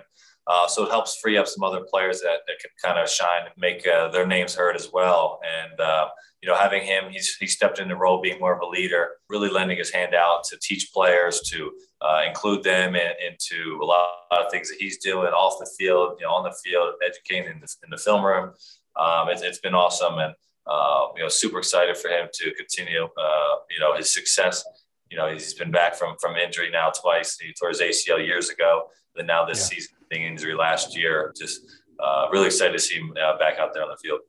Uh, 0.48 0.68
so 0.68 0.85
it 0.85 0.90
helps 0.90 1.16
free 1.16 1.37
up 1.37 1.48
some 1.48 1.64
other 1.64 1.80
players 1.80 2.20
that, 2.20 2.40
that 2.46 2.59
can 2.61 2.70
kind 2.82 3.02
of 3.02 3.11
shine 3.11 3.42
and 3.46 3.54
make 3.59 3.87
uh, 3.87 4.09
their 4.09 4.26
names 4.26 4.54
heard 4.54 4.76
as 4.76 4.90
well. 4.92 5.40
And, 5.44 5.80
uh, 5.80 6.09
you 6.40 6.48
know, 6.48 6.54
having 6.54 6.85
him, 6.85 7.11
he's, 7.11 7.35
he 7.37 7.48
stepped 7.48 7.80
into 7.80 7.94
the 7.94 7.98
role 7.98 8.22
being 8.22 8.38
more 8.38 8.54
of 8.54 8.61
a 8.61 8.66
leader, 8.66 9.09
really 9.28 9.50
lending 9.50 9.78
his 9.78 9.90
hand 9.90 10.14
out 10.14 10.44
to 10.44 10.59
teach 10.62 10.92
players, 10.92 11.40
to 11.50 11.72
uh, 12.00 12.22
include 12.26 12.62
them 12.62 12.94
in, 12.94 13.11
into 13.26 13.80
a 13.82 13.85
lot 13.85 14.09
of 14.30 14.50
things 14.52 14.68
that 14.68 14.78
he's 14.78 14.98
doing 14.98 15.32
off 15.32 15.59
the 15.59 15.68
field, 15.76 16.16
you 16.20 16.26
know, 16.26 16.32
on 16.32 16.44
the 16.44 16.56
field, 16.64 16.94
educating 17.04 17.50
in 17.50 17.61
the, 17.61 17.74
in 17.82 17.90
the 17.90 17.98
film 17.98 18.24
room. 18.24 18.52
Um, 18.94 19.28
it, 19.28 19.42
has 19.42 19.59
been 19.59 19.74
awesome. 19.74 20.18
And, 20.18 20.32
uh, 20.64 21.06
you 21.16 21.22
know, 21.22 21.28
super 21.28 21.59
excited 21.59 21.96
for 21.96 22.09
him 22.09 22.28
to 22.32 22.52
continue, 22.52 23.04
uh, 23.04 23.54
you 23.68 23.80
know, 23.80 23.96
his 23.96 24.14
success. 24.14 24.64
You 25.11 25.16
know, 25.16 25.32
he's 25.32 25.54
been 25.54 25.72
back 25.72 25.96
from, 25.96 26.16
from 26.20 26.37
injury 26.37 26.70
now 26.70 26.90
twice. 26.90 27.37
He 27.40 27.52
tore 27.52 27.70
his 27.70 27.80
ACL 27.80 28.24
years 28.24 28.48
ago. 28.48 28.90
Then 29.16 29.26
now 29.26 29.44
this 29.44 29.59
yeah. 29.59 29.76
season 29.76 29.95
injury 30.11 30.55
last 30.55 30.97
year. 30.97 31.33
Just 31.37 31.62
uh, 31.99 32.27
really 32.31 32.47
excited 32.47 32.73
to 32.73 32.79
see 32.79 32.97
him 32.97 33.12
uh, 33.23 33.38
back 33.38 33.59
out 33.59 33.73
there 33.75 33.83
on 33.83 33.90
the 33.90 33.97
field. 33.97 34.21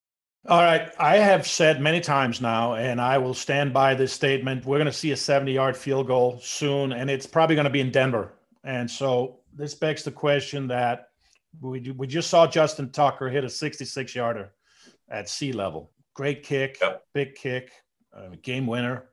All 0.47 0.61
right. 0.61 0.89
I 0.97 1.17
have 1.17 1.45
said 1.45 1.81
many 1.81 1.99
times 1.99 2.39
now, 2.39 2.75
and 2.75 3.01
I 3.01 3.17
will 3.17 3.33
stand 3.33 3.73
by 3.73 3.95
this 3.95 4.13
statement. 4.13 4.65
We're 4.65 4.77
going 4.77 4.85
to 4.85 4.93
see 4.93 5.11
a 5.11 5.17
70 5.17 5.51
yard 5.51 5.75
field 5.75 6.07
goal 6.07 6.39
soon, 6.41 6.93
and 6.93 7.09
it's 7.09 7.25
probably 7.25 7.55
going 7.55 7.65
to 7.65 7.71
be 7.71 7.81
in 7.81 7.91
Denver. 7.91 8.33
And 8.63 8.89
so 8.89 9.39
this 9.53 9.73
begs 9.73 10.03
the 10.03 10.11
question 10.11 10.67
that 10.67 11.09
we, 11.59 11.91
we 11.97 12.07
just 12.07 12.29
saw 12.29 12.47
Justin 12.47 12.91
Tucker 12.91 13.29
hit 13.29 13.43
a 13.43 13.49
66 13.49 14.15
yarder 14.15 14.51
at 15.09 15.29
sea 15.29 15.51
level. 15.51 15.91
Great 16.13 16.43
kick, 16.43 16.77
yep. 16.81 17.03
big 17.13 17.35
kick, 17.35 17.71
uh, 18.15 18.29
game 18.41 18.67
winner. 18.67 19.09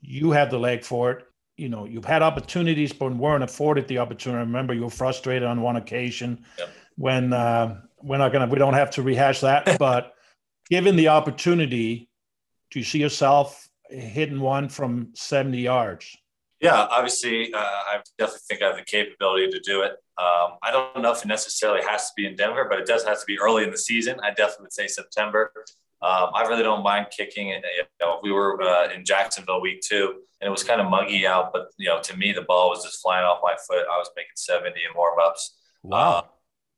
You 0.00 0.32
have 0.32 0.50
the 0.50 0.58
leg 0.58 0.84
for 0.84 1.12
it 1.12 1.24
you 1.56 1.68
know 1.68 1.84
you've 1.84 2.04
had 2.04 2.22
opportunities 2.22 2.92
but 2.92 3.14
weren't 3.14 3.44
afforded 3.44 3.88
the 3.88 3.98
opportunity. 3.98 4.38
I 4.38 4.44
remember 4.44 4.74
you 4.74 4.82
were 4.82 4.90
frustrated 4.90 5.44
on 5.44 5.60
one 5.60 5.76
occasion 5.76 6.44
yep. 6.58 6.70
when 6.96 7.32
uh, 7.32 7.80
we're 8.02 8.18
not 8.18 8.32
gonna 8.32 8.46
we 8.46 8.58
don't 8.58 8.74
have 8.74 8.90
to 8.92 9.02
rehash 9.02 9.40
that. 9.40 9.76
but 9.78 10.14
given 10.70 10.96
the 10.96 11.08
opportunity, 11.08 12.08
do 12.70 12.78
you 12.78 12.84
see 12.84 12.98
yourself 12.98 13.68
hitting 13.88 14.40
one 14.40 14.68
from 14.68 15.10
seventy 15.14 15.60
yards? 15.60 16.16
Yeah, 16.60 16.86
obviously, 16.90 17.52
uh, 17.52 17.58
I 17.58 18.00
definitely 18.16 18.40
think 18.48 18.62
I 18.62 18.68
have 18.68 18.76
the 18.76 18.84
capability 18.84 19.50
to 19.50 19.60
do 19.60 19.82
it. 19.82 19.92
Um, 20.16 20.56
I 20.62 20.70
don't 20.70 21.02
know 21.02 21.12
if 21.12 21.22
it 21.22 21.28
necessarily 21.28 21.82
has 21.86 22.06
to 22.06 22.12
be 22.16 22.26
in 22.26 22.36
Denver, 22.36 22.66
but 22.70 22.78
it 22.78 22.86
does 22.86 23.04
have 23.04 23.20
to 23.20 23.26
be 23.26 23.38
early 23.38 23.64
in 23.64 23.70
the 23.70 23.76
season. 23.76 24.18
I 24.22 24.30
definitely 24.30 24.64
would 24.64 24.72
say 24.72 24.86
September. 24.86 25.52
Um, 26.04 26.28
I 26.34 26.42
really 26.42 26.62
don't 26.62 26.82
mind 26.82 27.06
kicking. 27.16 27.52
And 27.52 27.64
You 27.76 27.84
know, 28.02 28.20
we 28.22 28.30
were 28.30 28.60
uh, 28.60 28.92
in 28.92 29.06
Jacksonville 29.06 29.62
week 29.62 29.80
two, 29.80 30.16
and 30.40 30.46
it 30.46 30.50
was 30.50 30.62
kind 30.62 30.80
of 30.80 30.90
muggy 30.90 31.26
out, 31.26 31.50
but 31.50 31.68
you 31.78 31.88
know, 31.88 32.00
to 32.02 32.16
me, 32.16 32.32
the 32.32 32.42
ball 32.42 32.68
was 32.68 32.84
just 32.84 33.00
flying 33.00 33.24
off 33.24 33.40
my 33.42 33.56
foot. 33.66 33.86
I 33.90 33.96
was 33.96 34.10
making 34.14 34.32
70 34.34 34.68
in 34.68 34.94
warm 34.94 35.18
ups. 35.18 35.56
Wow. 35.82 36.12
Uh, 36.12 36.22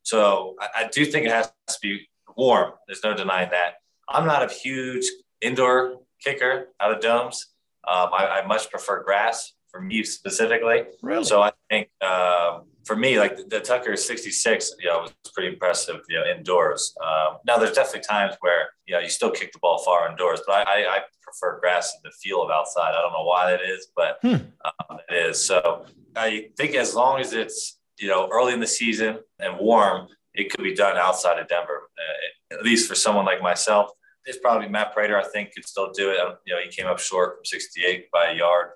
so 0.05 0.55
I, 0.61 0.85
I, 0.85 0.89
do 0.89 1.05
think 1.05 1.27
it 1.27 1.33
has 1.33 1.51
to 1.69 1.79
be 1.83 2.09
warm. 2.37 2.75
There's 2.87 3.03
no 3.03 3.15
denying 3.15 3.51
that. 3.51 3.75
I'm 4.09 4.27
not 4.27 4.49
a 4.49 4.53
huge 4.53 5.05
indoor 5.41 6.03
kicker 6.23 6.69
out 6.79 6.93
of 6.93 7.01
domes. 7.01 7.49
Um, 7.89 8.11
I, 8.13 8.41
I, 8.43 8.47
much 8.47 8.71
prefer 8.71 9.03
grass 9.03 9.53
for 9.77 9.83
me 9.83 10.03
specifically. 10.03 10.85
Really? 11.03 11.25
So 11.25 11.43
I 11.43 11.53
think 11.71 11.89
um, 12.03 12.63
for 12.85 12.97
me, 12.97 13.19
like 13.19 13.37
the, 13.37 13.45
the, 13.45 13.61
Tucker 13.61 13.97
66, 13.97 14.75
you 14.81 14.89
know, 14.89 15.01
was 15.01 15.13
pretty 15.35 15.53
impressive, 15.53 16.01
you 16.09 16.19
know, 16.19 16.25
indoors. 16.27 16.95
Um, 17.05 17.39
now 17.47 17.59
there's 17.59 17.73
definitely 17.73 18.07
times 18.09 18.37
where, 18.41 18.69
you 18.87 18.95
know, 18.95 19.01
you 19.01 19.09
still 19.09 19.31
kick 19.31 19.53
the 19.53 19.59
ball 19.59 19.79
far 19.79 20.09
indoors, 20.11 20.41
but 20.47 20.67
I, 20.67 20.83
I, 20.83 20.97
I 20.97 20.99
prefer 21.23 21.61
grass 21.61 21.93
in 21.95 22.01
the 22.05 22.13
feel 22.23 22.43
of 22.43 22.51
outside. 22.51 22.91
I 22.91 23.03
don't 23.03 23.13
know 23.13 23.25
why 23.25 23.51
that 23.51 23.61
is, 23.63 23.89
but 23.95 24.19
hmm. 24.23 24.35
um, 24.65 24.99
it 25.11 25.29
is. 25.31 25.45
So 25.45 25.85
I 26.15 26.49
think 26.57 26.75
as 26.75 26.95
long 26.95 27.21
as 27.21 27.33
it's, 27.33 27.79
you 27.99 28.09
know, 28.09 28.29
early 28.33 28.53
in 28.53 28.61
the 28.61 28.67
season 28.67 29.19
and 29.39 29.59
warm, 29.59 30.09
it 30.35 30.51
could 30.51 30.63
be 30.63 30.75
done 30.75 30.97
outside 30.97 31.39
of 31.39 31.49
Denver. 31.49 31.83
Uh, 31.99 32.55
at 32.55 32.63
least 32.63 32.89
for 32.89 32.95
someone 32.95 33.25
like 33.25 33.43
myself, 33.43 33.91
it's 34.27 34.39
probably 34.39 34.69
Matt 34.69 34.93
Prater. 34.93 35.19
I 35.19 35.25
think 35.25 35.55
could 35.55 35.67
still 35.67 35.93
do 35.93 36.11
it. 36.11 36.19
You 36.47 36.55
know, 36.55 36.61
he 36.63 36.69
came 36.69 36.87
up 36.87 36.99
short 36.99 37.37
from 37.37 37.45
68 37.45 38.11
by 38.11 38.33
a 38.33 38.35
yard. 38.35 38.71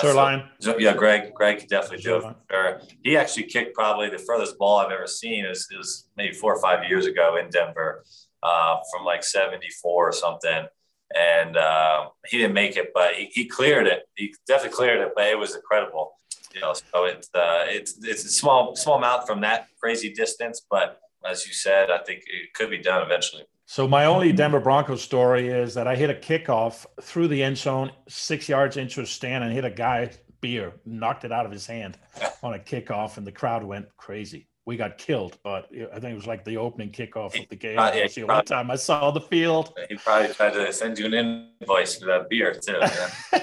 Zuerlein. 0.00 0.48
So, 0.60 0.78
yeah, 0.78 0.94
Greg. 0.94 1.34
Greg 1.34 1.60
could 1.60 1.68
definitely 1.68 2.02
do 2.02 2.16
it. 2.16 2.36
Sure. 2.50 2.80
He 3.02 3.16
actually 3.16 3.44
kicked 3.44 3.74
probably 3.74 4.08
the 4.08 4.18
furthest 4.18 4.58
ball 4.58 4.78
I've 4.78 4.92
ever 4.92 5.06
seen 5.06 5.44
is, 5.44 5.68
is 5.78 6.08
maybe 6.16 6.34
four 6.34 6.54
or 6.54 6.60
five 6.60 6.88
years 6.88 7.06
ago 7.06 7.36
in 7.36 7.50
Denver, 7.50 8.04
uh, 8.42 8.76
from 8.90 9.04
like 9.04 9.24
74 9.24 10.08
or 10.08 10.12
something. 10.12 10.66
And 11.14 11.56
uh, 11.56 12.06
he 12.26 12.38
didn't 12.38 12.54
make 12.54 12.76
it, 12.76 12.92
but 12.94 13.14
he, 13.14 13.26
he 13.32 13.46
cleared 13.46 13.86
it. 13.86 14.08
He 14.16 14.34
definitely 14.46 14.76
cleared 14.76 15.00
it, 15.00 15.12
but 15.14 15.26
it 15.26 15.38
was 15.38 15.54
incredible. 15.54 16.12
You 16.54 16.60
know, 16.60 16.74
so 16.74 17.04
it's 17.04 17.28
uh, 17.34 17.64
it's 17.66 17.96
it's 18.02 18.24
a 18.24 18.28
small 18.28 18.76
small 18.76 18.98
amount 18.98 19.26
from 19.26 19.40
that 19.40 19.68
crazy 19.80 20.12
distance, 20.12 20.60
but 20.70 21.00
as 21.24 21.46
you 21.46 21.52
said, 21.54 21.90
I 21.90 21.98
think 21.98 22.24
it 22.26 22.52
could 22.52 22.68
be 22.68 22.78
done 22.78 23.02
eventually. 23.02 23.44
So 23.66 23.88
my 23.88 24.06
only 24.06 24.32
Denver 24.32 24.60
Broncos 24.60 25.02
story 25.02 25.48
is 25.48 25.74
that 25.74 25.86
I 25.86 25.96
hit 25.96 26.10
a 26.10 26.14
kickoff 26.14 26.84
through 27.00 27.28
the 27.28 27.42
end 27.42 27.56
zone, 27.56 27.92
six 28.08 28.48
yards 28.48 28.76
into 28.76 29.00
a 29.00 29.06
stand, 29.06 29.44
and 29.44 29.52
hit 29.52 29.64
a 29.64 29.70
guy 29.70 30.10
beer, 30.40 30.74
knocked 30.84 31.24
it 31.24 31.32
out 31.32 31.46
of 31.46 31.52
his 31.52 31.66
hand 31.66 31.96
on 32.42 32.54
a 32.54 32.58
kickoff, 32.58 33.16
and 33.16 33.26
the 33.26 33.32
crowd 33.32 33.64
went 33.64 33.86
crazy. 33.96 34.48
We 34.64 34.76
got 34.76 34.98
killed, 34.98 35.38
but 35.42 35.68
I 35.72 35.98
think 35.98 36.12
it 36.12 36.14
was 36.14 36.26
like 36.26 36.44
the 36.44 36.56
opening 36.56 36.90
kickoff 36.90 37.40
of 37.40 37.48
the 37.48 37.56
game. 37.56 37.78
Uh, 37.78 37.90
yeah, 37.94 38.06
the 38.06 38.24
one 38.24 38.44
time 38.44 38.70
I 38.70 38.76
saw 38.76 39.10
the 39.10 39.20
field. 39.20 39.72
He 39.88 39.96
probably 39.96 40.32
tried 40.34 40.52
to 40.52 40.72
send 40.72 40.98
you 40.98 41.06
an 41.06 41.14
invoice 41.60 41.98
for 41.98 42.06
that 42.06 42.28
beer 42.28 42.54
too. 42.54 42.80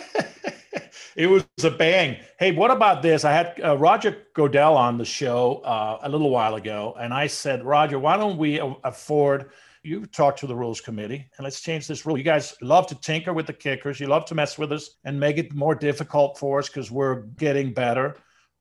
It 1.16 1.28
was 1.28 1.44
a 1.64 1.72
bang. 1.72 2.18
Hey, 2.38 2.54
what 2.54 2.72
about 2.72 3.02
this? 3.02 3.26
I 3.26 3.34
had 3.34 3.60
uh, 3.62 3.76
Roger 3.76 4.28
Goodell 4.34 4.78
on 4.78 4.98
the 4.98 5.04
show 5.04 5.56
uh, 5.66 6.00
a 6.04 6.08
little 6.08 6.30
while 6.30 6.56
ago, 6.56 6.96
and 6.98 7.14
I 7.14 7.28
said, 7.28 7.66
Roger, 7.66 8.00
why 8.00 8.16
don't 8.16 8.38
we 8.38 8.62
afford– 8.86 9.50
you 9.84 10.06
talk 10.06 10.36
to 10.38 10.48
the 10.48 10.56
rules 10.56 10.82
committee 10.82 11.30
and 11.38 11.44
let's 11.44 11.62
change 11.62 11.88
this 11.88 12.06
rule. 12.06 12.18
You 12.18 12.24
guys 12.24 12.56
love 12.62 12.88
to 12.88 12.96
tinker 12.96 13.34
with 13.34 13.48
the 13.48 13.54
kickers. 13.54 14.00
You 14.00 14.08
love 14.08 14.26
to 14.26 14.36
mess 14.36 14.58
with 14.58 14.72
us 14.72 14.98
and 15.06 15.20
make 15.20 15.38
it 15.38 15.54
more 15.54 15.76
difficult 15.76 16.38
for 16.38 16.60
us 16.60 16.68
because 16.68 16.92
we're 16.92 17.22
getting 17.38 17.74
better. 17.74 18.16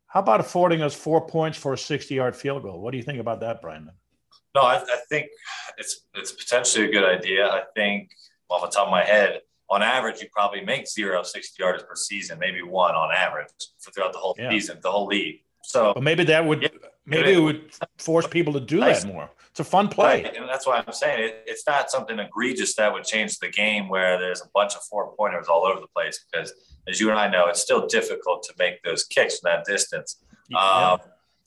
How 0.07 0.21
about 0.21 0.41
affording 0.41 0.83
us 0.83 0.95
four 0.95 1.27
points 1.27 1.59
for 1.59 1.75
a 1.75 1.79
60 1.79 2.15
yard 2.15 2.37
field 2.37 2.63
goal? 2.63 2.81
What 2.81 2.93
do 2.93 2.97
you 2.97 3.03
think 3.03 3.19
about 3.19 3.41
that, 3.41 3.61
Brandon? 3.61 3.95
No, 4.55 4.63
I, 4.63 4.77
I 4.77 5.01
think 5.09 5.29
it's 5.77 6.07
it's 6.15 6.33
potentially 6.33 6.89
a 6.89 6.91
good 6.91 7.05
idea. 7.05 7.47
I 7.47 7.63
think 7.75 8.11
off 8.49 8.63
the 8.63 8.69
top 8.69 8.87
of 8.87 8.91
my 8.91 9.05
head, 9.05 9.41
on 9.71 9.83
average, 9.83 10.21
you 10.23 10.29
probably 10.33 10.63
make 10.63 10.89
zero 10.89 11.23
60 11.23 11.63
yards 11.63 11.83
per 11.83 11.95
season, 11.95 12.39
maybe 12.39 12.63
one 12.63 12.95
on 12.95 13.11
average 13.15 13.49
for 13.79 13.91
throughout 13.91 14.13
the 14.13 14.19
whole 14.19 14.35
yeah. 14.39 14.49
season, 14.51 14.79
the 14.83 14.91
whole 14.91 15.07
league. 15.07 15.43
So 15.63 15.93
but 15.93 16.03
maybe 16.03 16.25
that 16.25 16.45
would 16.45 16.63
yeah, 16.63 16.69
maybe 17.05 17.35
it 17.35 17.41
would 17.41 17.71
force 17.99 18.27
people 18.27 18.55
to 18.55 18.61
do 18.61 18.81
that 18.81 19.05
more. 19.07 19.29
It's 19.59 19.67
a 19.67 19.71
fun 19.73 19.89
play. 19.89 20.23
Right. 20.23 20.37
And 20.37 20.49
that's 20.49 20.69
why 20.69 20.81
I'm 20.87 20.93
saying 20.93 21.19
it, 21.21 21.43
it's 21.45 21.67
not 21.67 21.91
something 21.91 22.17
egregious 22.21 22.77
that 22.77 22.93
would 22.93 23.03
change 23.03 23.41
the 23.41 23.49
game 23.49 23.89
where 23.89 24.17
there's 24.17 24.41
a 24.41 24.49
bunch 24.55 24.77
of 24.77 24.83
four 24.83 25.13
pointers 25.17 25.49
all 25.49 25.67
over 25.67 25.81
the 25.81 25.89
place 25.89 26.25
because, 26.31 26.55
as 26.87 27.01
you 27.01 27.11
and 27.11 27.19
I 27.19 27.29
know, 27.29 27.49
it's 27.49 27.61
still 27.61 27.89
difficult 27.89 28.45
to 28.45 28.55
make 28.57 28.81
those 28.85 29.03
kicks 29.03 29.41
from 29.41 29.51
that 29.51 29.65
distance. 29.65 30.23
Yeah. 30.49 30.59
Um, 30.59 31.01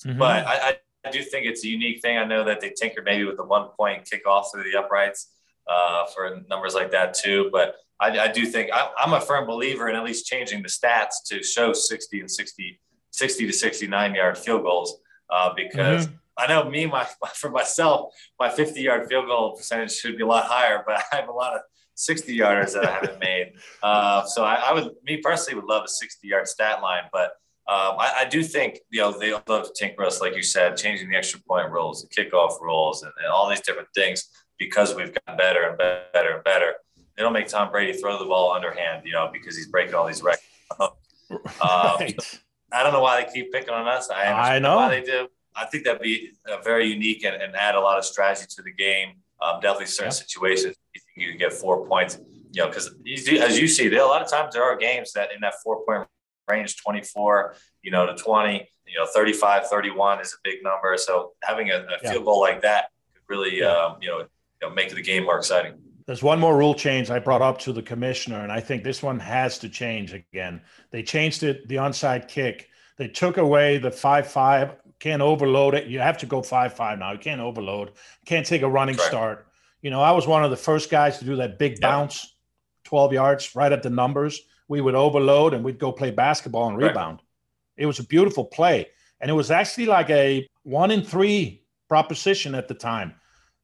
mm-hmm. 0.05 0.19
But 0.19 0.45
I, 0.45 0.75
I, 1.05 1.11
do 1.11 1.23
think 1.23 1.45
it's 1.45 1.63
a 1.63 1.69
unique 1.69 2.01
thing. 2.01 2.17
I 2.17 2.25
know 2.25 2.43
that 2.43 2.59
they 2.59 2.71
tinkered 2.71 3.05
maybe 3.05 3.23
with 3.23 3.37
the 3.37 3.45
one 3.45 3.69
point 3.79 4.09
kickoff 4.11 4.51
through 4.51 4.69
the 4.69 4.77
uprights 4.77 5.31
uh, 5.67 6.05
for 6.07 6.41
numbers 6.49 6.75
like 6.75 6.91
that 6.91 7.13
too. 7.13 7.47
But 7.49 7.75
I, 8.01 8.19
I 8.19 8.27
do 8.27 8.45
think 8.45 8.71
I, 8.73 8.89
am 9.05 9.13
a 9.13 9.21
firm 9.21 9.47
believer 9.47 9.87
in 9.87 9.95
at 9.95 10.03
least 10.03 10.25
changing 10.25 10.63
the 10.63 10.67
stats 10.67 11.23
to 11.27 11.41
show 11.41 11.71
60 11.71 12.19
and 12.19 12.29
60, 12.29 12.77
60 13.11 13.47
to 13.47 13.53
69 13.53 14.15
yard 14.15 14.37
field 14.37 14.63
goals 14.63 14.99
uh, 15.29 15.53
because. 15.55 16.07
Mm-hmm 16.07 16.15
I 16.41 16.47
know 16.47 16.69
me, 16.69 16.85
my, 16.85 17.07
for 17.35 17.49
myself, 17.49 18.13
my 18.39 18.49
50 18.49 18.81
yard 18.81 19.07
field 19.07 19.27
goal 19.27 19.55
percentage 19.55 19.93
should 19.93 20.17
be 20.17 20.23
a 20.23 20.27
lot 20.27 20.45
higher, 20.45 20.83
but 20.85 21.03
I 21.11 21.17
have 21.17 21.29
a 21.29 21.33
lot 21.33 21.53
of 21.53 21.61
60 21.95 22.35
yarders 22.37 22.73
that 22.73 22.85
I 22.85 22.91
haven't 22.91 23.19
made. 23.19 23.53
Uh, 23.83 24.23
so 24.25 24.43
I, 24.43 24.55
I, 24.55 24.73
would, 24.73 24.91
me 25.03 25.17
personally, 25.17 25.59
would 25.59 25.67
love 25.67 25.83
a 25.83 25.87
60 25.87 26.27
yard 26.27 26.47
stat 26.47 26.83
line, 26.83 27.03
but 27.11 27.31
um, 27.67 27.95
I, 27.97 28.13
I, 28.17 28.25
do 28.25 28.43
think 28.43 28.79
you 28.91 29.01
know 29.01 29.17
they 29.17 29.31
love 29.33 29.47
to 29.47 29.71
tinker 29.75 30.03
us, 30.03 30.21
like 30.21 30.35
you 30.35 30.43
said, 30.43 30.77
changing 30.77 31.09
the 31.09 31.15
extra 31.15 31.39
point 31.39 31.71
rules, 31.71 32.03
the 32.03 32.09
kickoff 32.09 32.61
rules, 32.61 33.01
and, 33.01 33.11
and 33.23 33.27
all 33.31 33.49
these 33.49 33.61
different 33.61 33.87
things 33.95 34.29
because 34.59 34.93
we've 34.93 35.11
gotten 35.13 35.35
better 35.35 35.63
and 35.63 35.77
better 35.79 36.35
and 36.35 36.43
better. 36.43 36.73
They 37.17 37.23
don't 37.23 37.33
make 37.33 37.47
Tom 37.47 37.71
Brady 37.71 37.93
throw 37.93 38.19
the 38.19 38.25
ball 38.25 38.51
underhand, 38.51 39.03
you 39.05 39.13
know, 39.13 39.29
because 39.33 39.57
he's 39.57 39.67
breaking 39.67 39.95
all 39.95 40.05
these 40.05 40.21
records. 40.21 40.45
um, 40.79 40.91
right. 41.61 42.41
I 42.71 42.83
don't 42.83 42.93
know 42.93 43.01
why 43.01 43.23
they 43.23 43.31
keep 43.31 43.51
picking 43.51 43.73
on 43.73 43.87
us. 43.87 44.11
I, 44.11 44.55
I 44.55 44.59
know 44.59 44.75
why 44.75 44.89
they 44.89 45.01
do. 45.01 45.27
I 45.55 45.65
think 45.65 45.83
that'd 45.85 46.01
be 46.01 46.31
very 46.63 46.87
unique 46.87 47.23
and, 47.25 47.41
and, 47.41 47.55
add 47.55 47.75
a 47.75 47.79
lot 47.79 47.97
of 47.97 48.05
strategy 48.05 48.45
to 48.49 48.61
the 48.61 48.71
game. 48.71 49.13
Um, 49.41 49.59
definitely 49.59 49.87
certain 49.87 50.11
situations 50.11 50.75
you 51.15 51.29
can 51.29 51.37
get 51.37 51.51
four 51.53 51.85
points. 51.87 52.19
You 52.51 52.63
know, 52.63 52.67
because 52.67 52.87
as 52.87 53.59
you 53.59 53.67
see, 53.67 53.87
there 53.87 54.01
a 54.01 54.05
lot 54.05 54.21
of 54.21 54.29
times 54.29 54.53
there 54.53 54.63
are 54.63 54.75
games 54.75 55.13
that 55.13 55.33
in 55.33 55.41
that 55.41 55.55
four 55.63 55.85
point 55.85 56.07
range, 56.49 56.77
24, 56.77 57.55
you 57.81 57.91
know, 57.91 58.05
to 58.05 58.15
20, 58.15 58.67
you 58.87 58.97
know, 58.97 59.05
35, 59.05 59.67
31 59.67 60.21
is 60.21 60.33
a 60.33 60.37
big 60.43 60.63
number. 60.63 60.95
So 60.97 61.31
having 61.43 61.69
a, 61.69 61.77
a 61.77 61.85
yeah. 62.03 62.11
field 62.11 62.25
goal 62.25 62.41
like 62.41 62.61
that 62.61 62.89
could 63.13 63.23
really, 63.27 63.59
yeah. 63.59 63.71
um, 63.71 63.97
you, 64.01 64.09
know, 64.09 64.19
you 64.19 64.27
know, 64.61 64.69
make 64.69 64.93
the 64.93 65.01
game 65.01 65.23
more 65.23 65.37
exciting. 65.37 65.73
There's 66.07 66.23
one 66.23 66.39
more 66.39 66.57
rule 66.57 66.73
change 66.73 67.09
I 67.09 67.19
brought 67.19 67.41
up 67.41 67.57
to 67.59 67.73
the 67.73 67.81
commissioner, 67.81 68.41
and 68.41 68.51
I 68.51 68.59
think 68.59 68.83
this 68.83 69.01
one 69.01 69.19
has 69.19 69.59
to 69.59 69.69
change 69.69 70.13
again. 70.13 70.61
They 70.91 71.03
changed 71.03 71.43
it, 71.43 71.67
the 71.67 71.75
onside 71.75 72.27
kick. 72.27 72.67
They 72.97 73.07
took 73.07 73.37
away 73.37 73.77
the 73.77 73.91
5 73.91 74.27
5 74.27 74.75
can't 75.01 75.21
overload 75.21 75.73
it. 75.73 75.87
You 75.87 75.99
have 75.99 76.19
to 76.19 76.27
go 76.27 76.43
five 76.43 76.73
five 76.73 76.99
now. 76.99 77.11
You 77.11 77.17
can't 77.17 77.41
overload. 77.41 77.91
Can't 78.25 78.45
take 78.45 78.61
a 78.61 78.69
running 78.69 78.95
right. 78.95 79.07
start. 79.07 79.47
You 79.81 79.89
know, 79.89 79.99
I 79.99 80.11
was 80.11 80.27
one 80.27 80.43
of 80.43 80.51
the 80.51 80.57
first 80.57 80.91
guys 80.91 81.17
to 81.17 81.25
do 81.25 81.35
that 81.37 81.57
big 81.57 81.81
bounce, 81.81 82.35
twelve 82.83 83.11
yards, 83.11 83.55
right 83.55 83.71
at 83.71 83.81
the 83.81 83.89
numbers. 83.89 84.39
We 84.67 84.79
would 84.79 84.95
overload 84.95 85.53
and 85.55 85.65
we'd 85.65 85.79
go 85.79 85.91
play 85.91 86.11
basketball 86.11 86.69
and 86.69 86.77
rebound. 86.77 87.19
It 87.77 87.87
was 87.87 87.97
a 87.97 88.03
beautiful 88.03 88.45
play, 88.45 88.89
and 89.19 89.29
it 89.29 89.33
was 89.33 89.49
actually 89.49 89.87
like 89.87 90.11
a 90.11 90.47
one 90.63 90.91
in 90.91 91.03
three 91.03 91.63
proposition 91.89 92.53
at 92.53 92.67
the 92.67 92.75
time. 92.75 93.15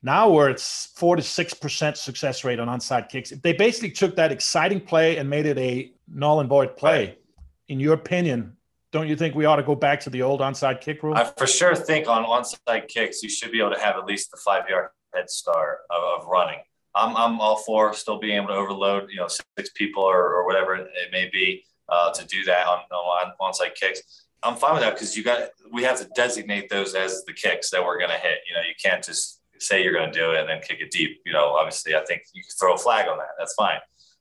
Now 0.02 0.30
where 0.30 0.50
it's 0.50 0.88
four 0.96 1.16
to 1.16 1.22
six 1.22 1.54
percent 1.54 1.98
success 1.98 2.44
rate 2.44 2.60
on 2.60 2.68
onside 2.68 3.10
kicks. 3.10 3.30
They 3.30 3.54
basically 3.54 3.92
took 3.92 4.16
that 4.16 4.32
exciting 4.32 4.82
play 4.82 5.18
and 5.18 5.30
made 5.30 5.46
it 5.46 5.60
a 5.60 5.92
null 6.08 6.40
and 6.40 6.50
void 6.50 6.76
play. 6.76 7.06
Right. 7.06 7.22
In 7.68 7.80
your 7.80 7.94
opinion, 7.94 8.57
don't 8.92 9.08
you 9.08 9.16
think 9.16 9.36
we 9.36 9.46
ought 9.46 9.58
to 9.58 9.64
go 9.64 9.76
back 9.76 10.00
to 10.02 10.10
the 10.10 10.22
old 10.22 10.40
onside 10.40 10.82
kick 10.82 11.04
rule? 11.04 11.16
I 11.16 11.26
for 11.38 11.48
sure 11.48 11.76
think 11.76 12.08
on 12.08 12.24
onside 12.24 12.88
kicks, 12.88 13.22
you 13.22 13.30
should 13.30 13.52
be 13.52 13.60
able 13.60 13.74
to 13.74 13.80
have 13.80 13.98
at 13.98 14.06
least 14.06 14.32
the 14.32 14.38
five 14.38 14.70
yard 14.70 14.90
head 15.14 15.30
start 15.30 15.80
of, 15.90 16.22
of 16.22 16.28
running. 16.28 16.60
I'm, 16.96 17.16
I'm 17.16 17.40
all 17.40 17.58
for 17.58 17.94
still 17.94 18.18
being 18.18 18.38
able 18.38 18.48
to 18.48 18.54
overload, 18.54 19.10
you 19.12 19.18
know, 19.18 19.28
six 19.28 19.70
people 19.76 20.04
or, 20.04 20.34
or 20.34 20.46
whatever 20.46 20.76
it 20.76 20.90
may 21.12 21.30
be 21.32 21.64
uh, 21.90 22.12
to 22.12 22.26
do 22.26 22.44
that 22.46 22.68
on, 22.68 22.80
on 22.92 23.34
onside 23.42 23.76
kicks. 23.76 24.26
I'm 24.44 24.56
fine 24.56 24.74
with 24.74 24.84
that 24.84 24.94
because 24.94 25.18
you 25.18 25.24
got 25.24 25.50
we 25.72 25.84
have 25.84 26.00
to 26.00 26.08
designate 26.16 26.70
those 26.70 26.96
as 26.96 27.24
the 27.26 27.34
kicks 27.34 27.70
that 27.72 27.84
we're 27.84 27.98
going 27.98 28.12
to 28.12 28.18
hit. 28.18 28.40
You 28.48 28.56
know, 28.56 28.62
you 28.62 28.74
can't 28.82 29.04
just 29.04 29.42
say 29.60 29.84
you're 29.84 29.94
going 29.94 30.12
to 30.12 30.18
do 30.18 30.32
it 30.32 30.40
and 30.40 30.50
then 30.50 30.62
kick 30.62 30.80
it 30.80 30.92
deep. 30.92 31.22
You 31.26 31.34
know, 31.34 31.50
obviously, 31.50 31.96
I 31.96 32.06
think 32.06 32.22
you 32.34 32.44
can 32.44 32.52
throw 32.60 32.76
a 32.76 32.78
flag 32.78 33.08
on 33.08 33.18
that. 33.18 33.30
That's 33.38 33.56
fine. 33.56 33.80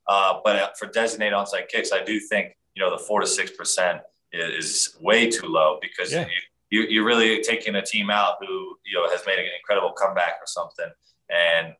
Uh, 0.08 0.40
but 0.42 0.76
for 0.78 0.86
designated 0.86 1.34
onside 1.34 1.68
kicks, 1.68 1.92
I 1.92 2.02
do 2.02 2.18
think 2.18 2.56
you 2.74 2.82
know 2.82 2.90
the 2.90 3.02
four 3.02 3.20
to 3.20 3.26
six 3.26 3.50
percent 3.50 4.00
is 4.38 4.96
way 5.00 5.30
too 5.30 5.46
low 5.46 5.78
because 5.80 6.12
yeah. 6.12 6.26
you, 6.70 6.82
you, 6.82 7.02
are 7.02 7.06
really 7.06 7.42
taking 7.42 7.74
a 7.76 7.82
team 7.82 8.10
out 8.10 8.36
who 8.40 8.76
you 8.84 8.94
know 8.94 9.08
has 9.10 9.22
made 9.26 9.38
an 9.38 9.46
incredible 9.58 9.92
comeback 9.92 10.34
or 10.40 10.46
something, 10.46 10.90
and 11.30 11.74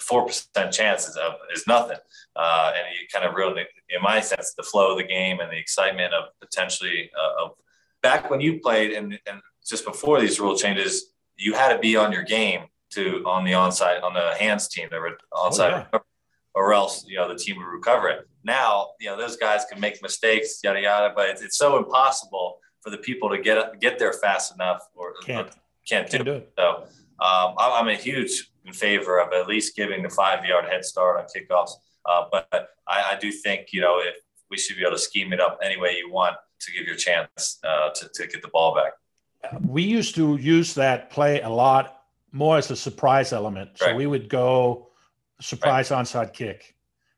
four 0.00 0.26
percent 0.26 0.72
chance 0.72 1.08
is, 1.08 1.16
of, 1.16 1.34
is 1.54 1.66
nothing, 1.66 1.98
uh, 2.36 2.72
and 2.76 2.86
you 2.94 3.06
kind 3.12 3.26
of 3.26 3.34
ruin, 3.34 3.58
it, 3.58 3.68
in 3.88 4.02
my 4.02 4.20
sense, 4.20 4.54
the 4.56 4.62
flow 4.62 4.92
of 4.92 4.98
the 4.98 5.04
game 5.04 5.40
and 5.40 5.50
the 5.50 5.58
excitement 5.58 6.12
of 6.14 6.24
potentially 6.40 7.10
uh, 7.18 7.44
of 7.44 7.50
back 8.02 8.30
when 8.30 8.40
you 8.40 8.60
played 8.60 8.92
and, 8.92 9.18
and 9.26 9.40
just 9.66 9.84
before 9.84 10.20
these 10.20 10.40
rule 10.40 10.56
changes, 10.56 11.12
you 11.36 11.54
had 11.54 11.72
to 11.72 11.78
be 11.78 11.96
on 11.96 12.12
your 12.12 12.22
game 12.22 12.62
to 12.90 13.22
on 13.26 13.44
the 13.44 13.52
onside 13.52 14.02
on 14.02 14.14
the 14.14 14.34
hands 14.38 14.68
team. 14.68 14.88
There 14.90 15.00
were 15.00 15.18
onside. 15.32 15.86
Oh, 15.92 15.98
yeah. 15.98 16.00
or 16.54 16.72
else 16.74 17.04
you 17.06 17.16
know 17.16 17.28
the 17.28 17.36
team 17.36 17.56
would 17.58 17.66
recover 17.66 18.08
it. 18.08 18.28
Now, 18.44 18.90
you 19.00 19.08
know 19.08 19.16
those 19.16 19.36
guys 19.36 19.64
can 19.70 19.80
make 19.80 20.02
mistakes, 20.02 20.60
yada 20.62 20.80
yada, 20.80 21.12
but 21.14 21.28
it's, 21.28 21.42
it's 21.42 21.56
so 21.56 21.78
impossible 21.78 22.58
for 22.82 22.90
the 22.90 22.98
people 22.98 23.28
to 23.30 23.38
get 23.40 23.80
get 23.80 23.98
there 23.98 24.12
fast 24.12 24.54
enough 24.54 24.80
or 24.94 25.14
can't 25.24 25.48
or 25.48 25.50
can't, 25.86 26.10
can't 26.10 26.24
do, 26.24 26.24
do 26.24 26.32
it. 26.38 26.52
So 26.58 26.84
um, 27.20 27.54
I'm 27.58 27.88
a 27.88 27.94
huge 27.94 28.50
in 28.64 28.72
favor 28.72 29.20
of 29.20 29.32
at 29.32 29.46
least 29.46 29.76
giving 29.76 30.02
the 30.02 30.10
five 30.10 30.44
yard 30.44 30.66
head 30.66 30.84
start 30.84 31.18
on 31.18 31.26
kickoffs. 31.26 31.72
Uh, 32.06 32.24
but 32.32 32.70
I, 32.88 33.12
I, 33.12 33.18
do 33.20 33.30
think 33.30 33.72
you 33.72 33.80
know 33.82 33.98
if 34.00 34.14
we 34.50 34.56
should 34.56 34.76
be 34.76 34.82
able 34.82 34.92
to 34.92 34.98
scheme 34.98 35.32
it 35.32 35.40
up 35.40 35.58
any 35.62 35.78
way 35.78 35.96
you 35.96 36.10
want 36.10 36.36
to 36.60 36.72
give 36.72 36.86
your 36.86 36.96
chance 36.96 37.58
uh, 37.64 37.90
to, 37.90 38.08
to 38.14 38.26
get 38.26 38.42
the 38.42 38.48
ball 38.48 38.74
back. 38.74 38.92
We 39.66 39.82
used 39.82 40.14
to 40.16 40.36
use 40.36 40.74
that 40.74 41.10
play 41.10 41.40
a 41.40 41.48
lot 41.48 42.02
more 42.32 42.58
as 42.58 42.70
a 42.70 42.76
surprise 42.76 43.32
element. 43.32 43.70
So 43.76 43.86
Right. 43.86 43.96
we 43.96 44.06
would 44.06 44.28
go 44.28 44.88
surprise 45.40 45.88
onside 45.88 46.32
kick, 46.32 46.74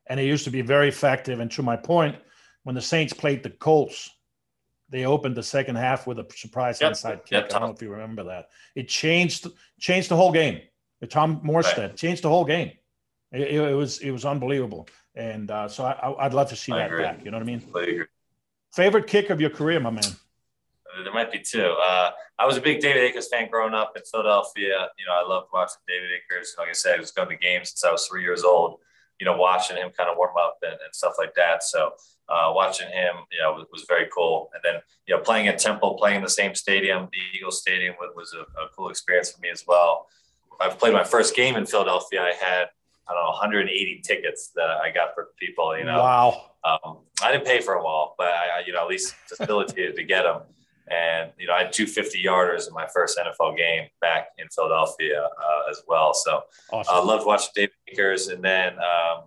and 0.07 0.18
it 0.20 0.24
used 0.24 0.44
to 0.44 0.50
be 0.50 0.62
very 0.62 0.88
effective. 0.88 1.40
And 1.40 1.50
to 1.53 1.62
my 1.62 1.76
point, 1.76 2.16
when 2.64 2.74
the 2.74 2.82
Saints 2.82 3.12
played 3.12 3.42
the 3.42 3.50
Colts, 3.50 4.11
they 4.88 5.05
opened 5.07 5.36
the 5.36 5.42
second 5.42 5.76
half 5.76 6.07
with 6.07 6.18
a 6.18 6.26
surprise 6.34 6.80
Yep. 6.80 6.92
onside 6.92 7.24
kick. 7.24 7.30
Yep, 7.32 7.44
I 7.55 7.59
don't 7.59 7.68
know 7.68 7.74
if 7.74 7.82
you 7.82 7.90
remember 7.90 8.24
that. 8.24 8.48
It 8.74 8.88
changed 8.88 9.46
changed 9.80 10.09
the 10.11 10.16
whole 10.16 10.32
game. 10.32 10.61
Tom 11.09 11.40
Morstead 11.40 11.96
changed 11.96 12.22
the 12.22 12.28
whole 12.28 12.44
game. 12.44 12.72
It, 13.32 13.40
it- 13.55 13.74
was 13.74 13.98
it 14.00 14.11
was 14.11 14.24
unbelievable. 14.24 14.88
And 15.14 15.50
uh, 15.50 15.68
so 15.68 15.84
I, 15.84 15.92
I- 15.92 16.26
I'd 16.26 16.34
love 16.34 16.48
to 16.50 16.57
see 16.57 16.72
I 16.72 16.78
that 16.78 16.86
agree. 16.86 17.03
back. 17.03 17.24
You 17.24 17.30
know 17.30 17.38
what 17.38 17.42
I 17.42 17.46
mean? 17.46 17.62
Agree. 17.68 18.03
Favorite 18.74 19.07
kick 19.07 19.30
of 19.30 19.40
your 19.40 19.50
career, 19.50 19.80
my 19.80 19.90
man. 19.90 20.05
There 21.05 21.12
might 21.12 21.32
be 21.32 21.38
two. 21.38 21.64
Uh, 21.82 22.11
I 22.38 22.44
was 22.46 22.57
a 22.59 22.61
big 22.61 22.80
David 22.80 23.03
Akers 23.03 23.28
fan 23.28 23.48
growing 23.50 23.72
up 23.74 23.92
in 23.96 24.03
Philadelphia. 24.11 24.88
You 24.98 25.07
know, 25.07 25.14
I 25.14 25.26
loved 25.26 25.48
watching 25.53 25.76
David 25.88 26.11
Akers. 26.16 26.55
Like 26.59 26.68
I 26.68 26.72
said, 26.72 26.96
I 26.96 27.00
was 27.00 27.11
going 27.11 27.28
to 27.30 27.36
games 27.36 27.70
since 27.70 27.82
I 27.84 27.90
was 27.90 28.07
three 28.07 28.22
years 28.22 28.44
old. 28.44 28.78
You 29.22 29.26
know, 29.28 29.36
watching 29.36 29.76
him 29.76 29.90
kind 29.96 30.10
of 30.10 30.16
warm 30.16 30.34
up 30.36 30.56
and, 30.62 30.72
and 30.72 30.92
stuff 31.00 31.14
like 31.16 31.32
that. 31.36 31.62
So 31.62 31.92
uh, 32.28 32.50
watching 32.60 32.88
him, 32.88 33.14
you 33.30 33.40
know, 33.40 33.52
was, 33.52 33.66
was 33.70 33.84
very 33.86 34.06
cool. 34.12 34.50
And 34.52 34.60
then, 34.66 34.82
you 35.06 35.14
know, 35.14 35.22
playing 35.22 35.46
at 35.46 35.60
Temple, 35.60 35.94
playing 35.94 36.16
in 36.16 36.22
the 36.22 36.36
same 36.42 36.56
stadium, 36.56 37.08
the 37.12 37.38
Eagle 37.38 37.52
Stadium, 37.52 37.94
was, 38.16 38.34
a, 38.34 38.42
a 38.60 38.68
cool 38.74 38.88
experience 38.88 39.30
for 39.30 39.40
me 39.40 39.50
as 39.50 39.62
well. 39.64 40.08
I've 40.60 40.76
played 40.76 40.92
my 40.92 41.04
first 41.04 41.36
game 41.36 41.54
in 41.54 41.66
Philadelphia. 41.66 42.20
I 42.20 42.32
had, 42.32 42.64
I 43.08 43.12
don't 43.14 43.22
know, 43.22 43.30
180 43.30 44.02
tickets 44.04 44.50
that 44.56 44.68
I 44.68 44.90
got 44.90 45.14
for 45.14 45.28
people. 45.38 45.78
You 45.78 45.84
know, 45.84 45.98
Wow. 45.98 46.28
um, 46.64 46.98
I 47.22 47.30
didn't 47.30 47.46
pay 47.46 47.60
for 47.60 47.74
them 47.74 47.84
all, 47.86 48.16
but 48.18 48.26
I, 48.26 48.58
I 48.58 48.62
you 48.66 48.72
know, 48.72 48.82
at 48.82 48.88
least 48.88 49.14
facilitated 49.28 49.94
to 49.96 50.02
get 50.02 50.22
them. 50.24 50.42
And, 50.91 51.30
you 51.39 51.47
know, 51.47 51.55
I 51.55 51.64
had 51.64 51.72
two 51.72 51.87
50 51.87 52.22
yarders 52.22 52.68
in 52.68 52.74
my 52.74 52.87
first 52.93 53.18
NFL 53.18 53.57
game 53.57 53.89
back 54.01 54.28
in 54.39 54.47
Philadelphia 54.55 55.22
uh, 55.24 55.70
as 55.70 55.83
well. 55.87 56.12
So 56.14 56.43
Awesome. 56.70 56.95
I 56.95 56.99
uh, 56.99 57.05
loved 57.05 57.26
watching 57.26 57.51
David 57.55 57.72
Akers. 57.89 58.28
And 58.28 58.43
then 58.43 58.74
um, 58.74 59.24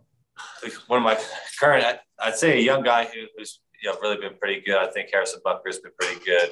one 0.87 0.97
of 0.97 1.03
my 1.03 1.17
current, 1.59 1.85
I, 1.85 1.99
I'd 2.19 2.35
say 2.35 2.57
a 2.57 2.61
young 2.61 2.83
guy 2.83 3.05
who, 3.05 3.25
who's 3.37 3.61
you 3.81 3.89
know, 3.91 3.97
really 4.01 4.17
been 4.17 4.37
pretty 4.37 4.61
good. 4.61 4.75
I 4.77 4.87
think 4.91 5.09
Harrison 5.11 5.39
Butker's 5.43 5.79
been 5.79 5.91
pretty 5.99 6.23
good. 6.25 6.49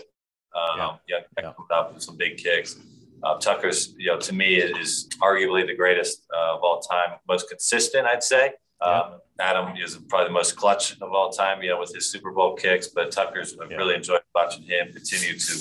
Um, 0.55 0.77
Yeah. 0.77 0.85
Young 1.07 1.21
guy 1.35 1.43
Yeah. 1.43 1.53
coming 1.53 1.67
up 1.71 1.93
with 1.93 2.03
some 2.03 2.17
big 2.17 2.37
kicks. 2.37 2.77
Uh, 3.23 3.37
Tucker's, 3.39 3.93
you 3.97 4.07
know, 4.07 4.19
to 4.19 4.33
me 4.33 4.55
is 4.55 5.07
arguably 5.21 5.65
the 5.65 5.75
greatest 5.75 6.25
uh, 6.35 6.55
of 6.55 6.61
all 6.63 6.81
time, 6.81 7.17
most 7.27 7.49
consistent, 7.49 8.05
I'd 8.05 8.23
say. 8.23 8.53
Um, 8.83 9.19
Adam 9.39 9.75
is 9.77 9.97
probably 10.09 10.27
the 10.27 10.33
most 10.33 10.55
clutch 10.55 10.99
of 11.01 11.11
all 11.11 11.31
time, 11.31 11.61
you 11.63 11.69
know, 11.69 11.79
with 11.79 11.93
his 11.93 12.09
Super 12.11 12.31
Bowl 12.31 12.55
kicks. 12.55 12.87
But 12.87 13.11
Tucker's, 13.11 13.57
I've 13.59 13.71
Yeah. 13.71 13.77
really 13.77 13.95
enjoyed 13.95 14.21
watching 14.35 14.63
him 14.63 14.91
continue 14.93 15.33
to. 15.37 15.53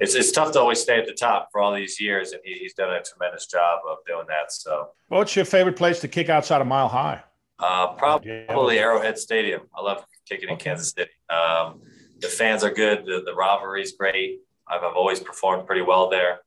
It's, 0.00 0.14
it's 0.16 0.32
tough 0.32 0.52
to 0.52 0.60
always 0.60 0.80
stay 0.80 0.98
at 0.98 1.06
the 1.06 1.12
top 1.12 1.48
for 1.52 1.60
all 1.60 1.72
these 1.74 2.00
years, 2.00 2.32
and 2.32 2.40
he, 2.44 2.54
he's 2.54 2.74
done 2.74 2.90
a 2.90 3.02
tremendous 3.02 3.46
job 3.46 3.80
of 3.88 3.98
doing 4.06 4.24
that. 4.28 4.50
So, 4.52 4.88
What's 5.08 5.36
your 5.36 5.44
favorite 5.44 5.76
place 5.76 6.00
to 6.00 6.08
kick 6.08 6.28
outside 6.28 6.60
a 6.60 6.64
mile 6.64 6.88
high? 6.88 7.22
uh, 7.60 7.94
Yeah. 8.24 8.44
probably 8.48 8.78
Arrowhead 8.78 9.18
Stadium. 9.18 9.62
I 9.76 9.82
love 9.82 10.04
kicking 10.28 10.48
in 10.48 10.54
Okay. 10.54 10.64
Kansas 10.64 10.90
City. 10.90 11.10
Um, 11.30 11.80
the 12.20 12.28
fans 12.28 12.64
are 12.64 12.70
good. 12.72 13.04
The, 13.06 13.22
the 13.24 13.34
rivalry 13.34 13.82
is 13.82 13.92
great. 13.92 14.40
I've, 14.66 14.82
I've 14.82 14.96
always 14.96 15.20
performed 15.20 15.66
pretty 15.66 15.82
well 15.82 16.08
there. 16.10 16.40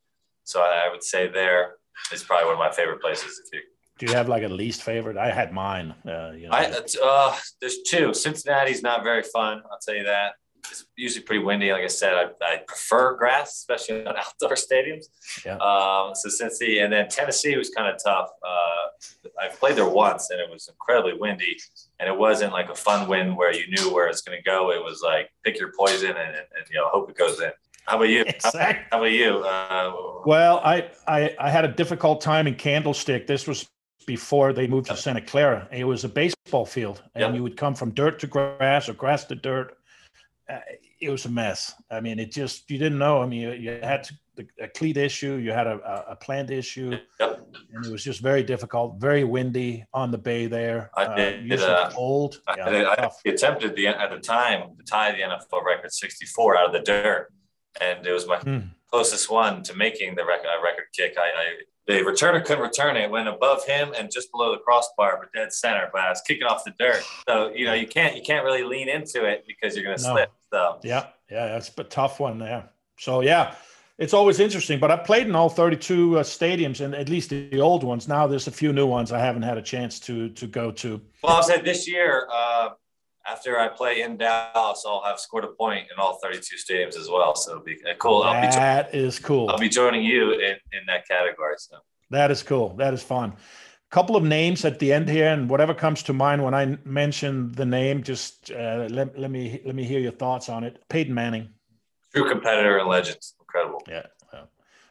So 0.43 0.61
I, 0.61 0.87
I 0.87 0.89
would 0.91 1.03
say 1.03 1.27
there 1.27 1.75
is 2.11 2.23
probably 2.23 2.45
one 2.45 2.53
of 2.55 2.59
my 2.59 2.71
favorite 2.71 2.99
places. 3.01 3.39
If 3.45 3.53
you, 3.53 3.61
Do 3.97 4.05
you 4.05 4.13
have 4.13 4.29
like 4.29 4.43
a 4.43 4.47
least 4.47 4.83
favorite? 4.83 5.17
I 5.17 5.31
had 5.31 5.51
mine. 5.53 5.95
Uh, 6.05 6.31
you 6.31 6.47
know, 6.47 6.53
I, 6.53 6.71
uh, 7.03 7.35
there's 7.59 7.79
two. 7.83 8.13
Cincinnati's 8.13 8.83
not 8.83 9.03
very 9.03 9.23
fun. 9.23 9.61
I'll 9.71 9.79
tell 9.79 9.95
you 9.95 10.03
that. 10.03 10.33
It's 10.69 10.85
usually 10.97 11.23
pretty 11.23 11.43
windy. 11.43 11.71
Like 11.71 11.83
I 11.83 11.87
said, 11.87 12.13
I, 12.13 12.25
I 12.43 12.57
prefer 12.67 13.15
grass, 13.15 13.53
especially 13.53 14.05
on 14.05 14.15
outdoor 14.17 14.55
stadiums. 14.55 15.05
Yeah. 15.45 15.55
Um, 15.55 16.13
so 16.13 16.29
Cincy, 16.29 16.83
and 16.83 16.91
then 16.91 17.07
Tennessee 17.07 17.55
was 17.55 17.69
kind 17.69 17.87
of 17.87 18.01
tough. 18.03 18.29
Uh, 18.43 19.39
I 19.41 19.47
played 19.47 19.77
there 19.77 19.89
once, 19.89 20.29
and 20.29 20.39
it 20.41 20.49
was 20.49 20.67
incredibly 20.67 21.13
windy, 21.13 21.57
and 21.99 22.09
it 22.09 22.17
wasn't 22.17 22.51
like 22.51 22.69
a 22.69 22.75
fun 22.75 23.07
win 23.07 23.35
where 23.35 23.53
you 23.53 23.65
knew 23.69 23.93
where 23.93 24.07
it's 24.07 24.21
going 24.21 24.37
to 24.37 24.43
go. 24.43 24.71
It 24.71 24.83
was 24.83 25.01
like 25.01 25.29
pick 25.43 25.57
your 25.59 25.71
poison 25.77 26.09
and, 26.09 26.17
and, 26.19 26.35
and 26.35 26.65
you 26.69 26.75
know 26.75 26.89
hope 26.89 27.09
it 27.09 27.17
goes 27.17 27.39
in. 27.41 27.51
How 27.85 27.95
about 27.95 28.09
you? 28.09 28.25
Exactly. 28.27 28.85
How 28.91 28.97
about 28.97 29.11
you? 29.11 29.37
Uh, 29.45 29.93
Well, 30.25 30.59
I, 30.63 30.89
I 31.07 31.33
I 31.39 31.49
had 31.49 31.63
a 31.63 31.69
difficult 31.69 32.19
time 32.19 32.45
in 32.45 32.55
Candlestick. 32.55 33.25
This 33.27 33.47
was 33.47 33.69
before 34.07 34.53
they 34.53 34.65
moved 34.65 34.87
to 34.87 34.95
Santa 34.97 35.21
Clara. 35.21 35.67
It 35.71 35.83
was 35.83 36.03
a 36.03 36.09
baseball 36.09 36.65
field, 36.65 37.03
and 37.13 37.21
Yep. 37.21 37.35
you 37.35 37.43
would 37.43 37.57
come 37.57 37.75
from 37.75 37.91
dirt 37.91 38.17
to 38.21 38.27
grass 38.27 38.89
or 38.89 38.93
grass 38.93 39.25
to 39.25 39.35
dirt. 39.35 39.77
Uh, 40.49 40.59
it 40.99 41.09
was 41.09 41.25
a 41.25 41.29
mess. 41.29 41.75
I 41.91 41.99
mean, 41.99 42.17
it 42.17 42.31
just 42.31 42.71
you 42.71 42.79
didn't 42.79 42.97
know. 42.97 43.21
I 43.21 43.27
mean, 43.27 43.41
you, 43.41 43.51
you 43.51 43.71
had 43.83 44.05
to, 44.05 44.13
a 44.61 44.67
cleat 44.69 44.95
issue, 44.97 45.33
you 45.35 45.51
had 45.51 45.67
a, 45.67 46.05
a, 46.09 46.15
plant 46.15 46.49
issue, 46.49 46.97
Yep. 47.19 47.47
and 47.73 47.85
it 47.85 47.91
was 47.91 48.03
just 48.03 48.21
very 48.21 48.43
difficult. 48.43 48.95
Very 48.97 49.23
windy 49.25 49.85
on 49.93 50.09
the 50.09 50.17
bay 50.17 50.47
there. 50.47 50.89
I 50.95 51.03
uh, 51.05 51.15
did, 51.15 51.61
uh, 51.61 51.89
cold. 51.91 52.41
I, 52.47 52.55
Yeah, 52.55 52.89
I 52.91 52.95
tough. 52.95 53.19
attempted 53.25 53.75
the 53.75 53.87
at 53.87 54.09
the 54.09 54.19
time 54.19 54.75
to 54.77 54.83
tie 54.83 55.11
the 55.11 55.21
NFL 55.21 55.63
record 55.65 55.91
64 55.91 56.57
out 56.57 56.65
of 56.67 56.71
the 56.73 56.79
dirt, 56.79 57.27
and 57.81 58.07
it 58.07 58.11
was 58.13 58.25
my 58.25 58.37
Hmm. 58.37 58.59
closest 58.89 59.29
one 59.29 59.63
to 59.63 59.73
making 59.75 60.15
the 60.15 60.23
record, 60.25 60.47
uh, 60.47 60.63
record 60.63 60.85
kick. 60.93 61.17
I, 61.17 61.27
I 61.43 61.47
the 61.87 61.93
returner 62.01 62.43
couldn't 62.43 62.63
return 62.63 62.97
it. 62.97 63.03
It 63.05 63.11
went 63.11 63.27
above 63.27 63.65
him 63.65 63.93
and 63.97 64.11
just 64.11 64.31
below 64.31 64.51
the 64.51 64.57
crossbar, 64.59 65.17
but 65.19 65.31
dead 65.33 65.53
center. 65.53 65.89
But 65.91 66.01
I 66.01 66.09
was 66.09 66.21
kicking 66.27 66.43
off 66.43 66.63
the 66.65 66.73
dirt, 66.77 67.03
so 67.27 67.51
you 67.55 67.65
know 67.65 67.73
you 67.73 67.87
can't 67.87 68.15
you 68.15 68.21
can't 68.21 68.43
really 68.45 68.63
lean 68.63 68.89
into 68.89 69.25
it 69.25 69.45
because 69.47 69.75
you're 69.75 69.85
going 69.85 69.97
to 69.97 70.03
No. 70.03 70.13
slip. 70.13 70.31
So 70.51 70.79
Yeah, 70.83 71.07
yeah, 71.31 71.47
that's 71.47 71.71
a 71.77 71.83
tough 71.83 72.19
one 72.19 72.39
there. 72.39 72.69
So 72.99 73.21
yeah, 73.21 73.55
it's 73.97 74.13
always 74.13 74.39
interesting. 74.39 74.79
But 74.79 74.91
I 74.91 74.97
played 74.97 75.27
in 75.27 75.35
all 75.35 75.49
32 75.49 76.19
uh, 76.19 76.23
stadiums, 76.23 76.81
and 76.81 76.93
at 76.93 77.09
least 77.09 77.29
the 77.29 77.59
old 77.61 77.83
ones. 77.83 78.07
Now 78.07 78.27
there's 78.27 78.47
a 78.47 78.51
few 78.51 78.73
new 78.73 78.85
ones 78.87 79.11
I 79.11 79.19
haven't 79.19 79.43
had 79.43 79.57
a 79.57 79.61
chance 79.61 79.99
to 80.01 80.29
to 80.29 80.47
go 80.47 80.71
to. 80.71 81.01
well, 81.23 81.37
I 81.37 81.41
said 81.41 81.63
this 81.63 81.87
year. 81.87 82.27
Uh, 82.31 82.69
after 83.29 83.59
I 83.59 83.67
play 83.67 84.01
in 84.01 84.17
Dallas, 84.17 84.83
I'll 84.87 85.03
have 85.03 85.19
scored 85.19 85.43
a 85.43 85.47
point 85.49 85.87
in 85.91 85.99
all 85.99 86.19
32 86.23 86.55
stadiums 86.55 86.97
as 86.97 87.09
well. 87.09 87.35
So 87.35 87.51
it'll 87.51 87.63
be 87.63 87.77
cool. 87.99 88.23
I'll 88.23 88.41
be, 88.41 88.47
jo- 88.47 88.59
That 88.59 88.95
is 88.95 89.19
cool. 89.19 89.49
I'll 89.49 89.57
be 89.57 89.69
joining 89.69 90.03
you 90.03 90.33
in, 90.33 90.55
in 90.71 90.81
that 90.87 91.07
category. 91.07 91.55
So. 91.57 91.77
That 92.09 92.31
is 92.31 92.41
cool. 92.43 92.75
That 92.77 92.93
is 92.93 93.03
fun. 93.03 93.31
A 93.31 93.89
Couple 93.89 94.15
of 94.15 94.23
names 94.23 94.65
at 94.65 94.79
the 94.79 94.91
end 94.91 95.07
here, 95.09 95.29
and 95.29 95.49
whatever 95.49 95.73
comes 95.73 96.03
to 96.03 96.13
mind 96.13 96.43
when 96.43 96.53
I 96.53 96.77
mention 96.83 97.51
the 97.53 97.65
name, 97.65 98.03
just 98.03 98.51
uh, 98.51 98.87
let, 98.89 99.17
let 99.17 99.31
me 99.31 99.61
let 99.65 99.75
me 99.75 99.83
hear 99.83 99.99
your 99.99 100.11
thoughts 100.11 100.49
on 100.49 100.63
it. 100.65 100.83
Peyton 100.89 101.13
Manning, 101.13 101.49
True 102.13 102.27
competitor 102.29 102.77
and 102.79 102.89
legend. 102.89 103.17
Incredible. 103.39 103.81
yeah, 103.87 104.07
uh, 104.33 104.43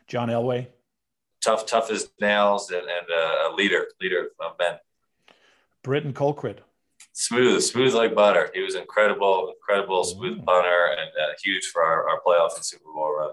John 0.08 0.28
Elway, 0.30 0.68
Tough, 1.42 1.66
tough 1.66 1.90
as 1.90 2.08
nails 2.22 2.70
and, 2.70 2.80
and 2.82 3.06
uh, 3.14 3.50
a 3.50 3.54
leader, 3.54 3.86
leader 4.00 4.28
of 4.40 4.52
men. 4.58 4.78
Britton 5.82 6.14
Colquitt, 6.14 6.58
Smooth, 7.18 7.62
smooth 7.62 7.94
like 7.94 8.14
butter. 8.14 8.50
He 8.52 8.60
was 8.60 8.74
incredible, 8.74 9.50
incredible, 9.56 10.04
smooth 10.04 10.44
punter 10.44 10.88
and 10.98 11.08
uh, 11.08 11.32
huge 11.42 11.64
for 11.72 11.82
our, 11.82 12.06
our 12.10 12.20
playoff 12.20 12.54
and 12.56 12.62
Super 12.64 12.92
Bowl 12.94 13.10
run. 13.16 13.30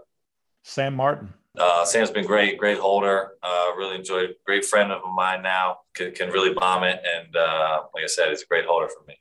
Sam 0.64 0.96
Martin, 0.96 1.34
Uh, 1.60 1.84
Sam's 1.84 2.10
been 2.10 2.26
great, 2.26 2.58
great 2.58 2.78
holder. 2.78 3.34
Uh, 3.44 3.72
really 3.78 3.98
enjoyed, 3.98 4.36
great 4.46 4.64
friend 4.64 4.90
of 4.90 5.02
mine 5.14 5.42
now. 5.44 5.80
Can, 5.96 6.14
can 6.14 6.30
really 6.30 6.54
bomb 6.54 6.86
it. 6.86 7.04
And 7.14 7.36
uh, 7.36 7.82
like 7.94 8.06
I 8.06 8.08
said, 8.08 8.30
he's 8.30 8.44
a 8.44 8.46
great 8.46 8.64
holder 8.66 8.88
for 8.88 9.04
me. 9.06 9.16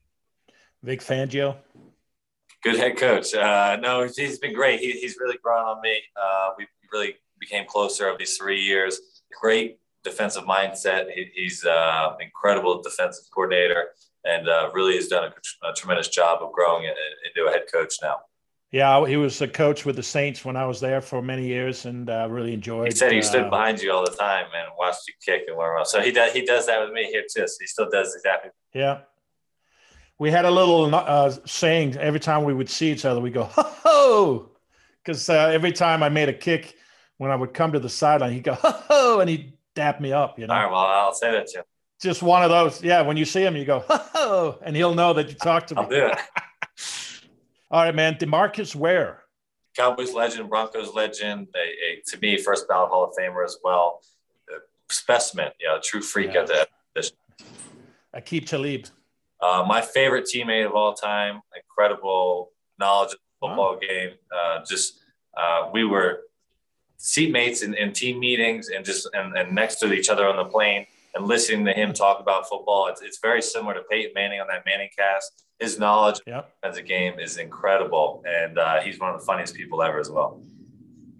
Vic 0.84 1.00
Fangio, 1.00 1.56
Good 2.62 2.76
head 2.76 2.96
coach. 2.96 3.34
Uh, 3.34 3.78
no, 3.80 4.06
he's 4.14 4.38
been 4.38 4.54
great. 4.54 4.78
He, 4.78 4.92
he's 4.92 5.16
really 5.18 5.38
grown 5.42 5.64
on 5.64 5.80
me. 5.80 6.00
Uh, 6.16 6.50
we 6.56 6.68
really 6.92 7.16
became 7.40 7.66
closer 7.66 8.06
over 8.06 8.16
these 8.16 8.36
three 8.36 8.60
years. 8.60 9.00
Great 9.40 9.80
defensive 10.04 10.44
mindset. 10.44 11.10
He, 11.10 11.28
he's 11.34 11.64
uh, 11.64 12.14
incredible 12.20 12.80
defensive 12.80 13.24
coordinator 13.34 13.88
and 14.24 14.48
uh, 14.48 14.70
really 14.72 14.96
has 14.96 15.08
done 15.08 15.24
a, 15.24 15.66
a 15.68 15.72
tremendous 15.74 16.08
job 16.08 16.42
of 16.42 16.52
growing 16.52 16.84
into 16.84 17.48
a 17.48 17.52
head 17.52 17.64
coach 17.72 17.94
now. 18.02 18.16
Yeah, 18.70 19.06
he 19.06 19.18
was 19.18 19.38
a 19.42 19.48
coach 19.48 19.84
with 19.84 19.96
the 19.96 20.02
Saints 20.02 20.46
when 20.46 20.56
I 20.56 20.64
was 20.64 20.80
there 20.80 21.02
for 21.02 21.20
many 21.20 21.46
years, 21.46 21.84
and 21.84 22.08
uh, 22.08 22.26
really 22.30 22.54
enjoyed. 22.54 22.90
He 22.90 22.96
said 22.96 23.12
he 23.12 23.18
uh, 23.18 23.22
stood 23.22 23.50
behind 23.50 23.82
you 23.82 23.92
all 23.92 24.02
the 24.02 24.16
time 24.16 24.46
and 24.56 24.68
watched 24.78 25.06
you 25.06 25.12
kick 25.22 25.42
and 25.46 25.58
learn. 25.58 25.84
So 25.84 26.00
he 26.00 26.10
does. 26.10 26.32
He 26.32 26.46
does 26.46 26.66
that 26.66 26.82
with 26.82 26.90
me 26.90 27.04
here 27.04 27.22
too. 27.22 27.46
So 27.46 27.56
he 27.60 27.66
still 27.66 27.90
does 27.90 28.14
exactly. 28.14 28.50
Yeah, 28.72 29.00
we 30.18 30.30
had 30.30 30.46
a 30.46 30.50
little 30.50 30.94
uh, 30.94 31.34
saying 31.44 31.98
every 31.98 32.20
time 32.20 32.44
we 32.44 32.54
would 32.54 32.70
see 32.70 32.90
each 32.90 33.04
other. 33.04 33.20
We 33.20 33.30
go 33.30 33.44
ho 33.44 33.62
ho, 33.62 34.50
because 35.04 35.28
uh, 35.28 35.50
every 35.52 35.72
time 35.72 36.02
I 36.02 36.08
made 36.08 36.30
a 36.30 36.32
kick, 36.32 36.74
when 37.18 37.30
I 37.30 37.36
would 37.36 37.52
come 37.52 37.72
to 37.72 37.78
the 37.78 37.90
sideline, 37.90 38.32
he'd 38.32 38.44
go 38.44 38.54
ho 38.54 38.70
ho, 38.70 39.20
and 39.20 39.28
he'd 39.28 39.52
dap 39.74 40.00
me 40.00 40.14
up. 40.14 40.38
You 40.38 40.46
know. 40.46 40.54
All 40.54 40.62
right. 40.62 40.72
Well, 40.72 40.80
I'll 40.80 41.12
say 41.12 41.30
that 41.30 41.48
to 41.48 41.58
you. 41.58 41.64
Just 42.02 42.22
one 42.22 42.42
of 42.42 42.50
those. 42.50 42.82
Yeah, 42.82 43.02
when 43.02 43.16
you 43.16 43.24
see 43.24 43.42
him, 43.42 43.56
you 43.56 43.64
go, 43.64 43.84
oh, 43.88 44.58
and 44.62 44.74
he'll 44.74 44.94
know 44.94 45.12
that 45.14 45.28
you 45.28 45.34
talked 45.34 45.68
to 45.68 45.76
me. 45.76 45.82
I'll 45.82 45.88
do 45.88 46.06
it. 46.06 46.18
All 47.70 47.84
right, 47.84 47.94
man. 47.94 48.16
Demarcus 48.16 48.74
Ware. 48.74 49.22
Cowboys 49.76 50.12
legend, 50.12 50.50
Broncos 50.50 50.92
legend. 50.92 51.48
A, 51.54 51.58
a, 51.58 52.02
to 52.08 52.18
me, 52.18 52.36
first 52.36 52.68
ballot 52.68 52.90
Hall 52.90 53.04
of 53.04 53.14
Famer 53.16 53.44
as 53.44 53.56
well. 53.64 54.02
A 54.50 54.58
specimen, 54.92 55.50
you 55.60 55.68
know, 55.68 55.78
true 55.82 56.02
freak 56.02 56.34
yeah. 56.34 56.40
at 56.40 56.46
the 56.48 56.68
position. 56.94 57.16
Aqib 58.14 58.46
Talib. 58.46 58.86
Uh, 59.40 59.64
my 59.66 59.80
favorite 59.80 60.26
teammate 60.26 60.66
of 60.66 60.72
all 60.72 60.92
time. 60.92 61.40
Incredible 61.56 62.50
knowledge 62.78 63.12
of 63.12 63.18
the 63.18 63.46
football 63.46 63.72
wow. 63.74 63.78
game. 63.80 64.10
Uh, 64.30 64.64
just 64.68 65.00
uh, 65.36 65.70
we 65.72 65.84
were 65.84 66.20
seatmates 66.98 67.62
in, 67.62 67.74
in 67.74 67.92
team 67.92 68.20
meetings 68.20 68.68
and 68.68 68.84
just 68.84 69.08
and, 69.14 69.36
and 69.36 69.52
next 69.54 69.76
to 69.76 69.92
each 69.92 70.08
other 70.08 70.26
on 70.26 70.36
the 70.36 70.44
plane 70.44 70.86
and 71.14 71.26
listening 71.26 71.64
to 71.66 71.72
him 71.72 71.92
talk 71.92 72.20
about 72.20 72.48
football. 72.48 72.88
It's, 72.88 73.02
it's 73.02 73.18
very 73.20 73.42
similar 73.42 73.74
to 73.74 73.82
Peyton 73.90 74.12
Manning 74.14 74.40
on 74.40 74.46
that 74.48 74.64
ManningCast. 74.66 75.44
His 75.58 75.78
knowledge 75.78 76.20
yep. 76.26 76.52
as 76.62 76.76
a 76.76 76.82
game 76.82 77.18
is 77.18 77.36
incredible, 77.36 78.22
and 78.26 78.58
uh, 78.58 78.80
he's 78.80 78.98
one 78.98 79.14
of 79.14 79.20
the 79.20 79.26
funniest 79.26 79.54
people 79.54 79.82
ever 79.82 80.00
as 80.00 80.10
well. 80.10 80.42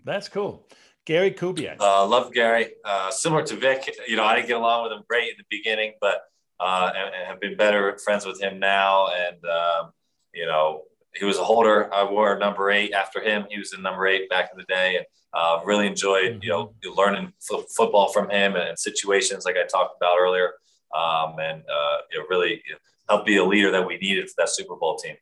That's 0.05 0.29
cool. 0.29 0.67
Gary 1.05 1.33
Kubiak. 1.33 1.81
Uh, 1.81 2.07
love 2.07 2.33
Gary. 2.33 2.71
Uh, 2.85 3.11
similar 3.11 3.43
to 3.45 3.57
Vic, 3.57 3.93
you 4.07 4.17
know, 4.17 4.25
I 4.25 4.37
didn't 4.37 4.49
get 4.49 4.57
along 4.57 4.85
with 4.85 4.93
him 4.93 5.03
great 5.09 5.31
in 5.31 5.35
the 5.37 5.45
beginning, 5.51 5.95
but 6.01 6.21
uh, 6.61 6.93
and, 6.95 7.15
and, 7.15 7.27
have 7.27 7.41
been 7.41 7.57
better 7.57 7.99
friends 8.05 8.25
with 8.25 8.41
him 8.41 8.61
now. 8.61 9.09
And 9.09 9.45
um, 9.45 9.93
you 10.33 10.47
know, 10.47 10.83
he 11.15 11.25
was 11.25 11.39
a 11.39 11.45
holder. 11.45 11.93
I 11.93 12.05
wore 12.05 12.39
number 12.39 12.71
eight 12.71 12.93
after 12.93 13.21
him. 13.21 13.45
He 13.51 13.59
was 13.59 13.73
in 13.73 13.83
number 13.83 14.07
eight 14.07 14.29
back 14.31 14.51
in 14.53 14.59
the 14.59 14.65
day, 14.65 14.97
and 14.97 15.07
uh, 15.35 15.61
really 15.65 15.87
enjoyed 15.87 16.41
you 16.43 16.51
know 16.51 16.75
mm-hmm. 16.85 16.99
learning 16.99 17.33
f- 17.51 17.65
football 17.77 18.13
from 18.13 18.31
him 18.31 18.55
and, 18.55 18.69
and, 18.69 18.79
situations 18.79 19.45
like 19.45 19.57
I 19.57 19.67
talked 19.67 19.97
about 19.97 20.19
earlier, 20.19 20.53
um, 20.95 21.37
and 21.39 21.63
uh, 21.63 21.97
you 22.11 22.19
know 22.19 22.27
really 22.29 22.63
helped 23.09 23.27
be 23.27 23.37
a 23.37 23.45
leader 23.45 23.71
that 23.71 23.87
we 23.87 23.99
needed 23.99 24.29
for 24.29 24.35
that 24.39 24.49
Super 24.49 24.77
Bowl 24.77 24.97
team. 24.97 25.17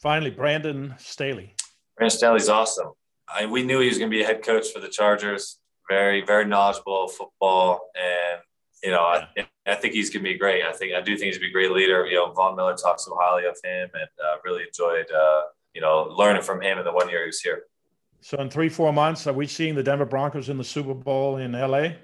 Finally, 0.00 0.30
Brandon 0.30 0.94
Staley. 0.98 1.54
Brandon 1.96 2.16
Staley's 2.16 2.48
awesome. 2.48 2.92
I, 3.28 3.46
we 3.46 3.62
knew 3.62 3.80
he 3.80 3.88
was 3.88 3.98
going 3.98 4.10
to 4.10 4.16
be 4.16 4.22
a 4.22 4.26
head 4.26 4.42
coach 4.42 4.68
for 4.72 4.80
the 4.80 4.88
Chargers. 4.88 5.58
Very, 5.88 6.24
very 6.24 6.44
knowledgeable 6.44 7.04
of 7.04 7.12
football, 7.12 7.80
and 7.96 8.40
you 8.82 8.90
know, 8.90 9.02
yeah. 9.36 9.44
I, 9.44 9.48
I, 9.70 9.74
think 9.74 9.94
he's 9.94 10.10
going 10.10 10.24
to 10.24 10.30
be 10.30 10.38
great. 10.38 10.64
I 10.64 10.72
think 10.72 10.94
I 10.94 11.00
do 11.00 11.16
think 11.16 11.26
he's 11.26 11.38
going 11.38 11.50
to 11.50 11.54
be 11.54 11.66
a 11.66 11.68
great 11.68 11.72
leader. 11.72 12.06
You 12.06 12.16
know, 12.16 12.32
Von 12.32 12.56
Miller 12.56 12.76
talks 12.76 13.04
so 13.04 13.16
highly 13.18 13.46
of 13.46 13.56
him, 13.62 13.90
and 13.94 14.08
uh, 14.24 14.36
really 14.44 14.64
enjoyed 14.64 15.06
uh, 15.10 15.42
you 15.74 15.80
know 15.80 16.14
learning 16.16 16.42
from 16.42 16.60
him 16.60 16.78
in 16.78 16.84
the 16.84 16.92
one 16.92 17.08
year 17.08 17.22
he 17.22 17.26
was 17.26 17.40
here. 17.40 17.64
So 18.22 18.38
in 18.38 18.50
three, 18.50 18.68
four 18.68 18.92
months, 18.92 19.26
are 19.26 19.32
we 19.32 19.46
seeing 19.46 19.74
the 19.74 19.82
Denver 19.82 20.04
Broncos 20.04 20.48
in 20.48 20.58
the 20.58 20.64
Super 20.64 20.94
Bowl 20.94 21.36
in 21.36 21.52
LA? 21.52 21.94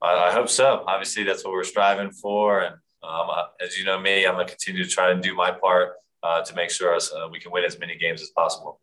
I, 0.00 0.28
I 0.28 0.32
hope 0.32 0.48
so. 0.48 0.84
Obviously, 0.86 1.24
that's 1.24 1.44
what 1.44 1.52
we're 1.52 1.64
striving 1.64 2.12
for. 2.12 2.60
And 2.60 2.76
um, 3.02 3.28
as 3.60 3.76
you 3.76 3.84
know 3.84 3.98
me, 3.98 4.24
I'm 4.24 4.34
going 4.34 4.46
to 4.46 4.52
continue 4.52 4.84
to 4.84 4.90
try 4.90 5.10
and 5.10 5.22
do 5.22 5.34
my 5.34 5.50
part 5.50 5.94
uh, 6.22 6.42
to 6.42 6.54
make 6.54 6.70
sure 6.70 6.94
us, 6.94 7.12
uh, 7.12 7.28
we 7.30 7.40
can 7.40 7.50
win 7.50 7.64
as 7.64 7.78
many 7.78 7.96
games 7.96 8.22
as 8.22 8.30
possible. 8.30 8.80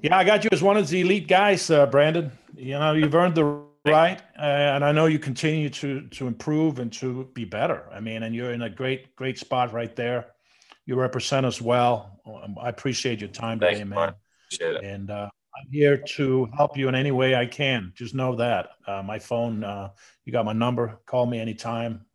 Yeah, 0.00 0.16
I 0.16 0.24
got 0.24 0.44
you 0.44 0.50
as 0.52 0.62
one 0.62 0.76
of 0.76 0.88
the 0.88 1.00
elite 1.00 1.26
guys, 1.26 1.70
uh, 1.70 1.86
Brandon. 1.86 2.30
You 2.54 2.78
know, 2.78 2.92
you've 2.92 3.14
earned 3.14 3.34
the 3.34 3.67
right, 3.90 4.20
uh, 4.38 4.42
and 4.74 4.84
I 4.84 4.92
know 4.92 5.06
you 5.06 5.18
continue 5.18 5.70
to 5.70 6.08
to 6.08 6.26
improve 6.26 6.78
and 6.78 6.92
to 6.94 7.28
be 7.34 7.44
better. 7.44 7.84
I 7.92 8.00
mean, 8.00 8.22
and 8.22 8.34
you're 8.34 8.52
in 8.52 8.62
a 8.62 8.70
great 8.70 9.14
great 9.16 9.38
spot 9.38 9.72
right 9.72 9.94
there. 9.94 10.26
You 10.86 10.96
represent 10.96 11.44
us 11.44 11.60
well. 11.60 12.20
Um, 12.26 12.56
I 12.60 12.68
appreciate 12.68 13.20
your 13.20 13.28
time 13.28 13.60
today, 13.60 13.84
man. 13.84 14.14
Appreciate 14.46 14.76
it. 14.76 14.84
And 14.84 15.10
uh, 15.10 15.28
I'm 15.58 15.70
here 15.70 15.96
to 15.96 16.48
help 16.56 16.76
you 16.76 16.88
in 16.88 16.94
any 16.94 17.10
way 17.10 17.34
I 17.34 17.46
can. 17.46 17.92
Just 17.94 18.14
know 18.14 18.36
that. 18.36 18.70
Uh, 18.86 19.02
my 19.02 19.18
phone, 19.18 19.64
uh, 19.64 19.90
you 20.24 20.32
got 20.32 20.44
my 20.44 20.52
number. 20.52 21.00
Call 21.04 21.26
me 21.26 21.40
anytime, 21.40 22.06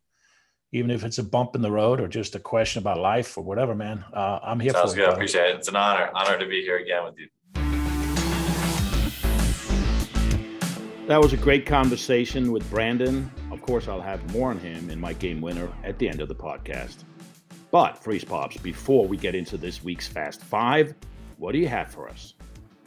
even 0.72 0.90
if 0.90 1.04
it's 1.04 1.18
a 1.18 1.22
bump 1.22 1.54
in 1.54 1.62
the 1.62 1.70
road 1.70 2.00
or 2.00 2.08
just 2.08 2.34
a 2.34 2.40
question 2.40 2.80
about 2.80 2.98
life 2.98 3.36
or 3.38 3.44
whatever, 3.44 3.74
man. 3.74 4.04
Uh, 4.12 4.40
I'm 4.42 4.58
here 4.58 4.72
for 4.72 4.78
you. 4.78 4.82
Sounds 4.82 4.94
for 4.94 5.00
good. 5.00 5.10
I 5.10 5.12
appreciate 5.12 5.50
it. 5.50 5.56
It's 5.56 5.68
an 5.68 5.76
honor. 5.76 6.10
Honor 6.14 6.38
to 6.38 6.46
be 6.46 6.62
here 6.62 6.78
again 6.78 7.04
with 7.04 7.18
you. 7.18 7.28
That 11.06 11.20
was 11.20 11.34
a 11.34 11.36
great 11.36 11.66
conversation 11.66 12.50
with 12.50 12.68
Brandon. 12.70 13.30
Of 13.52 13.60
course, 13.60 13.88
I'll 13.88 14.00
have 14.00 14.32
more 14.32 14.48
on 14.48 14.58
him 14.58 14.88
in 14.88 14.98
my 14.98 15.12
game 15.12 15.42
winner 15.42 15.68
at 15.84 15.98
the 15.98 16.08
end 16.08 16.22
of 16.22 16.28
the 16.28 16.34
podcast. 16.34 17.04
But, 17.70 18.02
Freeze 18.02 18.24
Pops, 18.24 18.56
before 18.56 19.06
we 19.06 19.18
get 19.18 19.34
into 19.34 19.58
this 19.58 19.84
week's 19.84 20.08
Fast 20.08 20.40
Five, 20.40 20.94
what 21.36 21.52
do 21.52 21.58
you 21.58 21.68
have 21.68 21.90
for 21.90 22.08
us? 22.08 22.32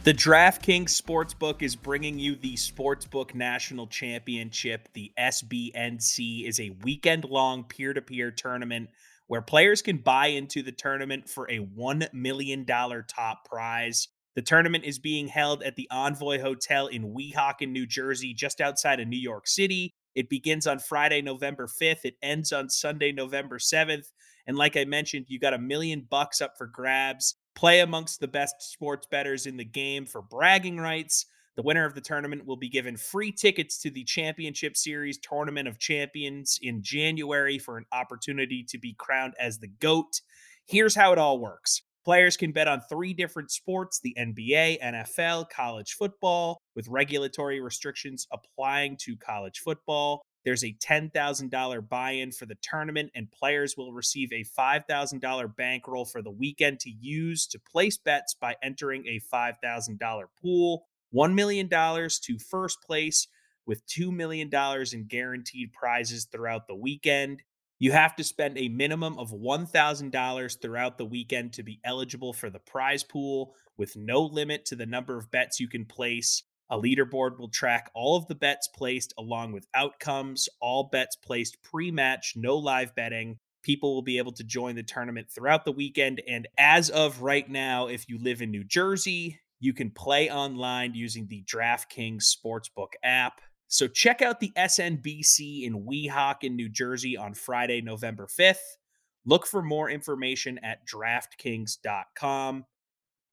The 0.02 0.16
DraftKings 0.16 1.00
Sportsbook 1.00 1.62
is 1.62 1.76
bringing 1.76 2.18
you 2.18 2.36
the 2.36 2.56
Sportsbook 2.56 3.36
National 3.36 3.86
Championship. 3.86 4.90
The 4.94 5.12
SBNC 5.20 6.48
is 6.48 6.60
a 6.60 6.76
weekend 6.82 7.24
long 7.26 7.66
peer 7.66 7.94
to 7.94 8.02
peer 8.02 8.32
tournament 8.32 8.90
where 9.28 9.44
players 9.44 9.84
can 9.84 9.98
buy 9.98 10.28
into 10.28 10.64
the 10.64 10.72
tournament 10.72 11.30
for 11.30 11.46
a 11.52 11.60
$1 11.60 12.12
million 12.14 12.66
top 12.66 13.48
prize. 13.48 14.08
The 14.38 14.44
tournament 14.44 14.84
is 14.86 15.00
being 15.00 15.28
held 15.28 15.64
at 15.64 15.76
the 15.76 15.90
Envoy 15.90 16.40
Hotel 16.40 16.86
in 16.86 17.12
Weehawken, 17.12 17.70
New 17.70 17.88
Jersey, 17.88 18.36
just 18.36 18.62
outside 18.62 19.00
of 19.00 19.08
New 19.08 19.18
York 19.18 19.48
City. 19.48 19.96
It 20.14 20.30
begins 20.30 20.68
on 20.68 20.78
Friday, 20.78 21.24
November 21.24 21.68
5th. 21.68 22.02
It 22.06 22.18
ends 22.22 22.52
on 22.52 22.70
Sunday, 22.70 23.12
November 23.12 23.58
7th. 23.58 24.12
And 24.46 24.56
like 24.56 24.78
I 24.78 24.86
mentioned, 24.86 25.26
you 25.28 25.40
got 25.40 25.56
a 25.56 25.58
million 25.58 26.06
bucks 26.08 26.40
up 26.40 26.54
for 26.56 26.68
grabs 26.68 27.34
play 27.56 27.80
amongst 27.80 28.20
the 28.20 28.28
best 28.28 28.54
sports 28.60 29.08
bettors 29.10 29.48
in 29.48 29.58
the 29.58 29.66
game 29.66 30.06
for 30.06 30.22
bragging 30.22 30.78
rights. 30.78 31.26
The 31.56 31.64
winner 31.64 31.86
of 31.86 31.96
the 31.96 32.02
tournament 32.02 32.46
will 32.46 32.58
be 32.58 32.70
given 32.70 32.96
free 32.96 33.32
tickets 33.32 33.82
to 33.82 33.90
the 33.90 34.04
Championship 34.04 34.78
Series 34.78 35.18
Tournament 35.18 35.68
of 35.68 35.80
Champions 35.80 36.60
in 36.62 36.84
January 36.84 37.58
for 37.58 37.80
an 37.80 37.86
opportunity 37.92 38.64
to 38.70 38.78
be 38.78 38.94
crowned 39.00 39.34
as 39.40 39.58
the 39.58 39.68
GOAT. 39.80 40.22
Here's 40.68 40.94
how 40.94 41.12
it 41.12 41.18
all 41.18 41.40
works. 41.40 41.82
Players 42.08 42.38
can 42.38 42.54
bet 42.54 42.70
on 42.70 42.80
three 42.80 43.14
different 43.14 43.52
sports 43.52 44.00
the 44.00 44.16
NBA, 44.18 44.82
NFL, 44.82 45.50
college 45.50 45.92
football, 45.92 46.62
with 46.74 46.88
regulatory 46.88 47.60
restrictions 47.60 48.26
applying 48.32 48.96
to 49.02 49.18
college 49.18 49.60
football. 49.60 50.22
There's 50.46 50.64
a 50.64 50.74
$10,000 50.82 51.90
buy 51.90 52.12
in 52.12 52.32
for 52.32 52.46
the 52.46 52.56
tournament, 52.62 53.12
and 53.14 53.30
players 53.30 53.76
will 53.76 53.92
receive 53.92 54.32
a 54.32 54.46
$5,000 54.58 55.56
bankroll 55.58 56.06
for 56.06 56.22
the 56.22 56.32
weekend 56.32 56.80
to 56.80 56.90
use 56.90 57.46
to 57.48 57.60
place 57.60 57.98
bets 57.98 58.34
by 58.40 58.56
entering 58.64 59.06
a 59.06 59.20
$5,000 59.20 60.24
pool. 60.42 60.86
$1 61.14 61.34
million 61.34 61.68
to 61.68 62.40
first 62.40 62.78
place, 62.84 63.28
with 63.66 63.86
$2 63.86 64.14
million 64.14 64.50
in 64.94 65.08
guaranteed 65.08 65.74
prizes 65.74 66.24
throughout 66.32 66.68
the 66.68 66.76
weekend. 66.76 67.44
You 67.80 67.92
have 67.92 68.16
to 68.16 68.24
spend 68.24 68.58
a 68.58 68.70
minimum 68.70 69.20
of 69.20 69.32
$1,000 69.32 70.62
throughout 70.62 70.98
the 70.98 71.06
weekend 71.06 71.54
to 71.54 71.64
be 71.64 71.80
eligible 71.84 72.34
for 72.34 72.50
the 72.50 72.60
prize 72.60 73.04
pool, 73.04 73.54
with 73.78 73.96
no 73.96 74.24
limit 74.24 74.66
to 74.66 74.76
the 74.76 74.88
number 74.88 75.16
of 75.16 75.30
bets 75.30 75.60
you 75.60 75.68
can 75.68 75.86
place. 75.86 76.42
A 76.72 76.78
leaderboard 76.78 77.38
will 77.38 77.50
track 77.50 77.92
all 77.94 78.18
of 78.18 78.26
the 78.28 78.36
bets 78.36 78.68
placed 78.68 79.14
along 79.20 79.52
with 79.52 79.68
outcomes, 79.76 80.50
all 80.60 80.90
bets 80.92 81.16
placed 81.16 81.62
pre 81.62 81.92
match, 81.92 82.34
no 82.36 82.58
live 82.58 82.96
betting. 82.96 83.38
People 83.62 83.94
will 83.94 84.02
be 84.02 84.18
able 84.18 84.34
to 84.34 84.44
join 84.44 84.76
the 84.76 84.82
tournament 84.82 85.28
throughout 85.30 85.64
the 85.64 85.72
weekend. 85.72 86.22
And 86.28 86.48
as 86.58 86.90
of 86.90 87.22
right 87.22 87.48
now, 87.48 87.88
if 87.88 88.10
you 88.10 88.18
live 88.18 88.42
in 88.42 88.50
New 88.50 88.64
Jersey, 88.64 89.40
you 89.60 89.74
can 89.74 89.92
play 89.92 90.32
online 90.32 90.94
using 90.96 91.28
the 91.28 91.44
DraftKings 91.44 92.24
Sportsbook 92.24 92.94
app. 93.04 93.40
So 93.68 93.88
check 93.88 94.22
out 94.22 94.40
the 94.40 94.52
SNBC 94.58 95.64
in 95.64 95.86
Weehawken, 95.86 96.52
New 96.52 96.70
Jersey 96.70 97.18
on 97.18 97.34
Friday, 97.34 97.82
November 97.82 98.28
5th. 98.28 98.78
Look 99.26 99.46
for 99.46 99.62
more 99.62 99.90
information 99.90 100.60
at 100.64 100.88
DraftKings.com. 100.88 102.66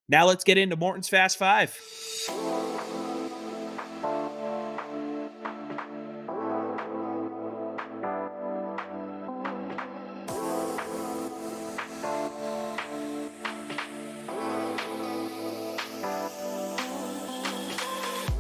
Now 0.09 0.27
let's 0.27 0.45
get 0.45 0.59
into 0.59 0.77
Morten's 0.77 1.09
Fast 1.09 1.39
Five. 1.39 1.79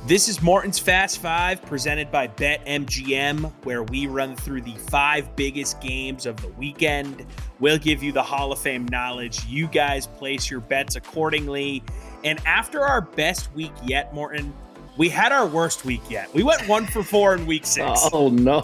This 0.06 0.28
is 0.28 0.42
Morten's 0.42 0.78
Fast 0.78 1.22
Five 1.22 1.62
presented 1.62 2.10
by 2.10 2.28
BetMGM, 2.28 3.50
where 3.62 3.84
we 3.84 4.06
run 4.06 4.36
through 4.36 4.60
the 4.60 4.74
five 4.74 5.34
biggest 5.34 5.80
games 5.80 6.26
of 6.26 6.36
the 6.42 6.48
weekend. 6.48 7.24
We'll 7.58 7.78
give 7.78 8.02
you 8.02 8.12
the 8.12 8.22
Hall 8.22 8.52
of 8.52 8.58
Fame 8.58 8.86
knowledge. 8.88 9.46
You 9.46 9.66
guys 9.66 10.06
place 10.06 10.50
your 10.50 10.60
bets 10.60 10.96
accordingly. 10.96 11.82
And 12.22 12.38
after 12.44 12.82
our 12.82 13.00
best 13.00 13.50
week 13.54 13.72
yet, 13.82 14.12
Morten, 14.12 14.52
we 14.98 15.08
had 15.08 15.32
our 15.32 15.46
worst 15.46 15.86
week 15.86 16.02
yet. 16.10 16.32
We 16.34 16.42
went 16.42 16.68
one 16.68 16.84
for 16.84 17.02
four 17.02 17.34
in 17.34 17.46
week 17.46 17.64
six. 17.64 18.06
Oh, 18.12 18.28
no. 18.28 18.60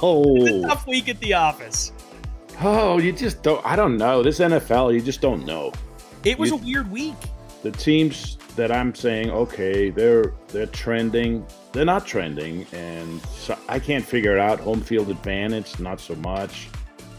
tough 0.68 0.86
week 0.86 1.08
at 1.08 1.18
the 1.20 1.32
office. 1.32 1.92
Oh, 2.60 2.98
you 2.98 3.12
just 3.12 3.42
don't. 3.42 3.64
I 3.64 3.76
don't 3.76 3.96
know. 3.96 4.22
This 4.22 4.40
NFL, 4.40 4.92
you 4.92 5.00
just 5.00 5.22
don't 5.22 5.46
know. 5.46 5.72
It 6.22 6.38
was 6.38 6.50
you, 6.50 6.56
a 6.56 6.58
weird 6.58 6.90
week. 6.90 7.16
The 7.62 7.70
teams 7.70 8.36
that 8.56 8.72
I'm 8.72 8.94
saying, 8.94 9.30
okay, 9.30 9.90
they're 9.90 10.32
they're 10.48 10.66
trending, 10.66 11.46
they're 11.72 11.84
not 11.84 12.06
trending, 12.06 12.66
and 12.72 13.20
so 13.36 13.56
I 13.68 13.78
can't 13.78 14.04
figure 14.04 14.34
it 14.36 14.40
out. 14.40 14.60
Home 14.60 14.80
field 14.80 15.08
advantage, 15.10 15.78
not 15.78 16.00
so 16.00 16.14
much. 16.16 16.68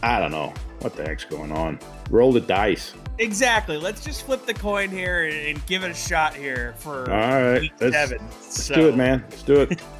I 0.02 0.18
don't 0.18 0.32
know 0.32 0.52
what 0.80 0.96
the 0.96 1.04
heck's 1.04 1.24
going 1.24 1.52
on. 1.52 1.78
Roll 2.10 2.32
the 2.32 2.40
dice. 2.40 2.94
Exactly. 3.18 3.76
Let's 3.76 4.04
just 4.04 4.24
flip 4.26 4.46
the 4.46 4.54
coin 4.54 4.90
here 4.90 5.24
and 5.28 5.64
give 5.66 5.84
it 5.84 5.90
a 5.90 5.94
shot 5.94 6.34
here 6.34 6.74
for 6.78 7.08
All 7.10 7.42
right. 7.52 7.70
let's, 7.80 7.94
seven. 7.94 8.18
Let's 8.20 8.64
So- 8.64 8.74
do 8.74 8.88
it, 8.88 8.96
man. 8.96 9.24
Let's 9.30 9.42
do 9.42 9.60
it. 9.60 9.80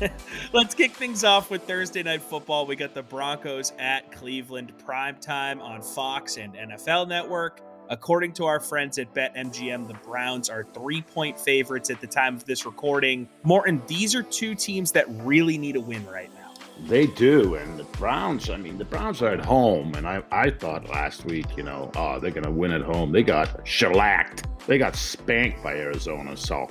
Let's 0.52 0.74
kick 0.74 0.92
things 0.92 1.24
off 1.24 1.50
with 1.50 1.62
Thursday 1.64 2.02
night 2.02 2.22
football. 2.22 2.66
We 2.66 2.76
got 2.76 2.94
the 2.94 3.02
Broncos 3.02 3.72
at 3.78 4.10
Cleveland 4.12 4.72
prime 4.84 5.16
time 5.16 5.60
on 5.60 5.82
Fox 5.82 6.38
and 6.38 6.54
NFL 6.54 7.08
Network. 7.08 7.60
According 7.90 8.34
to 8.34 8.44
our 8.44 8.60
friends 8.60 8.98
at 9.00 9.12
BetMGM, 9.14 9.88
the 9.88 9.94
Browns 9.94 10.48
are 10.48 10.62
three 10.62 11.02
point 11.02 11.38
favorites 11.38 11.90
at 11.90 12.00
the 12.00 12.06
time 12.06 12.36
of 12.36 12.44
this 12.44 12.64
recording. 12.64 13.28
Morten, 13.42 13.82
these 13.88 14.14
are 14.14 14.22
two 14.22 14.54
teams 14.54 14.92
that 14.92 15.06
really 15.08 15.58
need 15.58 15.74
a 15.74 15.80
win 15.80 16.06
right 16.06 16.32
now. 16.36 16.52
They 16.86 17.08
do, 17.08 17.56
and 17.56 17.76
the 17.76 17.84
Browns. 17.84 18.48
I 18.48 18.58
mean, 18.58 18.78
the 18.78 18.84
Browns 18.84 19.22
are 19.22 19.30
at 19.30 19.44
home, 19.44 19.94
and 19.96 20.06
I, 20.06 20.22
I 20.30 20.50
thought 20.50 20.88
last 20.88 21.24
week, 21.24 21.56
you 21.56 21.64
know, 21.64 21.90
oh, 21.96 22.20
they're 22.20 22.30
gonna 22.30 22.48
win 22.48 22.70
at 22.70 22.80
home. 22.80 23.10
They 23.10 23.24
got 23.24 23.66
shellacked. 23.66 24.46
They 24.68 24.78
got 24.78 24.94
spanked 24.94 25.60
by 25.60 25.74
Arizona. 25.74 26.36
So, 26.36 26.68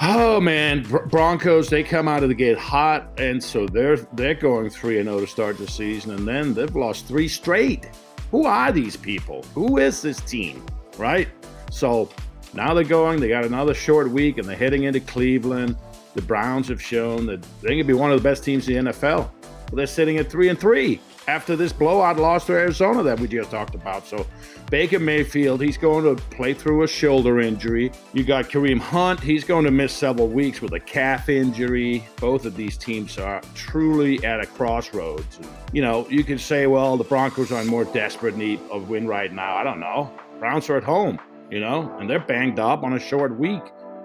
oh 0.00 0.40
man, 0.40 0.84
Br- 0.84 1.06
Broncos. 1.06 1.68
They 1.68 1.82
come 1.82 2.06
out 2.06 2.22
of 2.22 2.28
the 2.28 2.36
gate 2.36 2.56
hot, 2.56 3.18
and 3.18 3.42
so 3.42 3.66
they're 3.66 3.96
they're 3.96 4.34
going 4.34 4.70
three 4.70 5.00
and 5.00 5.08
zero 5.08 5.18
to 5.18 5.26
start 5.26 5.58
the 5.58 5.66
season, 5.66 6.12
and 6.12 6.26
then 6.26 6.54
they've 6.54 6.76
lost 6.76 7.06
three 7.06 7.26
straight. 7.26 7.88
Who 8.34 8.46
are 8.46 8.72
these 8.72 8.96
people? 8.96 9.44
Who 9.54 9.78
is 9.78 10.02
this 10.02 10.20
team? 10.20 10.66
Right? 10.98 11.28
So 11.70 12.10
now 12.52 12.74
they're 12.74 12.82
going. 12.82 13.20
They 13.20 13.28
got 13.28 13.44
another 13.44 13.74
short 13.74 14.10
week, 14.10 14.38
and 14.38 14.48
they're 14.48 14.56
heading 14.56 14.82
into 14.82 14.98
Cleveland. 14.98 15.76
The 16.16 16.22
Browns 16.22 16.66
have 16.66 16.82
shown 16.82 17.26
that 17.26 17.40
they 17.62 17.76
can 17.76 17.86
be 17.86 17.92
one 17.92 18.10
of 18.10 18.20
the 18.20 18.28
best 18.28 18.42
teams 18.42 18.68
in 18.68 18.86
the 18.86 18.90
NFL. 18.90 19.18
Well, 19.18 19.30
they're 19.74 19.86
sitting 19.86 20.16
at 20.16 20.32
three 20.32 20.48
and 20.48 20.58
three 20.58 21.00
after 21.26 21.56
this 21.56 21.72
blowout 21.72 22.18
loss 22.18 22.46
to 22.46 22.52
Arizona 22.52 23.02
that 23.02 23.18
we 23.18 23.28
just 23.28 23.50
talked 23.50 23.74
about. 23.74 24.06
So 24.06 24.26
Baker 24.70 24.98
Mayfield, 24.98 25.60
he's 25.60 25.76
going 25.76 26.04
to 26.04 26.22
play 26.24 26.54
through 26.54 26.82
a 26.82 26.88
shoulder 26.88 27.40
injury. 27.40 27.92
You 28.12 28.24
got 28.24 28.46
Kareem 28.46 28.78
Hunt, 28.78 29.20
he's 29.20 29.44
going 29.44 29.64
to 29.64 29.70
miss 29.70 29.92
several 29.92 30.28
weeks 30.28 30.60
with 30.60 30.72
a 30.72 30.80
calf 30.80 31.28
injury. 31.28 32.06
Both 32.16 32.44
of 32.44 32.56
these 32.56 32.76
teams 32.76 33.18
are 33.18 33.40
truly 33.54 34.24
at 34.24 34.40
a 34.40 34.46
crossroads. 34.46 35.38
You 35.72 35.82
know, 35.82 36.08
you 36.08 36.24
can 36.24 36.38
say, 36.38 36.66
well, 36.66 36.96
the 36.96 37.04
Broncos 37.04 37.52
are 37.52 37.60
in 37.60 37.68
more 37.68 37.84
desperate 37.84 38.36
need 38.36 38.60
of 38.70 38.88
win 38.88 39.06
right 39.06 39.32
now. 39.32 39.56
I 39.56 39.64
don't 39.64 39.80
know. 39.80 40.10
Browns 40.38 40.68
are 40.70 40.76
at 40.76 40.84
home, 40.84 41.18
you 41.50 41.60
know, 41.60 41.94
and 41.98 42.08
they're 42.08 42.18
banged 42.18 42.58
up 42.58 42.82
on 42.82 42.94
a 42.94 43.00
short 43.00 43.38
week. 43.38 43.62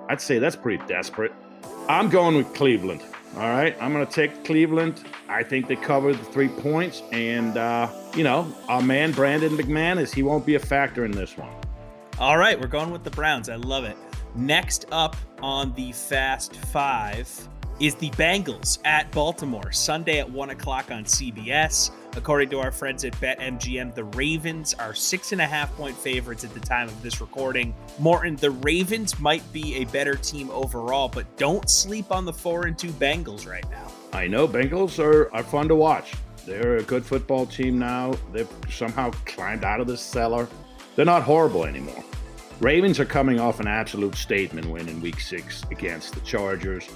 I'd 0.10 0.22
say 0.22 0.40
that's 0.40 0.56
pretty 0.56 0.84
desperate. 0.88 1.34
I'm 1.88 2.10
going 2.10 2.36
with 2.36 2.54
Cleveland. 2.54 3.02
All 3.36 3.50
right, 3.50 3.76
I'm 3.80 3.94
going 3.94 4.06
to 4.06 4.12
take 4.12 4.44
Cleveland. 4.44 5.04
I 5.28 5.44
think 5.44 5.68
they 5.68 5.76
cover 5.76 6.14
the 6.14 6.24
three 6.26 6.48
points, 6.50 7.04
and 7.12 7.58
uh, 7.58 7.90
you 8.16 8.24
know, 8.24 8.54
our 8.68 8.82
man 8.82 9.12
Brandon 9.12 9.56
McManus, 9.56 10.14
he 10.14 10.24
won't 10.24 10.46
be 10.46 10.56
a 10.56 10.60
factor 10.60 11.06
in 11.06 11.12
this 11.12 11.38
one. 11.38 11.52
All 12.18 12.38
right, 12.38 12.60
we're 12.60 12.68
going 12.68 12.92
with 12.92 13.04
the 13.04 13.12
Browns. 13.12 13.48
I 13.48 13.56
love 13.56 13.84
it. 13.84 13.96
Next 14.36 14.86
up 14.92 15.16
on 15.42 15.74
the 15.74 15.92
Fast 15.92 16.56
Five 16.56 17.49
is 17.80 17.96
the 17.96 18.10
Bengals 18.12 18.80
at 18.84 19.10
Baltimore, 19.12 19.72
Sunday 19.72 20.20
at 20.20 20.30
1 20.30 20.50
o'clock 20.50 20.92
on 20.92 21.06
CBS. 21.06 21.92
According 22.18 22.50
to 22.50 22.60
our 22.60 22.72
friends 22.72 23.06
at 23.06 23.14
BetMGM, 23.14 23.96
the 23.96 24.04
Ravens 24.04 24.74
are 24.74 24.94
six 24.94 25.32
and 25.32 25.40
a 25.40 25.46
half 25.46 25.74
point 25.78 25.96
favorites 25.96 26.44
at 26.44 26.54
the 26.54 26.60
time 26.60 26.88
of 26.90 27.02
this 27.02 27.22
recording. 27.22 27.74
Morten, 27.98 28.36
the 28.36 28.52
Ravens 28.52 29.20
might 29.20 29.44
be 29.54 29.76
a 29.76 29.86
better 29.86 30.16
team 30.16 30.50
overall, 30.50 31.08
but 31.08 31.38
don't 31.38 31.70
sleep 31.70 32.12
on 32.12 32.26
the 32.26 32.34
4 32.34 32.68
and 32.68 32.78
2 32.78 32.90
Bengals 32.90 33.48
right 33.48 33.70
now. 33.72 33.88
I 34.12 34.28
know 34.28 34.48
Bengals 34.48 35.00
are, 35.00 35.34
are 35.34 35.44
fun 35.44 35.68
to 35.70 35.76
watch. 35.76 36.14
They're 36.46 36.78
a 36.78 36.84
good 36.84 37.06
football 37.06 37.46
team 37.46 37.80
now. 37.80 38.14
They've 38.34 38.50
somehow 38.70 39.12
climbed 39.26 39.64
out 39.64 39.80
of 39.80 39.88
the 39.88 39.98
cellar. 39.98 40.48
They're 40.96 41.06
not 41.06 41.24
horrible 41.24 41.64
anymore. 41.66 42.04
Ravens 42.60 43.00
are 43.00 43.06
coming 43.06 43.40
off 43.40 43.62
an 43.62 43.68
absolute 43.68 44.16
statement 44.16 44.68
win 44.68 44.90
in 44.90 45.00
week 45.00 45.22
six 45.22 45.64
against 45.72 46.14
the 46.14 46.20
Chargers. 46.22 46.90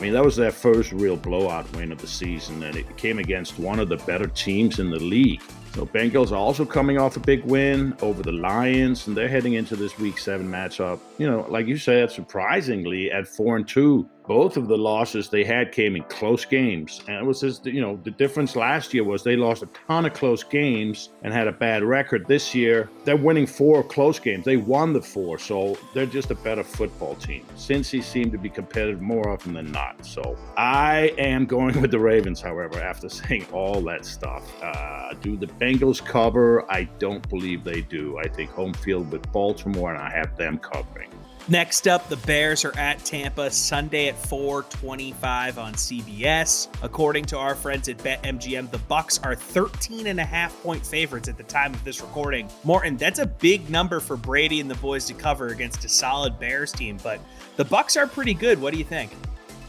I 0.00 0.02
mean, 0.02 0.14
that 0.14 0.24
was 0.24 0.34
their 0.34 0.50
first 0.50 0.92
real 0.92 1.14
blowout 1.14 1.70
win 1.76 1.92
of 1.92 1.98
the 1.98 2.06
season, 2.06 2.62
and 2.62 2.74
it 2.74 2.96
came 2.96 3.18
against 3.18 3.58
one 3.58 3.78
of 3.78 3.90
the 3.90 3.98
better 3.98 4.28
teams 4.28 4.78
in 4.78 4.90
the 4.90 4.98
league. 4.98 5.42
So 5.74 5.84
Bengals 5.84 6.32
are 6.32 6.36
also 6.36 6.64
coming 6.64 6.96
off 6.96 7.18
a 7.18 7.20
big 7.20 7.44
win 7.44 7.94
over 8.00 8.22
the 8.22 8.32
Lions, 8.32 9.06
and 9.06 9.14
they're 9.14 9.28
heading 9.28 9.52
into 9.52 9.76
this 9.76 9.98
Week 9.98 10.16
Seven 10.16 10.50
matchup. 10.50 11.00
You 11.18 11.30
know, 11.30 11.46
like 11.50 11.66
you 11.66 11.76
said, 11.76 12.10
surprisingly 12.10 13.12
at 13.12 13.28
four 13.28 13.58
and 13.58 13.68
two. 13.68 14.08
Both 14.30 14.56
of 14.56 14.68
the 14.68 14.78
losses 14.78 15.28
they 15.28 15.42
had 15.42 15.72
came 15.72 15.96
in 15.96 16.04
close 16.04 16.44
games, 16.44 17.02
and 17.08 17.16
it 17.16 17.24
was 17.24 17.40
just 17.40 17.66
you 17.66 17.80
know 17.80 17.98
the 18.04 18.12
difference 18.12 18.54
last 18.54 18.94
year 18.94 19.02
was 19.02 19.24
they 19.24 19.34
lost 19.34 19.64
a 19.64 19.68
ton 19.88 20.06
of 20.06 20.14
close 20.14 20.44
games 20.44 21.08
and 21.22 21.34
had 21.34 21.48
a 21.48 21.52
bad 21.52 21.82
record. 21.82 22.28
This 22.28 22.54
year 22.54 22.88
they're 23.04 23.16
winning 23.16 23.44
four 23.44 23.82
close 23.82 24.20
games. 24.20 24.44
They 24.44 24.56
won 24.56 24.92
the 24.92 25.02
four, 25.02 25.36
so 25.36 25.76
they're 25.94 26.06
just 26.06 26.30
a 26.30 26.36
better 26.36 26.62
football 26.62 27.16
team. 27.16 27.44
Cincy 27.56 28.00
seemed 28.04 28.30
to 28.30 28.38
be 28.38 28.48
competitive 28.48 29.00
more 29.00 29.28
often 29.28 29.52
than 29.52 29.72
not. 29.72 30.06
So 30.06 30.36
I 30.56 31.12
am 31.18 31.44
going 31.44 31.80
with 31.82 31.90
the 31.90 31.98
Ravens. 31.98 32.40
However, 32.40 32.78
after 32.78 33.08
saying 33.20 33.46
all 33.52 33.80
that 33.80 34.04
stuff, 34.04 34.44
uh, 34.62 35.12
do 35.14 35.36
the 35.36 35.48
Bengals 35.48 36.00
cover? 36.04 36.70
I 36.70 36.84
don't 37.00 37.28
believe 37.28 37.64
they 37.64 37.80
do. 37.80 38.16
I 38.18 38.28
think 38.28 38.52
home 38.52 38.74
field 38.74 39.10
with 39.10 39.32
Baltimore, 39.32 39.92
and 39.92 40.00
I 40.00 40.10
have 40.10 40.36
them 40.36 40.58
covering. 40.58 41.09
Next 41.48 41.88
up, 41.88 42.08
the 42.08 42.16
Bears 42.18 42.64
are 42.64 42.76
at 42.78 43.04
Tampa 43.04 43.50
Sunday 43.50 44.08
at 44.08 44.14
4:25 44.14 45.58
on 45.58 45.74
CBS. 45.74 46.68
According 46.82 47.24
to 47.26 47.38
our 47.38 47.56
friends 47.56 47.88
at 47.88 47.98
BetMGM, 47.98 48.70
the 48.70 48.78
Bucs 48.78 49.18
are 49.24 49.34
13 49.34 50.06
and 50.06 50.20
a 50.20 50.24
half 50.24 50.56
point 50.62 50.86
favorites 50.86 51.28
at 51.28 51.36
the 51.36 51.42
time 51.42 51.74
of 51.74 51.82
this 51.82 52.00
recording. 52.02 52.48
Morten, 52.62 52.96
that's 52.96 53.18
a 53.18 53.26
big 53.26 53.68
number 53.68 53.98
for 53.98 54.16
Brady 54.16 54.60
and 54.60 54.70
the 54.70 54.76
boys 54.76 55.06
to 55.06 55.14
cover 55.14 55.48
against 55.48 55.84
a 55.84 55.88
solid 55.88 56.38
Bears 56.38 56.70
team, 56.70 56.98
but 57.02 57.18
the 57.56 57.64
Bucs 57.64 58.00
are 58.00 58.06
pretty 58.06 58.34
good. 58.34 58.60
What 58.60 58.72
do 58.72 58.78
you 58.78 58.84
think? 58.84 59.10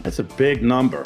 That's 0.03 0.19
a 0.19 0.24
big 0.24 0.61
number. 0.61 1.03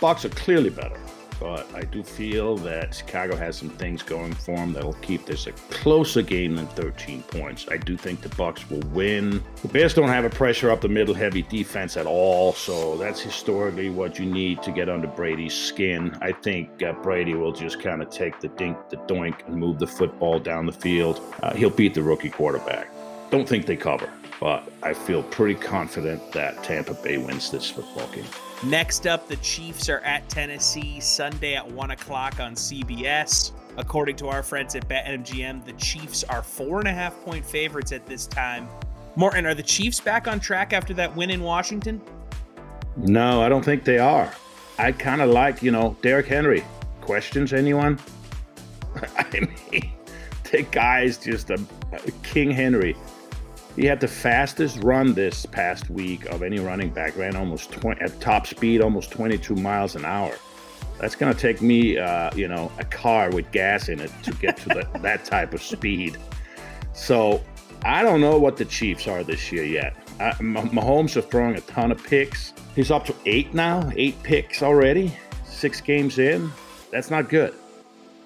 Bucs 0.00 0.24
are 0.24 0.30
clearly 0.30 0.70
better, 0.70 0.98
but 1.40 1.66
I 1.74 1.82
do 1.82 2.02
feel 2.02 2.56
that 2.58 2.94
Chicago 2.94 3.36
has 3.36 3.56
some 3.56 3.70
things 3.70 4.02
going 4.02 4.32
for 4.32 4.56
them 4.56 4.72
that'll 4.72 4.94
keep 4.94 5.26
this 5.26 5.46
a 5.46 5.52
closer 5.52 6.22
game 6.22 6.56
than 6.56 6.66
13 6.68 7.22
points. 7.24 7.66
I 7.70 7.76
do 7.76 7.96
think 7.96 8.20
the 8.20 8.28
Bucs 8.30 8.68
will 8.70 8.86
win. 8.90 9.42
The 9.62 9.68
Bears 9.68 9.94
don't 9.94 10.08
have 10.08 10.24
a 10.24 10.30
pressure 10.30 10.70
up 10.70 10.80
the 10.80 10.88
middle 10.88 11.14
heavy 11.14 11.42
defense 11.42 11.96
at 11.96 12.06
all, 12.06 12.52
so 12.52 12.96
that's 12.96 13.20
historically 13.20 13.90
what 13.90 14.18
you 14.18 14.26
need 14.26 14.62
to 14.62 14.72
get 14.72 14.88
under 14.88 15.06
Brady's 15.06 15.54
skin. 15.54 16.16
I 16.20 16.32
think 16.32 16.82
uh, 16.82 16.92
Brady 16.94 17.34
will 17.34 17.52
just 17.52 17.80
kind 17.80 18.02
of 18.02 18.10
take 18.10 18.40
the 18.40 18.48
dink, 18.48 18.76
the 18.90 18.96
doink, 18.96 19.46
and 19.46 19.56
move 19.56 19.78
the 19.78 19.86
football 19.86 20.38
down 20.38 20.66
the 20.66 20.72
field. 20.72 21.20
Uh, 21.42 21.54
he'll 21.54 21.70
beat 21.70 21.94
the 21.94 22.02
rookie 22.02 22.30
quarterback. 22.30 22.88
Don't 23.30 23.48
think 23.48 23.66
they 23.66 23.76
cover, 23.76 24.10
but 24.40 24.70
I 24.82 24.94
feel 24.94 25.22
pretty 25.22 25.54
confident 25.54 26.32
that 26.32 26.62
Tampa 26.64 26.94
Bay 26.94 27.18
wins 27.18 27.50
this 27.50 27.70
football 27.70 28.08
game. 28.08 28.24
Next 28.64 29.06
up, 29.06 29.28
the 29.28 29.36
Chiefs 29.36 29.88
are 29.88 30.00
at 30.00 30.28
Tennessee 30.28 30.98
Sunday 30.98 31.54
at 31.54 31.70
1 31.70 31.92
o'clock 31.92 32.40
on 32.40 32.54
CBS. 32.54 33.52
According 33.76 34.16
to 34.16 34.26
our 34.26 34.42
friends 34.42 34.74
at 34.74 34.88
BetMGM, 34.88 35.64
the 35.64 35.74
Chiefs 35.74 36.24
are 36.24 36.42
four 36.42 36.80
and 36.80 36.88
a 36.88 36.92
half 36.92 37.22
point 37.24 37.46
favorites 37.46 37.92
at 37.92 38.04
this 38.06 38.26
time. 38.26 38.68
Morten, 39.14 39.46
are 39.46 39.54
the 39.54 39.62
Chiefs 39.62 40.00
back 40.00 40.26
on 40.26 40.40
track 40.40 40.72
after 40.72 40.92
that 40.94 41.14
win 41.14 41.30
in 41.30 41.40
Washington? 41.40 42.00
No, 42.96 43.40
I 43.40 43.48
don't 43.48 43.64
think 43.64 43.84
they 43.84 43.98
are. 43.98 44.32
I 44.76 44.90
kind 44.90 45.20
of 45.20 45.30
like, 45.30 45.62
you 45.62 45.70
know, 45.70 45.96
Derrick 46.02 46.26
Henry. 46.26 46.64
Questions, 47.00 47.52
anyone? 47.52 48.00
I 49.16 49.24
mean, 49.70 49.92
the 50.50 50.62
guy's 50.72 51.16
just 51.16 51.50
a, 51.50 51.60
a 51.92 52.10
King 52.24 52.50
Henry. 52.50 52.96
He 53.78 53.86
had 53.86 54.00
the 54.00 54.08
fastest 54.08 54.82
run 54.82 55.14
this 55.14 55.46
past 55.46 55.88
week 55.88 56.26
of 56.26 56.42
any 56.42 56.58
running 56.58 56.90
back. 56.90 57.16
Ran 57.16 57.36
almost 57.36 57.70
20 57.70 58.00
at 58.00 58.20
top 58.20 58.48
speed, 58.48 58.80
almost 58.80 59.12
22 59.12 59.54
miles 59.54 59.94
an 59.94 60.04
hour. 60.04 60.34
That's 60.98 61.14
going 61.14 61.32
to 61.32 61.38
take 61.38 61.62
me, 61.62 61.96
uh, 61.96 62.34
you 62.34 62.48
know, 62.48 62.72
a 62.80 62.84
car 62.84 63.30
with 63.30 63.48
gas 63.52 63.88
in 63.88 64.00
it 64.00 64.10
to 64.24 64.32
get 64.32 64.56
to 64.56 64.68
the, 64.70 64.88
that 65.02 65.24
type 65.24 65.54
of 65.54 65.62
speed. 65.62 66.18
So 66.92 67.40
I 67.84 68.02
don't 68.02 68.20
know 68.20 68.36
what 68.36 68.56
the 68.56 68.64
Chiefs 68.64 69.06
are 69.06 69.22
this 69.22 69.52
year 69.52 69.62
yet. 69.62 69.96
Uh, 70.18 70.32
Mahomes 70.40 71.16
are 71.16 71.22
throwing 71.22 71.54
a 71.54 71.60
ton 71.60 71.92
of 71.92 72.02
picks. 72.02 72.54
He's 72.74 72.90
up 72.90 73.04
to 73.06 73.14
eight 73.26 73.54
now, 73.54 73.88
eight 73.94 74.20
picks 74.24 74.60
already, 74.60 75.16
six 75.44 75.80
games 75.80 76.18
in. 76.18 76.50
That's 76.90 77.12
not 77.12 77.28
good. 77.28 77.54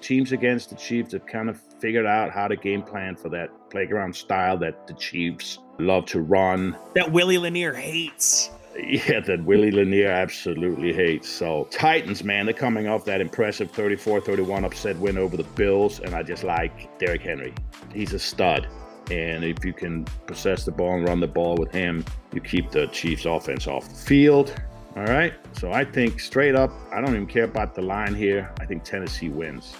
Teams 0.01 0.31
against 0.31 0.71
the 0.71 0.75
Chiefs 0.77 1.11
have 1.11 1.27
kind 1.27 1.47
of 1.47 1.61
figured 1.77 2.07
out 2.07 2.31
how 2.31 2.47
to 2.47 2.55
game 2.55 2.81
plan 2.81 3.15
for 3.15 3.29
that 3.29 3.51
playground 3.73 4.15
style 4.15 4.55
that 4.55 4.85
the 4.85 4.93
Chiefs 4.93 5.57
love 5.79 6.05
to 6.05 6.21
run. 6.21 6.77
That 6.93 7.11
Willie 7.11 7.39
Lanier 7.39 7.73
hates. 7.73 8.51
Yeah, 8.77 9.19
that 9.21 9.43
Willie 9.43 9.71
Lanier 9.71 10.09
absolutely 10.09 10.93
hates. 10.93 11.27
So, 11.27 11.67
Titans, 11.71 12.23
man, 12.23 12.45
they're 12.45 12.53
coming 12.53 12.87
off 12.87 13.03
that 13.05 13.19
impressive 13.19 13.71
34 13.71 14.21
31 14.21 14.63
upset 14.63 14.95
win 14.97 15.17
over 15.17 15.35
the 15.35 15.43
Bills, 15.43 15.99
and 15.99 16.13
I 16.13 16.21
just 16.21 16.43
like 16.43 16.97
Derrick 16.99 17.23
Henry. 17.23 17.53
He's 17.91 18.13
a 18.13 18.19
stud. 18.19 18.67
And 19.11 19.43
if 19.43 19.65
you 19.65 19.73
can 19.73 20.05
possess 20.27 20.65
the 20.65 20.71
ball 20.71 20.95
and 20.95 21.07
run 21.07 21.19
the 21.19 21.27
ball 21.27 21.55
with 21.55 21.71
him, 21.71 22.05
you 22.31 22.41
keep 22.41 22.69
the 22.69 22.87
Chiefs' 22.87 23.25
offense 23.25 23.67
off 23.67 23.89
the 23.89 23.95
field. 23.95 24.55
All 24.95 25.05
right. 25.05 25.33
So 25.53 25.71
I 25.71 25.83
think 25.83 26.19
straight 26.19 26.55
up, 26.55 26.71
I 26.91 27.01
don't 27.01 27.09
even 27.09 27.27
care 27.27 27.45
about 27.45 27.73
the 27.73 27.81
line 27.81 28.13
here. 28.13 28.53
I 28.59 28.65
think 28.65 28.83
Tennessee 28.83 29.29
wins. 29.29 29.75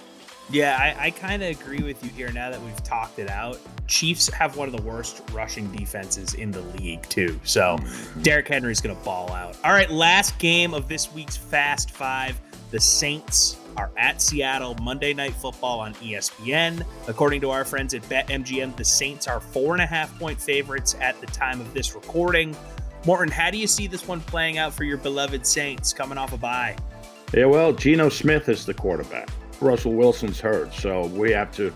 Yeah, 0.50 0.76
I, 0.78 1.06
I 1.06 1.10
kind 1.10 1.42
of 1.42 1.48
agree 1.48 1.82
with 1.82 2.04
you 2.04 2.10
here 2.10 2.30
now 2.32 2.50
that 2.50 2.60
we've 2.60 2.82
talked 2.84 3.18
it 3.18 3.30
out. 3.30 3.58
Chiefs 3.86 4.28
have 4.28 4.56
one 4.56 4.68
of 4.68 4.76
the 4.76 4.82
worst 4.82 5.22
rushing 5.32 5.70
defenses 5.72 6.34
in 6.34 6.50
the 6.50 6.60
league, 6.78 7.02
too. 7.08 7.40
So 7.44 7.78
mm-hmm. 7.78 8.22
Derrick 8.22 8.48
Henry's 8.48 8.80
going 8.80 8.96
to 8.96 9.04
ball 9.04 9.32
out. 9.32 9.56
All 9.64 9.72
right, 9.72 9.90
last 9.90 10.38
game 10.38 10.74
of 10.74 10.88
this 10.88 11.12
week's 11.12 11.36
Fast 11.36 11.90
Five. 11.90 12.38
The 12.70 12.80
Saints 12.80 13.56
are 13.76 13.90
at 13.96 14.20
Seattle 14.20 14.74
Monday 14.82 15.14
Night 15.14 15.34
Football 15.34 15.80
on 15.80 15.94
ESPN. 15.94 16.84
According 17.08 17.40
to 17.42 17.50
our 17.50 17.64
friends 17.64 17.94
at 17.94 18.02
BetMGM, 18.02 18.76
the 18.76 18.84
Saints 18.84 19.26
are 19.26 19.40
four 19.40 19.74
and 19.74 19.82
a 19.82 19.86
half 19.86 20.16
point 20.18 20.40
favorites 20.40 20.94
at 21.00 21.20
the 21.20 21.26
time 21.26 21.60
of 21.60 21.72
this 21.74 21.94
recording. 21.94 22.56
Morten, 23.06 23.30
how 23.30 23.50
do 23.50 23.58
you 23.58 23.66
see 23.66 23.86
this 23.86 24.06
one 24.06 24.20
playing 24.20 24.58
out 24.58 24.72
for 24.72 24.84
your 24.84 24.96
beloved 24.96 25.46
Saints 25.46 25.92
coming 25.92 26.18
off 26.18 26.32
a 26.32 26.36
bye? 26.36 26.76
Yeah, 27.32 27.46
well, 27.46 27.72
Geno 27.72 28.08
Smith 28.08 28.48
is 28.48 28.64
the 28.64 28.74
quarterback. 28.74 29.28
Russell 29.60 29.92
Wilson's 29.92 30.40
hurt, 30.40 30.72
so 30.74 31.06
we 31.06 31.30
have 31.32 31.52
to, 31.56 31.72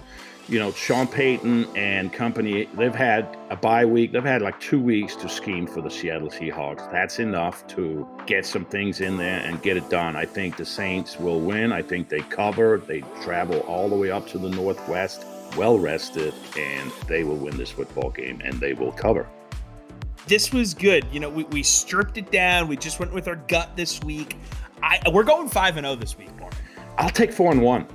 you 0.49 0.59
know, 0.59 0.72
Sean 0.72 1.07
Payton 1.07 1.66
and 1.76 2.12
company. 2.12 2.68
They've 2.74 2.95
had 2.95 3.37
a 3.51 3.57
bye 3.57 3.85
week. 3.85 4.12
They've 4.12 4.24
had 4.24 4.43
like 4.43 4.59
two 4.61 4.81
weeks 4.81 5.16
to 5.16 5.29
scheme 5.29 5.66
for 5.66 5.81
the 5.81 5.91
Seattle 5.91 6.29
Seahawks. 6.29 6.91
That's 6.91 7.18
enough 7.18 7.66
to 7.68 8.07
get 8.26 8.47
some 8.47 8.64
things 8.64 9.01
in 9.01 9.16
there 9.16 9.41
and 9.41 9.62
get 9.62 9.76
it 9.76 9.89
done. 9.91 10.16
I 10.16 10.24
think 10.24 10.57
the 10.57 10.64
Saints 10.64 11.18
will 11.18 11.41
win. 11.41 11.72
I 11.72 11.83
think 11.83 12.09
they 12.09 12.20
cover. 12.20 12.79
They 12.79 13.01
travel 13.22 13.61
all 13.61 13.89
the 13.89 13.97
way 13.97 14.11
up 14.11 14.26
to 14.29 14.39
the 14.39 14.51
Northwest, 14.51 15.24
well 15.57 15.79
rested, 15.79 16.35
and 16.57 16.91
they 17.07 17.24
will 17.24 17.37
win 17.37 17.57
this 17.57 17.70
football 17.70 18.11
game 18.11 18.41
and 18.45 18.61
they 18.61 18.74
will 18.74 18.93
cover 18.93 19.29
this 20.29 20.53
was 20.53 20.74
good. 20.74 21.07
You 21.11 21.20
know, 21.20 21.31
we, 21.31 21.45
we 21.45 21.62
stripped 21.62 22.18
it 22.18 22.31
down. 22.31 22.68
We 22.68 22.76
just 22.76 23.01
went 23.01 23.12
with 23.12 23.26
our 23.26 23.37
gut 23.37 23.76
this 23.76 24.03
week. 24.03 24.37
I 24.83 25.01
we're 25.11 25.24
going 25.24 25.49
five 25.49 25.76
and 25.76 25.85
zero 25.85 25.95
oh 25.95 25.97
this 25.97 26.16
week. 26.16 26.29
I'll 26.99 27.11
take 27.11 27.32
four 27.32 27.53
and 27.53 27.62
one. 27.62 27.86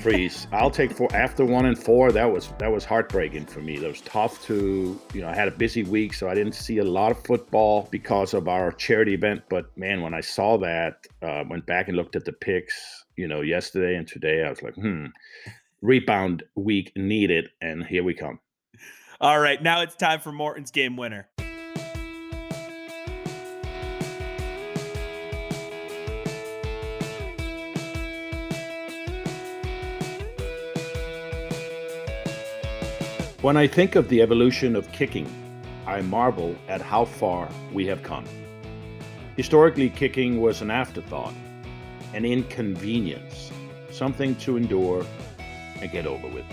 Freeze. 0.00 0.46
I'll 0.52 0.70
take 0.70 0.90
four 0.90 1.14
after 1.14 1.44
one 1.44 1.66
and 1.66 1.78
four. 1.78 2.10
That 2.10 2.32
was 2.32 2.48
that 2.58 2.72
was 2.72 2.86
heartbreaking 2.86 3.44
for 3.44 3.60
me. 3.60 3.78
That 3.78 3.88
was 3.88 4.00
tough 4.00 4.42
to 4.46 4.98
you 5.12 5.20
know. 5.20 5.28
I 5.28 5.34
had 5.34 5.46
a 5.46 5.50
busy 5.50 5.82
week, 5.82 6.14
so 6.14 6.26
I 6.26 6.34
didn't 6.34 6.54
see 6.54 6.78
a 6.78 6.84
lot 6.84 7.12
of 7.12 7.22
football 7.22 7.86
because 7.90 8.32
of 8.32 8.48
our 8.48 8.72
charity 8.72 9.12
event. 9.12 9.42
But 9.50 9.76
man, 9.76 10.00
when 10.00 10.14
I 10.14 10.22
saw 10.22 10.56
that, 10.56 11.06
uh, 11.20 11.44
went 11.50 11.66
back 11.66 11.88
and 11.88 11.98
looked 11.98 12.16
at 12.16 12.24
the 12.24 12.32
picks. 12.32 13.04
You 13.16 13.28
know, 13.28 13.42
yesterday 13.42 13.96
and 13.96 14.08
today, 14.08 14.42
I 14.42 14.48
was 14.48 14.62
like, 14.62 14.74
hmm, 14.74 15.06
rebound 15.82 16.42
week 16.54 16.92
needed, 16.96 17.50
and 17.60 17.84
here 17.84 18.04
we 18.04 18.14
come. 18.14 18.40
All 19.20 19.38
right, 19.38 19.62
now 19.62 19.82
it's 19.82 19.96
time 19.96 20.20
for 20.20 20.32
Morten's 20.32 20.70
game 20.70 20.96
winner. 20.96 21.28
When 33.42 33.58
I 33.58 33.66
think 33.66 33.96
of 33.96 34.08
the 34.08 34.22
evolution 34.22 34.74
of 34.74 34.90
kicking, 34.92 35.30
I 35.86 36.00
marvel 36.00 36.56
at 36.68 36.80
how 36.80 37.04
far 37.04 37.50
we 37.70 37.86
have 37.86 38.02
come. 38.02 38.24
Historically, 39.36 39.90
kicking 39.90 40.40
was 40.40 40.62
an 40.62 40.70
afterthought, 40.70 41.34
an 42.14 42.24
inconvenience, 42.24 43.52
something 43.90 44.36
to 44.36 44.56
endure 44.56 45.04
and 45.82 45.90
get 45.92 46.06
over 46.06 46.26
with, 46.28 46.46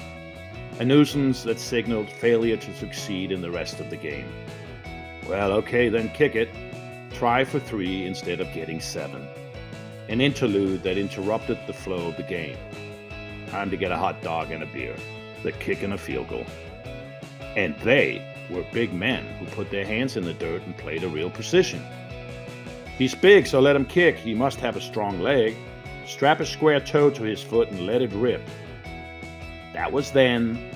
a 0.82 0.84
nuisance 0.84 1.44
that 1.44 1.58
signaled 1.58 2.10
failure 2.10 2.58
to 2.58 2.76
succeed 2.76 3.32
in 3.32 3.42
the 3.42 3.50
rest 3.50 3.80
of 3.80 3.90
the 3.90 3.96
game. 3.96 4.28
Well, 5.30 5.54
okay, 5.54 5.88
then 5.88 6.10
kick 6.10 6.36
it. 6.36 6.50
Try 7.14 7.46
for 7.46 7.62
three 7.62 8.06
instead 8.06 8.42
of 8.42 8.54
getting 8.54 8.82
seven. 8.82 9.26
An 10.10 10.20
interlude 10.20 10.84
that 10.84 10.98
interrupted 10.98 11.60
the 11.66 11.72
flow 11.72 12.10
of 12.10 12.18
the 12.18 12.24
game. 12.24 12.58
Time 13.48 13.70
to 13.70 13.78
get 13.78 13.94
a 13.94 13.98
hot 13.98 14.22
dog 14.22 14.52
and 14.52 14.62
a 14.62 14.66
beer. 14.66 14.98
The 15.44 15.54
kick 15.54 15.82
and 15.82 15.94
a 15.94 15.98
field 15.98 16.28
goal. 16.28 16.46
And 17.56 17.76
they 17.80 18.26
were 18.49 18.64
big 18.72 18.93
men 18.93 19.26
who 19.38 19.45
put 19.47 19.70
their 19.70 19.86
hands 19.86 20.18
in 20.18 20.24
the 20.24 20.34
dirt 20.34 20.64
and 20.64 20.78
played 20.78 21.04
a 21.04 21.08
real 21.08 21.30
position. 21.30 21.82
He's 22.97 23.16
big, 23.16 23.47
so 23.47 23.60
let 23.60 23.76
him 23.76 23.86
kick. 23.86 24.18
He 24.18 24.34
must 24.34 24.60
have 24.60 24.76
a 24.76 24.82
strong 24.82 25.20
leg. 25.20 25.56
Strap 26.06 26.39
a 26.39 26.45
square 26.45 26.80
toe 26.80 27.10
to 27.12 27.24
his 27.24 27.41
foot 27.41 27.70
and 27.70 27.86
let 27.86 28.01
it 28.01 28.12
rip. 28.14 28.41
That 29.74 29.91
was 29.91 30.12
then. 30.12 30.70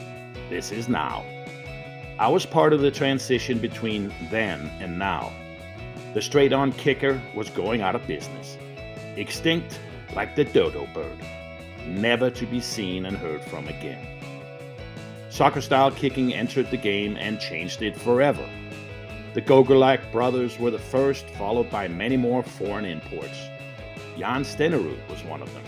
This 0.50 0.72
is 0.72 0.88
now. 0.88 1.26
I 2.20 2.30
was 2.30 2.46
part 2.46 2.74
of 2.74 2.82
the 2.82 2.90
transition 2.90 3.60
between 3.60 4.12
then 4.32 4.72
and 4.80 4.98
now. 4.98 5.32
The 6.14 6.22
straight 6.22 6.54
on 6.54 6.72
kicker 6.72 7.22
was 7.36 7.50
going 7.50 7.82
out 7.82 7.96
of 7.96 8.08
business, 8.08 8.58
extinct 9.18 9.80
like 10.16 10.36
the 10.36 10.46
dodo 10.46 10.88
bird, 10.94 11.18
never 11.86 12.32
to 12.32 12.46
be 12.48 12.60
seen 12.60 13.06
and 13.06 13.16
heard 13.16 13.42
from 13.42 13.68
again. 13.68 14.17
Soccer 15.38 15.62
style 15.62 15.92
kicking 15.92 16.34
entered 16.34 16.72
the 16.72 16.78
game 16.78 17.16
and 17.16 17.40
changed 17.40 17.84
it 17.84 17.96
forever. 17.96 18.44
The 19.36 19.42
Gogolak 19.44 20.12
brothers 20.12 20.58
were 20.58 20.72
the 20.72 20.80
first, 20.80 21.30
followed 21.30 21.70
by 21.70 21.88
many 21.88 22.18
more 22.18 22.42
foreign 22.42 22.86
imports. 22.86 23.38
Jan 24.18 24.42
Stenerud 24.42 24.98
was 25.08 25.24
one 25.26 25.44
of 25.44 25.54
them. 25.54 25.64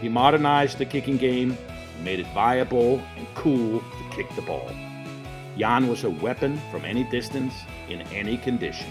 He 0.00 0.08
modernized 0.08 0.78
the 0.78 0.86
kicking 0.86 1.18
game, 1.18 1.58
made 2.02 2.20
it 2.20 2.26
viable 2.28 3.02
and 3.18 3.26
cool 3.34 3.80
to 3.80 4.16
kick 4.16 4.34
the 4.34 4.40
ball. 4.40 4.70
Jan 5.58 5.88
was 5.88 6.04
a 6.04 6.10
weapon 6.24 6.58
from 6.70 6.86
any 6.86 7.04
distance, 7.04 7.52
in 7.90 8.00
any 8.12 8.38
condition. 8.38 8.90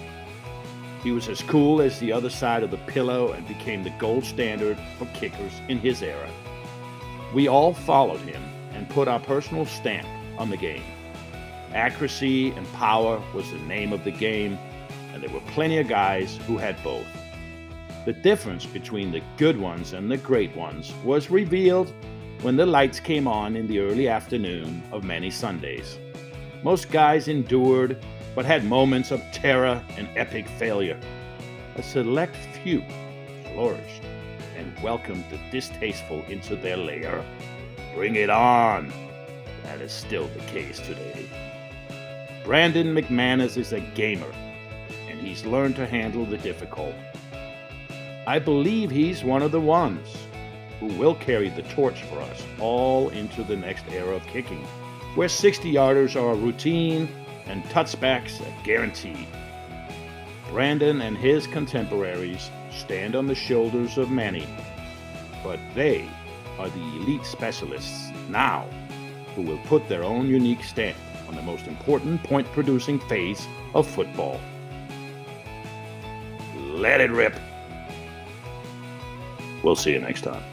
He 1.01 1.13
was 1.13 1.29
as 1.29 1.41
cool 1.41 1.81
as 1.81 1.97
the 1.97 2.13
other 2.13 2.29
side 2.29 2.61
of 2.61 2.69
the 2.69 2.77
pillow 2.93 3.31
and 3.31 3.47
became 3.47 3.83
the 3.83 3.97
gold 3.97 4.23
standard 4.23 4.77
for 4.99 5.07
kickers 5.15 5.53
in 5.67 5.79
his 5.79 6.03
era. 6.03 6.29
We 7.33 7.47
all 7.47 7.73
followed 7.73 8.21
him 8.21 8.43
and 8.75 8.89
put 8.89 9.07
our 9.07 9.19
personal 9.19 9.65
stamp 9.65 10.07
on 10.37 10.49
the 10.49 10.57
game. 10.57 10.83
Accuracy 11.73 12.51
and 12.51 12.71
power 12.73 13.21
was 13.33 13.51
the 13.51 13.59
name 13.59 13.91
of 13.93 14.03
the 14.03 14.11
game, 14.11 14.57
and 15.13 15.23
there 15.23 15.29
were 15.29 15.41
plenty 15.51 15.77
of 15.77 15.87
guys 15.87 16.37
who 16.45 16.57
had 16.57 16.81
both. 16.83 17.07
The 18.05 18.13
difference 18.13 18.65
between 18.65 19.11
the 19.11 19.21
good 19.37 19.59
ones 19.59 19.93
and 19.93 20.11
the 20.11 20.17
great 20.17 20.55
ones 20.55 20.93
was 21.03 21.31
revealed 21.31 21.91
when 22.41 22.55
the 22.55 22.65
lights 22.65 22.99
came 22.99 23.27
on 23.27 23.55
in 23.55 23.65
the 23.65 23.79
early 23.79 24.07
afternoon 24.07 24.83
of 24.91 25.03
many 25.03 25.31
Sundays. 25.31 25.97
Most 26.61 26.91
guys 26.91 27.27
endured, 27.27 27.97
but 28.35 28.45
had 28.45 28.63
moments 28.63 29.11
of 29.11 29.21
terror 29.31 29.81
and 29.97 30.07
epic 30.15 30.47
failure. 30.47 30.99
A 31.75 31.83
select 31.83 32.35
few 32.63 32.83
flourished 33.51 34.03
and 34.55 34.77
welcomed 34.83 35.25
the 35.29 35.39
distasteful 35.51 36.23
into 36.29 36.55
their 36.55 36.77
lair. 36.77 37.25
Bring 37.95 38.15
it 38.15 38.29
on! 38.29 38.91
That 39.63 39.79
is 39.79 39.93
still 39.93 40.27
the 40.27 40.41
case 40.41 40.79
today. 40.81 41.29
Brandon 42.43 42.93
McManus 42.93 43.55
is 43.55 43.71
a 43.71 43.79
gamer, 43.79 44.31
and 45.09 45.17
he's 45.17 45.45
learned 45.45 45.77
to 45.77 45.87
handle 45.87 46.25
the 46.25 46.37
difficult. 46.37 46.93
I 48.27 48.37
believe 48.37 48.91
he's 48.91 49.23
one 49.23 49.41
of 49.41 49.53
the 49.53 49.61
ones 49.61 50.09
who 50.81 50.87
will 50.87 51.15
carry 51.15 51.47
the 51.47 51.61
torch 51.61 52.03
for 52.03 52.19
us 52.19 52.43
all 52.59 53.07
into 53.09 53.43
the 53.43 53.55
next 53.55 53.85
era 53.89 54.13
of 54.13 54.27
kicking, 54.27 54.65
where 55.15 55.29
60 55.29 55.71
yarders 55.71 56.21
are 56.21 56.31
a 56.31 56.35
routine 56.35 57.07
and 57.45 57.63
touchbacks 57.65 58.41
a 58.41 58.65
guarantee. 58.65 59.25
Brandon 60.49 61.01
and 61.01 61.17
his 61.17 61.47
contemporaries 61.47 62.51
stand 62.71 63.15
on 63.15 63.25
the 63.25 63.35
shoulders 63.35 63.97
of 63.97 64.11
many, 64.11 64.45
but 65.43 65.59
they 65.73 66.09
are 66.57 66.69
the 66.69 66.95
elite 66.97 67.25
specialists 67.25 68.09
now 68.29 68.67
who 69.35 69.41
will 69.41 69.57
put 69.65 69.87
their 69.89 70.03
own 70.03 70.29
unique 70.29 70.63
stamp 70.63 70.97
on 71.27 71.35
the 71.35 71.41
most 71.41 71.67
important 71.67 72.23
point 72.23 72.47
producing 72.51 72.99
phase 73.01 73.47
of 73.73 73.87
football. 73.87 74.39
Let 76.55 77.01
it 77.01 77.11
rip. 77.11 77.35
We'll 79.63 79.75
see 79.75 79.93
you 79.93 79.99
next 79.99 80.21
time. 80.21 80.43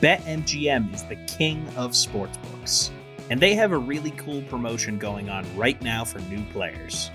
BetMGM 0.00 0.92
is 0.92 1.02
the 1.04 1.16
king 1.38 1.66
of 1.76 1.92
sportsbooks. 1.92 2.90
And 3.30 3.40
they 3.40 3.54
have 3.54 3.72
a 3.72 3.78
really 3.78 4.10
cool 4.12 4.42
promotion 4.42 4.98
going 4.98 5.30
on 5.30 5.44
right 5.56 5.80
now 5.82 6.04
for 6.04 6.18
new 6.20 6.44
players. 6.52 7.10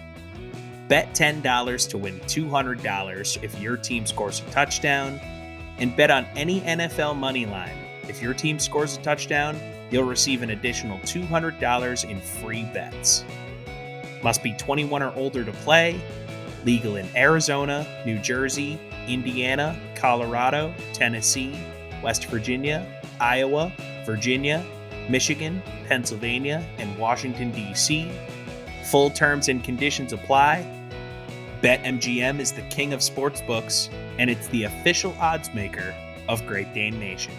Bet 0.87 1.13
$10 1.13 1.89
to 1.89 1.97
win 1.97 2.19
$200 2.21 3.43
if 3.43 3.59
your 3.61 3.77
team 3.77 4.05
scores 4.05 4.41
a 4.41 4.51
touchdown, 4.51 5.19
and 5.77 5.95
bet 5.95 6.11
on 6.11 6.25
any 6.35 6.61
NFL 6.61 7.15
money 7.15 7.45
line. 7.45 7.77
If 8.07 8.21
your 8.21 8.33
team 8.33 8.59
scores 8.59 8.97
a 8.97 9.01
touchdown, 9.01 9.57
you'll 9.91 10.03
receive 10.03 10.41
an 10.41 10.49
additional 10.49 10.97
$200 10.99 12.09
in 12.09 12.19
free 12.19 12.63
bets. 12.73 13.23
Must 14.23 14.43
be 14.43 14.53
21 14.53 15.03
or 15.03 15.13
older 15.15 15.45
to 15.45 15.51
play, 15.51 16.01
legal 16.65 16.97
in 16.97 17.07
Arizona, 17.15 17.87
New 18.05 18.19
Jersey, 18.19 18.79
Indiana, 19.07 19.79
Colorado, 19.95 20.73
Tennessee, 20.93 21.57
West 22.03 22.25
Virginia, 22.25 22.85
Iowa, 23.19 23.71
Virginia, 24.05 24.65
Michigan, 25.09 25.61
Pennsylvania, 25.87 26.65
and 26.77 26.95
Washington, 26.97 27.51
D.C. 27.51 28.11
Full 28.85 29.09
terms 29.09 29.49
and 29.49 29.63
conditions 29.63 30.13
apply. 30.13 30.65
BetMGM 31.61 32.39
is 32.39 32.51
the 32.51 32.61
king 32.63 32.93
of 32.93 33.01
sportsbooks, 33.01 33.89
and 34.17 34.29
it's 34.29 34.47
the 34.47 34.63
official 34.63 35.15
odds 35.19 35.53
maker 35.53 35.93
of 36.27 36.45
Great 36.45 36.73
Dane 36.73 36.99
Nation. 36.99 37.33